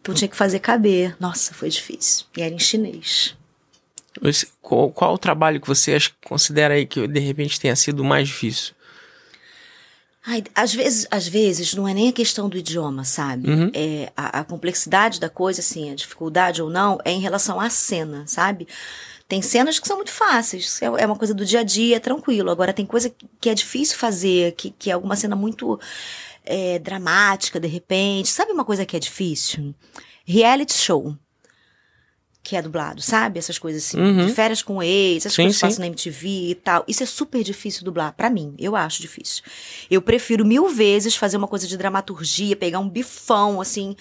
[0.00, 1.14] Então tinha que fazer caber.
[1.20, 2.26] Nossa, foi difícil.
[2.36, 3.36] E era em chinês.
[4.22, 8.02] Esse- qual, qual o trabalho que você acha, considera aí que de repente tenha sido
[8.04, 8.74] mais difícil?
[10.24, 13.50] Ai, às vezes, às vezes não é nem a questão do idioma, sabe?
[13.50, 13.70] Uhum.
[13.74, 17.68] É a, a complexidade da coisa, assim, a dificuldade ou não, é em relação à
[17.68, 18.68] cena, sabe?
[19.26, 22.00] Tem cenas que são muito fáceis, é é uma coisa do dia a dia, é
[22.00, 22.50] tranquilo.
[22.50, 25.80] Agora tem coisa que é difícil fazer, que, que é alguma cena muito
[26.44, 28.28] é, dramática, de repente.
[28.28, 29.74] Sabe uma coisa que é difícil?
[30.24, 31.16] Reality show.
[32.42, 33.38] Que é dublado, sabe?
[33.38, 34.00] Essas coisas assim.
[34.00, 34.26] Uhum.
[34.26, 36.84] De férias com ex, essas Sim, coisas que passam na MTV e tal.
[36.88, 38.12] Isso é super difícil dublar.
[38.14, 39.44] Pra mim, eu acho difícil.
[39.90, 43.94] Eu prefiro mil vezes fazer uma coisa de dramaturgia, pegar um bifão, assim,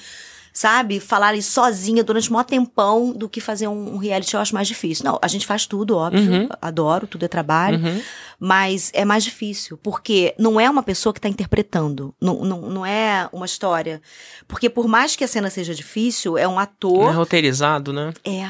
[0.53, 0.99] sabe?
[0.99, 4.53] Falar ali sozinha durante um maior tempão do que fazer um, um reality, eu acho
[4.53, 5.05] mais difícil.
[5.05, 6.31] Não, a gente faz tudo, óbvio.
[6.31, 6.49] Uhum.
[6.61, 7.77] Adoro, tudo é trabalho.
[7.79, 8.01] Uhum.
[8.39, 12.13] Mas é mais difícil, porque não é uma pessoa que está interpretando.
[12.19, 14.01] Não, não, não é uma história.
[14.47, 17.15] Porque por mais que a cena seja difícil, é um Não é ator.
[17.15, 18.11] roteirizado, né?
[18.23, 18.49] É.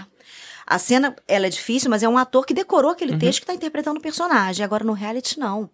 [0.65, 3.19] A cena, ela é difícil, mas é um ator que decorou aquele Uhum.
[3.19, 4.63] texto que está interpretando o personagem.
[4.63, 5.69] Agora, no reality, não.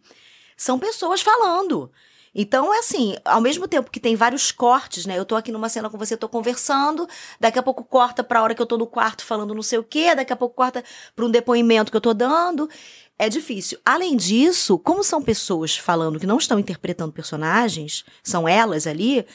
[0.55, 1.91] São pessoas falando.
[2.39, 5.17] Então, é assim, ao mesmo tempo que tem vários cortes, né?
[5.17, 7.09] Eu tô aqui numa cena com você, tô conversando,
[7.39, 9.83] daqui a pouco corta pra hora que eu tô no quarto falando não sei o
[9.83, 10.83] quê, daqui a pouco corta
[11.15, 12.69] pra um depoimento que eu tô dando.
[13.17, 13.79] É difícil.
[13.83, 19.25] Além disso, como são pessoas falando que não estão interpretando personagens, são elas ali,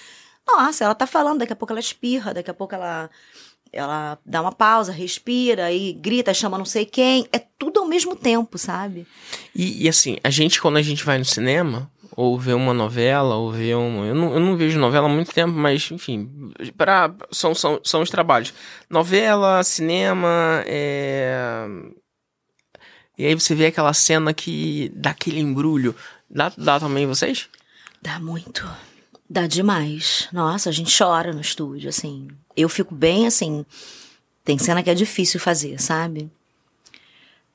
[0.47, 3.11] nossa, ela tá falando, daqui a pouco ela espirra, daqui a pouco ela
[3.73, 7.27] ela dá uma pausa, respira e grita, chama não sei quem.
[7.33, 9.07] É tudo ao mesmo tempo, sabe?
[9.57, 13.37] E, e, assim, a gente, quando a gente vai no cinema, ou vê uma novela,
[13.37, 14.05] ou vê um.
[14.05, 18.03] Eu não, eu não vejo novela há muito tempo, mas, enfim, pra, são, são, são
[18.03, 18.53] os trabalhos.
[18.89, 21.67] Novela, cinema, é.
[23.17, 25.95] E aí você vê aquela cena que dá aquele embrulho.
[26.31, 27.49] Dá, dá também vocês?
[28.01, 28.69] Dá muito.
[29.29, 30.29] Dá demais.
[30.33, 32.29] Nossa, a gente chora no estúdio, assim.
[32.57, 33.65] Eu fico bem assim.
[34.45, 36.31] Tem cena que é difícil fazer, sabe?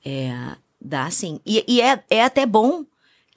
[0.06, 0.56] É.
[0.80, 1.40] Dá assim.
[1.46, 2.86] E, e é, é até bom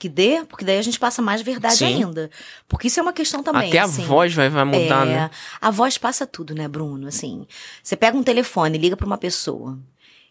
[0.01, 1.85] que dê, porque daí a gente passa mais verdade Sim.
[1.85, 2.31] ainda.
[2.67, 3.69] Porque isso é uma questão também.
[3.69, 5.31] Até assim, a voz vai, vai mudar, é, né?
[5.61, 7.07] A voz passa tudo, né, Bruno?
[7.07, 7.47] Assim,
[7.83, 9.79] você pega um telefone, liga para uma pessoa.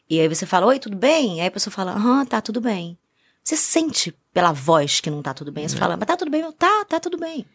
[0.10, 1.40] E aí você fala, oi, tudo bem?
[1.40, 2.98] Aí a pessoa fala, aham, tá tudo bem.
[3.44, 5.68] Você sente pela voz que não tá tudo bem.
[5.68, 5.80] Você é.
[5.80, 6.52] fala, mas tá tudo bem?
[6.54, 7.46] Tá, tá tudo bem.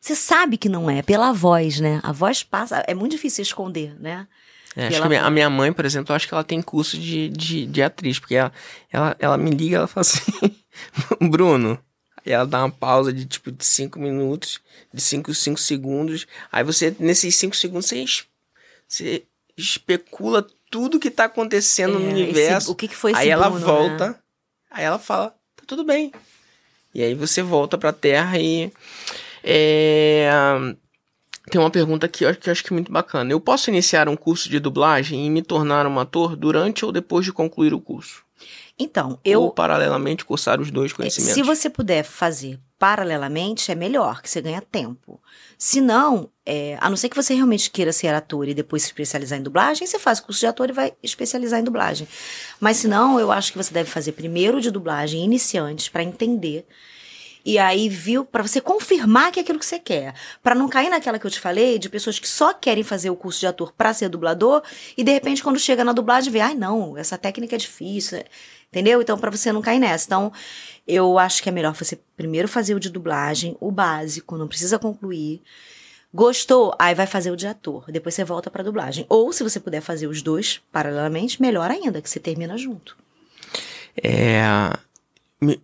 [0.00, 2.00] Você sabe que não é, pela voz, né?
[2.02, 2.82] A voz passa.
[2.86, 4.26] É muito difícil esconder, né?
[4.74, 6.60] É, acho que a minha, a minha, mãe, por exemplo, eu acho que ela tem
[6.60, 8.52] curso de, de, de atriz, porque ela,
[8.92, 10.32] ela, ela me liga ela fala assim,
[11.30, 11.78] Bruno.
[12.24, 14.60] E ela dá uma pausa de tipo de 5 minutos,
[14.92, 16.26] de 5 5 segundos.
[16.50, 18.04] Aí você, nesses 5 segundos, você,
[18.88, 19.22] você
[19.56, 22.66] especula tudo que tá acontecendo é, no universo.
[22.66, 24.16] Esse, o que, que foi esse Aí ela Bruno, volta, né?
[24.70, 26.12] aí ela fala, tá tudo bem.
[26.92, 28.72] E aí você volta pra Terra e.
[29.44, 30.28] É,
[31.48, 33.30] tem uma pergunta aqui que eu acho que é muito bacana.
[33.30, 37.24] Eu posso iniciar um curso de dublagem e me tornar um ator durante ou depois
[37.24, 38.25] de concluir o curso?
[38.78, 39.42] Então, eu.
[39.42, 41.34] Ou paralelamente cursar os dois conhecimentos.
[41.34, 45.18] Se você puder fazer paralelamente, é melhor, que você ganha tempo.
[45.56, 48.88] Se não, é, a não ser que você realmente queira ser ator e depois se
[48.88, 52.06] especializar em dublagem, você faz curso de ator e vai especializar em dublagem.
[52.60, 56.66] Mas se não, eu acho que você deve fazer primeiro de dublagem iniciantes para entender
[57.46, 60.90] e aí viu para você confirmar que é aquilo que você quer, para não cair
[60.90, 63.72] naquela que eu te falei de pessoas que só querem fazer o curso de ator
[63.72, 64.64] para ser dublador
[64.96, 68.24] e de repente quando chega na dublagem vê, ai não, essa técnica é difícil,
[68.68, 69.00] entendeu?
[69.02, 70.06] Então para você não cair nessa.
[70.06, 70.32] Então,
[70.86, 74.78] eu acho que é melhor você primeiro fazer o de dublagem, o básico, não precisa
[74.78, 75.42] concluir.
[76.14, 76.74] Gostou?
[76.78, 77.84] Aí vai fazer o de ator.
[77.90, 79.04] Depois você volta para dublagem.
[79.08, 82.96] Ou se você puder fazer os dois paralelamente, melhor ainda, que você termina junto.
[84.02, 84.42] É,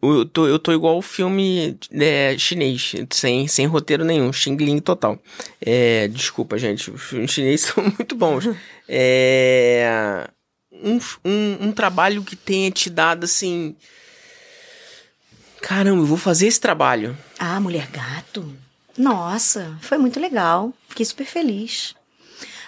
[0.02, 5.18] eu tô, eu tô igual o filme é, chinês, sem, sem roteiro nenhum, xingling total.
[5.60, 8.48] É, desculpa, gente, os filmes chineses são muito bons.
[8.86, 10.28] É,
[10.72, 13.76] um, um, um trabalho que tenha te dado assim.
[15.60, 17.16] Caramba, eu vou fazer esse trabalho.
[17.38, 18.52] Ah, Mulher Gato?
[18.96, 20.72] Nossa, foi muito legal.
[20.88, 21.94] Fiquei super feliz.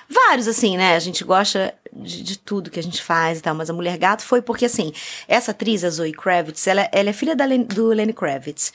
[0.08, 0.94] Vários, assim, né?
[0.94, 3.96] A gente gosta de, de, tudo que a gente faz e tal, mas a Mulher
[3.98, 4.92] Gato foi porque, assim,
[5.26, 8.72] essa atriz, a Zoe Kravitz, ela, ela é filha da, do Lenny Kravitz.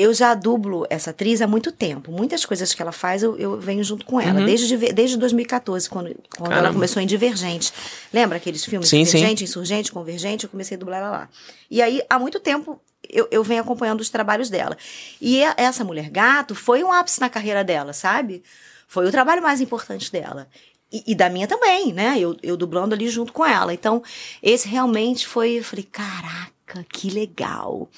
[0.00, 2.10] Eu já dublo essa atriz há muito tempo.
[2.10, 4.40] Muitas coisas que ela faz, eu, eu venho junto com ela.
[4.40, 4.46] Uhum.
[4.46, 7.70] Desde, desde 2014, quando, quando ela começou em Divergente.
[8.10, 8.88] Lembra aqueles filmes?
[8.88, 9.44] Sim, Divergente, sim.
[9.44, 10.44] Insurgente, Convergente?
[10.44, 11.28] Eu comecei a dublar ela lá.
[11.70, 14.74] E aí, há muito tempo, eu, eu venho acompanhando os trabalhos dela.
[15.20, 18.42] E essa Mulher Gato foi um ápice na carreira dela, sabe?
[18.88, 20.48] Foi o trabalho mais importante dela.
[20.90, 22.18] E, e, da minha também, né?
[22.18, 23.74] Eu, eu dublando ali junto com ela.
[23.74, 24.02] Então,
[24.42, 25.58] esse realmente foi.
[25.58, 26.52] Eu falei, caraca,
[26.92, 27.88] que legal.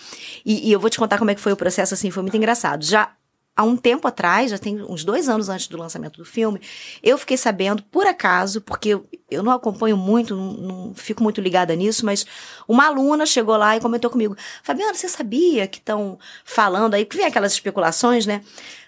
[0.44, 2.36] E, e eu vou te contar como é que foi o processo, assim, foi muito
[2.36, 2.84] engraçado.
[2.84, 3.12] Já
[3.54, 6.60] há um tempo atrás, já tem uns dois anos antes do lançamento do filme,
[7.02, 8.98] eu fiquei sabendo, por acaso, porque
[9.30, 12.24] eu, não acompanho muito, não, não, fico muito ligada nisso, mas
[12.66, 17.04] uma aluna chegou lá e comentou comigo: Fabiana, você sabia que estão falando aí?
[17.04, 18.42] Porque vem aquelas especulações, né?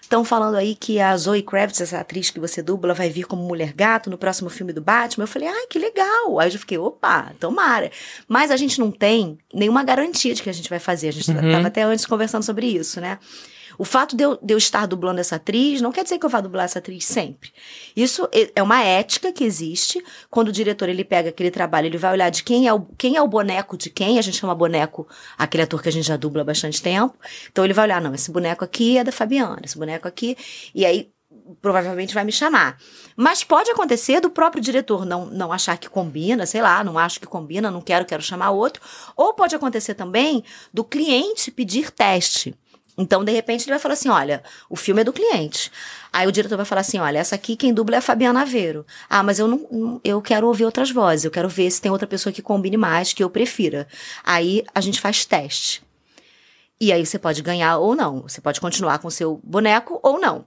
[0.05, 3.41] Estão falando aí que a Zoe Kravitz, essa atriz que você dubla, vai vir como
[3.41, 5.23] Mulher Gato no próximo filme do Batman.
[5.23, 6.39] Eu falei, ai, que legal.
[6.39, 7.89] Aí eu fiquei, opa, tomara.
[8.27, 11.07] Mas a gente não tem nenhuma garantia de que a gente vai fazer.
[11.07, 11.51] A gente uhum.
[11.51, 13.17] tava até antes conversando sobre isso, né?
[13.77, 16.29] O fato de eu, de eu estar dublando essa atriz não quer dizer que eu
[16.29, 17.51] vá dublar essa atriz sempre.
[17.95, 20.03] Isso é uma ética que existe.
[20.29, 23.15] Quando o diretor ele pega aquele trabalho, ele vai olhar de quem é o, quem
[23.15, 24.19] é o boneco de quem.
[24.19, 25.07] A gente chama boneco
[25.37, 27.15] aquele ator que a gente já dubla há bastante tempo.
[27.51, 30.37] Então ele vai olhar, não, esse boneco aqui é da Fabiana, esse boneco aqui.
[30.73, 31.09] E aí
[31.61, 32.77] provavelmente vai me chamar.
[33.15, 37.19] Mas pode acontecer do próprio diretor não, não achar que combina, sei lá, não acho
[37.19, 38.81] que combina, não quero, quero chamar outro.
[39.15, 40.43] Ou pode acontecer também
[40.73, 42.55] do cliente pedir teste.
[42.97, 45.71] Então, de repente, ele vai falar assim: olha, o filme é do cliente.
[46.13, 48.85] Aí o diretor vai falar assim: olha, essa aqui quem dubla é a Fabiana Aveiro.
[49.09, 52.07] Ah, mas eu não, eu quero ouvir outras vozes, eu quero ver se tem outra
[52.07, 53.87] pessoa que combine mais, que eu prefira.
[54.23, 55.83] Aí a gente faz teste.
[56.79, 58.23] E aí você pode ganhar ou não.
[58.23, 60.45] Você pode continuar com o seu boneco ou não.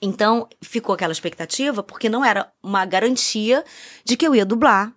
[0.00, 3.64] Então, ficou aquela expectativa, porque não era uma garantia
[4.04, 4.92] de que eu ia dublar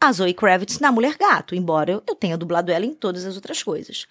[0.00, 3.34] a Zoe Kravitz na Mulher Gato, embora eu, eu tenha dublado ela em todas as
[3.36, 4.06] outras coisas.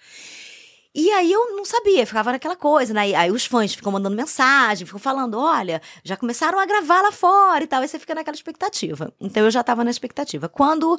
[0.92, 3.14] E aí eu não sabia, ficava naquela coisa, né?
[3.14, 7.62] Aí os fãs ficam mandando mensagem, ficam falando: olha, já começaram a gravar lá fora
[7.62, 7.80] e tal.
[7.80, 9.12] Aí você fica naquela expectativa.
[9.20, 10.48] Então eu já tava na expectativa.
[10.48, 10.98] Quando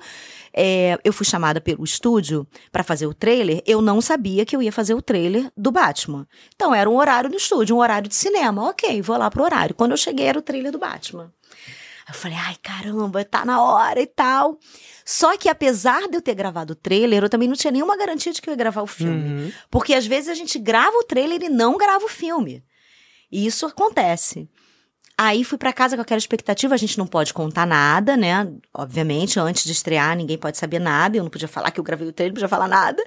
[0.53, 4.61] é, eu fui chamada pelo estúdio para fazer o trailer, eu não sabia que eu
[4.61, 6.26] ia fazer o trailer do Batman.
[6.55, 8.69] Então era um horário no estúdio, um horário de cinema.
[8.69, 9.76] Ok, vou lá pro horário.
[9.76, 11.34] Quando eu cheguei, era o trailer do Batman.
[12.11, 14.59] Eu falei, ai caramba, tá na hora e tal.
[15.05, 18.33] Só que apesar de eu ter gravado o trailer, eu também não tinha nenhuma garantia
[18.33, 19.29] de que eu ia gravar o filme.
[19.29, 19.51] Uhum.
[19.69, 22.63] Porque às vezes a gente grava o trailer e não grava o filme.
[23.31, 24.49] E isso acontece.
[25.17, 28.51] Aí fui para casa com aquela expectativa, a gente não pode contar nada, né?
[28.73, 31.15] Obviamente, antes de estrear, ninguém pode saber nada.
[31.15, 33.01] Eu não podia falar que eu gravei o trailer, não podia falar nada.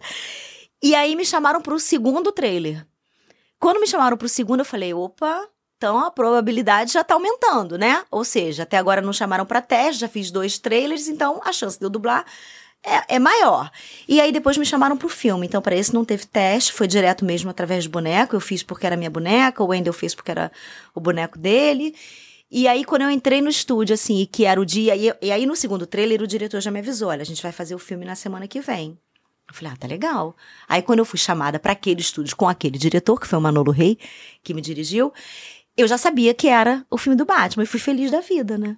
[0.82, 2.86] E aí me chamaram pro segundo trailer.
[3.58, 8.04] Quando me chamaram pro segundo, eu falei, opa, então a probabilidade já tá aumentando, né?
[8.10, 11.78] Ou seja, até agora não chamaram para teste, já fiz dois trailers, então a chance
[11.78, 12.24] de eu dublar
[12.84, 13.70] é, é maior.
[14.06, 15.46] E aí depois me chamaram pro filme.
[15.46, 18.36] Então, para esse não teve teste, foi direto mesmo através de boneco.
[18.36, 20.52] Eu fiz porque era minha boneca, o Wendell fez porque era
[20.94, 21.94] o boneco dele.
[22.50, 24.94] E aí, quando eu entrei no estúdio, assim, que era o dia.
[24.94, 27.52] E, e aí, no segundo trailer, o diretor já me avisou: olha, a gente vai
[27.52, 28.98] fazer o filme na semana que vem.
[29.48, 30.34] Eu falei, ah, tá legal.
[30.66, 33.72] Aí, quando eu fui chamada para aquele estúdio com aquele diretor, que foi o Manolo
[33.72, 33.98] Rey,
[34.42, 35.12] que me dirigiu,
[35.76, 38.76] eu já sabia que era o filme do Batman e fui feliz da vida, né?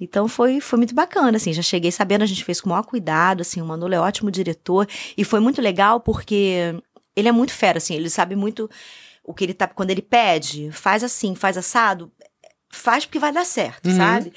[0.00, 2.82] Então foi, foi muito bacana, assim, já cheguei sabendo, a gente fez com o maior
[2.82, 6.74] cuidado, assim, o Manolo é ótimo diretor e foi muito legal porque
[7.14, 8.68] ele é muito fera, assim, ele sabe muito
[9.22, 12.10] o que ele tá, quando ele pede, faz assim, faz assado,
[12.70, 13.96] faz porque vai dar certo, uhum.
[13.96, 14.32] sabe?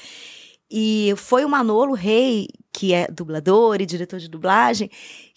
[0.70, 4.92] E foi o Manolo Rei, que é dublador e diretor de dublagem,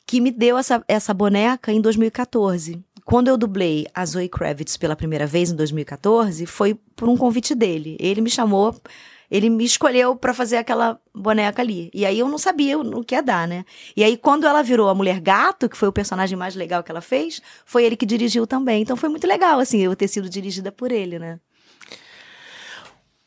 [0.06, 4.94] que me deu essa, essa boneca em 2014 quando eu dublei a Zoe Kravitz pela
[4.94, 7.96] primeira vez em 2014, foi por um convite dele.
[7.98, 8.80] Ele me chamou,
[9.28, 11.90] ele me escolheu para fazer aquela boneca ali.
[11.92, 13.64] E aí eu não sabia o que ia dar, né?
[13.96, 16.92] E aí quando ela virou a Mulher Gato, que foi o personagem mais legal que
[16.92, 18.82] ela fez, foi ele que dirigiu também.
[18.82, 21.40] Então foi muito legal, assim, eu ter sido dirigida por ele, né?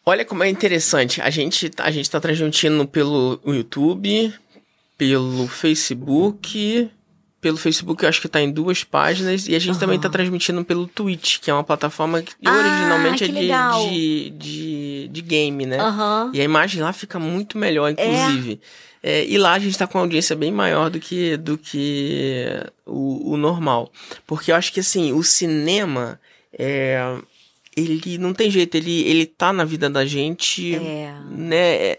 [0.06, 1.22] Olha como é interessante.
[1.22, 4.34] A gente, a gente tá transmitindo pelo YouTube,
[4.98, 6.90] pelo Facebook,
[7.44, 9.50] pelo Facebook, eu acho que tá em duas páginas.
[9.50, 9.80] E a gente uhum.
[9.80, 13.34] também tá transmitindo pelo Twitch, que é uma plataforma que ah, originalmente é de,
[13.90, 15.78] de, de, de, game, né?
[15.84, 16.32] Uhum.
[16.34, 18.62] E a imagem lá fica muito melhor, inclusive.
[19.04, 19.04] É.
[19.06, 22.46] É, e lá a gente tá com uma audiência bem maior do que, do que
[22.86, 23.92] o, o normal.
[24.26, 26.18] Porque eu acho que, assim, o cinema.
[26.58, 27.18] É,
[27.76, 31.14] ele não tem jeito, ele, ele tá na vida da gente, é.
[31.30, 31.98] né?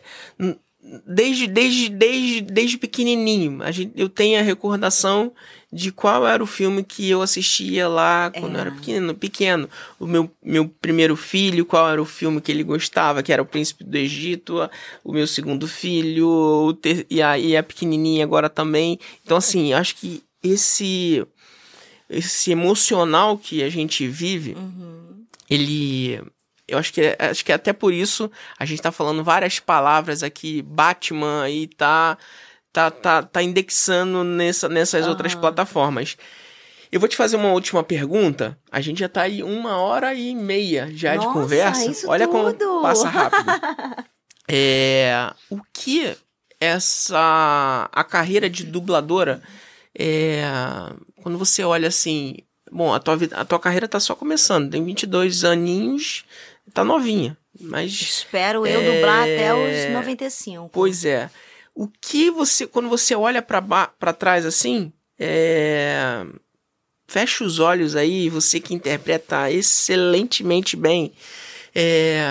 [0.84, 3.62] É, desde, desde, desde, desde pequenininho.
[3.62, 5.32] A gente, eu tenho a recordação
[5.72, 8.56] de qual era o filme que eu assistia lá quando é.
[8.56, 9.68] eu era pequeno, pequeno.
[9.98, 13.46] O meu, meu primeiro filho, qual era o filme que ele gostava, que era O
[13.46, 14.70] Príncipe do Egito,
[15.02, 18.98] o meu segundo filho, o ter, e, a, e a pequenininha agora também.
[19.24, 21.26] Então, assim, acho que esse,
[22.08, 25.24] esse emocional que a gente vive, uhum.
[25.50, 26.20] ele
[26.66, 30.62] eu acho que, acho que até por isso a gente tá falando várias palavras aqui,
[30.62, 32.16] Batman aí tá
[32.72, 35.10] tá tá, tá indexando nessa, nessas uhum.
[35.10, 36.16] outras plataformas.
[36.90, 38.56] Eu vou te fazer uma última pergunta.
[38.70, 42.08] A gente já tá aí uma hora e meia já Nossa, de conversa.
[42.08, 42.56] Olha tudo.
[42.56, 43.50] como passa rápido.
[44.48, 46.16] é, o que
[46.60, 49.42] essa a carreira de dubladora
[49.96, 50.44] é,
[51.22, 52.36] quando você olha assim,
[52.70, 56.24] bom, a tua vida, a tua carreira tá só começando, tem 22 aninhos,
[56.72, 57.36] tá novinha.
[57.60, 57.92] Mas.
[57.92, 58.94] Espero eu é...
[58.94, 60.70] dublar até os 95.
[60.72, 61.30] Pois é.
[61.74, 62.66] O que você.
[62.66, 64.92] Quando você olha para trás assim.
[65.18, 66.24] É...
[67.06, 71.12] Fecha os olhos aí, você que interpreta excelentemente bem.
[71.74, 72.24] É...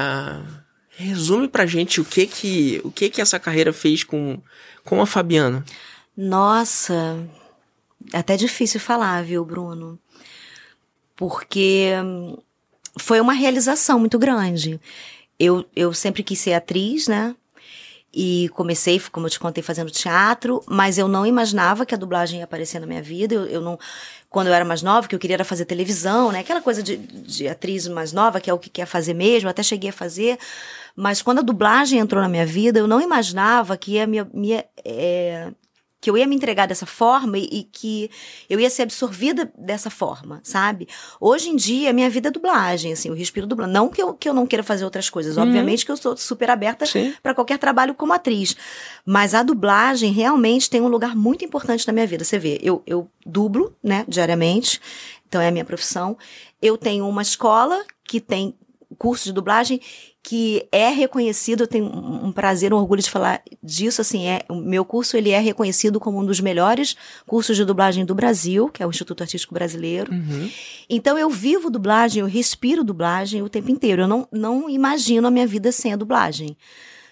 [0.96, 4.40] Resume pra gente o que que, o que que essa carreira fez com,
[4.84, 5.64] com a Fabiana.
[6.16, 7.18] Nossa,
[8.12, 9.98] é até difícil falar, viu, Bruno?
[11.16, 11.94] Porque
[12.98, 14.80] foi uma realização muito grande.
[15.40, 17.36] Eu, eu sempre quis ser atriz, né?
[18.16, 22.40] E comecei, como eu te contei, fazendo teatro, mas eu não imaginava que a dublagem
[22.40, 23.34] ia aparecer na minha vida.
[23.34, 23.80] Eu, eu não.
[24.30, 26.40] Quando eu era mais nova, que eu queria era fazer televisão, né?
[26.40, 29.64] Aquela coisa de, de atriz mais nova, que é o que quer fazer mesmo, até
[29.64, 30.38] cheguei a fazer.
[30.96, 34.64] Mas quando a dublagem entrou na minha vida, eu não imaginava que ia me, me
[34.86, 35.52] é,
[36.04, 38.12] que eu ia me entregar dessa forma e, e, que
[38.50, 40.86] eu ia ser absorvida dessa forma, sabe?
[41.18, 43.74] Hoje em dia, minha vida é dublagem, assim, eu respiro dublagem.
[43.74, 45.44] Não que eu, que eu não queira fazer outras coisas, uhum.
[45.44, 46.84] obviamente que eu sou super aberta
[47.24, 48.54] para qualquer trabalho como atriz.
[49.06, 52.26] Mas a dublagem realmente tem um lugar muito importante na minha vida.
[52.26, 54.82] Você vê, eu, eu dublo, né, diariamente,
[55.26, 56.18] então é a minha profissão.
[56.62, 58.54] Eu tenho uma escola que tem
[58.94, 59.80] curso de dublagem
[60.22, 64.56] que é reconhecido, eu tenho um prazer, um orgulho de falar disso, assim, é, o
[64.56, 66.96] meu curso ele é reconhecido como um dos melhores
[67.28, 70.14] cursos de dublagem do Brasil, que é o Instituto Artístico Brasileiro.
[70.14, 70.50] Uhum.
[70.90, 74.04] Então eu vivo dublagem, eu respiro dublagem o tempo inteiro.
[74.04, 76.56] Eu não, não imagino a minha vida sem a dublagem.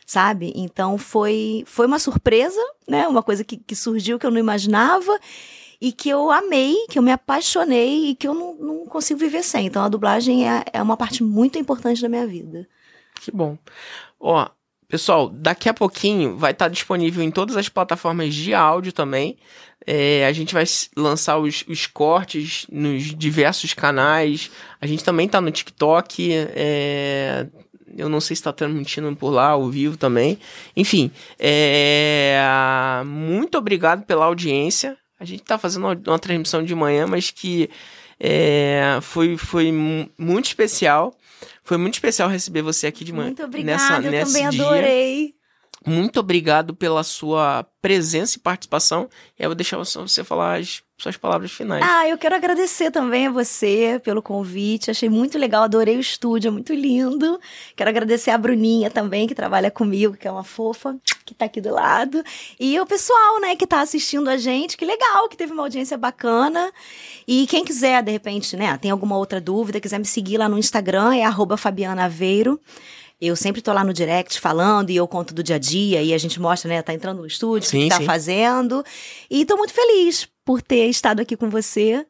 [0.06, 0.52] Sabe?
[0.56, 3.08] Então foi, foi uma surpresa, né?
[3.08, 5.18] Uma coisa que, que surgiu que eu não imaginava
[5.82, 9.42] e que eu amei, que eu me apaixonei e que eu não, não consigo viver
[9.42, 9.66] sem.
[9.66, 12.68] Então a dublagem é, é uma parte muito importante da minha vida.
[13.20, 13.58] Que bom.
[14.20, 14.48] Ó,
[14.88, 19.38] pessoal, daqui a pouquinho vai estar tá disponível em todas as plataformas de áudio também.
[19.88, 24.52] É, a gente vai lançar os, os, cortes nos diversos canais.
[24.80, 26.32] A gente também tá no TikTok.
[26.32, 27.48] É,
[27.98, 30.38] eu não sei se está transmitindo por lá ao vivo também.
[30.78, 31.10] Enfim,
[31.40, 32.40] é,
[33.04, 34.96] muito obrigado pela audiência.
[35.22, 37.70] A gente tá fazendo uma, uma transmissão de manhã, mas que
[38.20, 39.72] é, foi, foi
[40.18, 41.16] muito especial.
[41.64, 43.28] Foi muito especial receber você aqui de manhã.
[43.28, 44.66] Muito obrigada, nessa, eu nesse também dia.
[44.66, 45.36] adorei.
[45.86, 49.10] Muito obrigado pela sua presença e participação.
[49.38, 51.84] E eu vou deixar você falar as suas palavras finais.
[51.84, 54.92] Ah, eu quero agradecer também a você pelo convite.
[54.92, 57.40] Achei muito legal, adorei o estúdio, é muito lindo.
[57.76, 60.96] Quero agradecer a Bruninha também, que trabalha comigo, que é uma fofa,
[61.26, 62.24] que tá aqui do lado.
[62.60, 64.78] E o pessoal, né, que tá assistindo a gente.
[64.78, 66.72] Que legal, que teve uma audiência bacana.
[67.28, 70.60] E quem quiser, de repente, né, tem alguma outra dúvida, quiser me seguir lá no
[70.60, 72.60] Instagram, é arroba Fabiana Aveiro.
[73.22, 76.12] Eu sempre tô lá no direct falando e eu conto do dia a dia e
[76.12, 76.82] a gente mostra, né?
[76.82, 78.06] Tá entrando no estúdio, o que tá sim.
[78.06, 78.84] fazendo.
[79.30, 82.04] E tô muito feliz por ter estado aqui com você.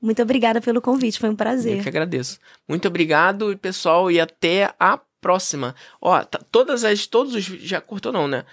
[0.00, 1.78] Muito obrigada pelo convite, foi um prazer.
[1.78, 2.38] Eu que agradeço.
[2.68, 5.74] Muito obrigado, pessoal, e até a próxima.
[6.02, 7.06] Ó, tá, todas as.
[7.06, 7.44] Todos os.
[7.44, 8.44] Já cortou, não, né?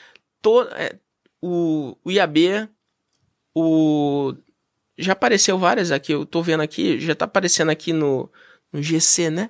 [0.42, 0.96] To, é,
[1.42, 2.70] o, o IAB,
[3.54, 4.34] o.
[4.98, 8.32] Já apareceu várias aqui, eu tô vendo aqui, já tá aparecendo aqui no,
[8.72, 9.50] no GC, né?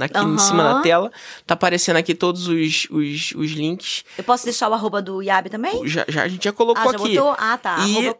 [0.00, 0.34] Aqui uhum.
[0.34, 1.10] em cima da tela.
[1.46, 4.04] Tá aparecendo aqui todos os, os, os links.
[4.16, 5.86] Eu posso deixar o arroba do Yabe também?
[5.86, 7.16] Já, já a gente já colocou ah, já aqui.
[7.16, 7.36] Botou?
[7.38, 7.78] Ah, tá.
[7.86, 8.18] E arroba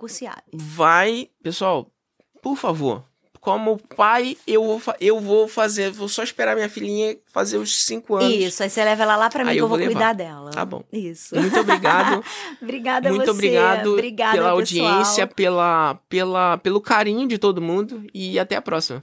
[0.53, 1.91] vai, pessoal,
[2.43, 3.05] por favor,
[3.41, 8.17] como pai, eu vou, eu vou fazer, vou só esperar minha filhinha fazer os cinco
[8.17, 8.35] anos.
[8.35, 10.51] Isso, aí você leva ela lá pra mim aí que eu vou, vou cuidar dela.
[10.51, 10.83] Tá bom.
[10.93, 11.35] Isso.
[11.35, 12.23] Muito obrigado.
[12.61, 13.31] Obrigada Muito você.
[13.31, 14.87] obrigado Obrigada, pela pessoal.
[14.89, 19.01] audiência, pela, pela, pelo carinho de todo mundo e até a próxima.